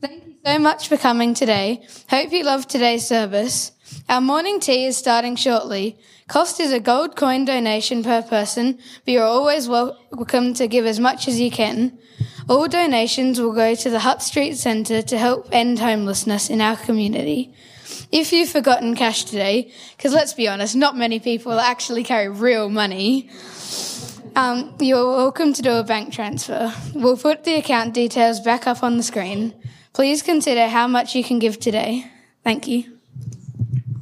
Thank 0.06 0.28
you 0.28 0.36
so 0.46 0.60
much 0.60 0.88
for 0.88 0.98
coming 0.98 1.34
today. 1.34 1.82
Hope 2.12 2.32
you 2.32 2.44
loved 2.44 2.70
today's 2.70 3.08
service. 3.08 3.72
Our 4.08 4.22
morning 4.22 4.60
tea 4.60 4.86
is 4.86 4.96
starting 4.96 5.36
shortly. 5.36 5.98
Cost 6.28 6.60
is 6.60 6.72
a 6.72 6.80
gold 6.80 7.16
coin 7.16 7.44
donation 7.46 8.04
per 8.04 8.22
person, 8.22 8.78
but 9.04 9.12
you're 9.12 9.24
always 9.24 9.68
welcome 9.68 10.54
to 10.54 10.68
give 10.68 10.86
as 10.86 11.00
much 11.00 11.28
as 11.28 11.40
you 11.40 11.50
can. 11.50 11.98
All 12.48 12.68
donations 12.68 13.42
will 13.42 13.54
go 13.54 13.74
to 13.74 13.90
the 13.90 14.02
Hutt 14.02 14.22
Street 14.22 14.58
Centre 14.58 15.02
to 15.02 15.18
help 15.18 15.50
end 15.52 15.80
homelessness 15.80 16.52
in 16.52 16.62
our 16.62 16.78
community. 16.78 17.52
If 18.12 18.32
you've 18.32 18.50
forgotten 18.50 18.96
cash 18.96 19.24
today, 19.24 19.72
because 19.98 20.14
let's 20.14 20.34
be 20.34 20.48
honest, 20.48 20.76
not 20.76 20.96
many 20.96 21.20
people 21.20 21.60
actually 21.60 22.04
carry 22.04 22.30
real 22.30 22.70
money, 22.70 23.32
um, 24.36 24.76
you're 24.80 25.04
welcome 25.04 25.52
to 25.54 25.64
do 25.64 25.72
a 25.72 25.84
bank 25.84 26.14
transfer. 26.14 26.72
We'll 26.94 27.18
put 27.18 27.44
the 27.44 27.56
account 27.56 27.96
details 27.96 28.40
back 28.40 28.68
up 28.68 28.84
on 28.84 28.98
the 28.98 29.04
screen. 29.04 29.56
Please 29.96 30.22
consider 30.22 30.68
how 30.68 30.88
much 30.88 31.16
you 31.16 31.24
can 31.24 31.40
give 31.40 31.58
today. 31.58 32.06
Thank 32.44 32.68
you. 32.68 32.84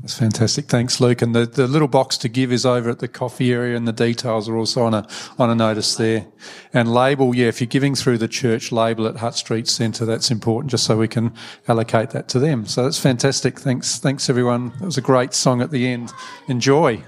That's 0.02 0.18
fantastic. 0.18 0.66
Thanks, 0.66 1.00
Luke. 1.00 1.22
And 1.22 1.36
the, 1.36 1.46
the 1.46 1.68
little 1.68 1.88
box 1.88 2.18
to 2.18 2.30
give 2.30 2.52
is 2.52 2.66
over 2.66 2.90
at 2.90 2.98
the 2.98 3.08
coffee 3.08 3.54
area, 3.54 3.78
and 3.78 3.88
the 3.88 3.94
details 3.94 4.50
are 4.50 4.58
also 4.58 4.82
on 4.82 4.96
a 4.96 5.08
on 5.38 5.52
a 5.52 5.56
notice 5.56 5.96
there. 5.96 6.26
And 6.74 6.92
label, 6.92 7.36
yeah, 7.36 7.46
if 7.46 7.62
you're 7.62 7.68
giving 7.68 7.94
through 7.94 8.18
the 8.18 8.28
church, 8.28 8.72
label 8.72 9.06
at 9.06 9.18
Hutt 9.18 9.36
Street 9.36 9.68
Centre. 9.68 10.04
That's 10.04 10.32
important, 10.32 10.72
just 10.72 10.84
so 10.84 10.98
we 10.98 11.08
can 11.08 11.32
allocate 11.68 12.10
that 12.10 12.28
to 12.30 12.40
them. 12.40 12.66
So 12.66 12.84
that's 12.84 13.00
fantastic. 13.00 13.60
Thanks, 13.60 14.00
thanks 14.00 14.32
everyone. 14.32 14.70
That 14.80 14.86
was 14.86 14.98
a 14.98 15.02
great 15.02 15.36
song 15.36 15.62
at 15.62 15.70
the 15.70 15.88
end. 15.88 16.12
Enjoy. 16.48 17.04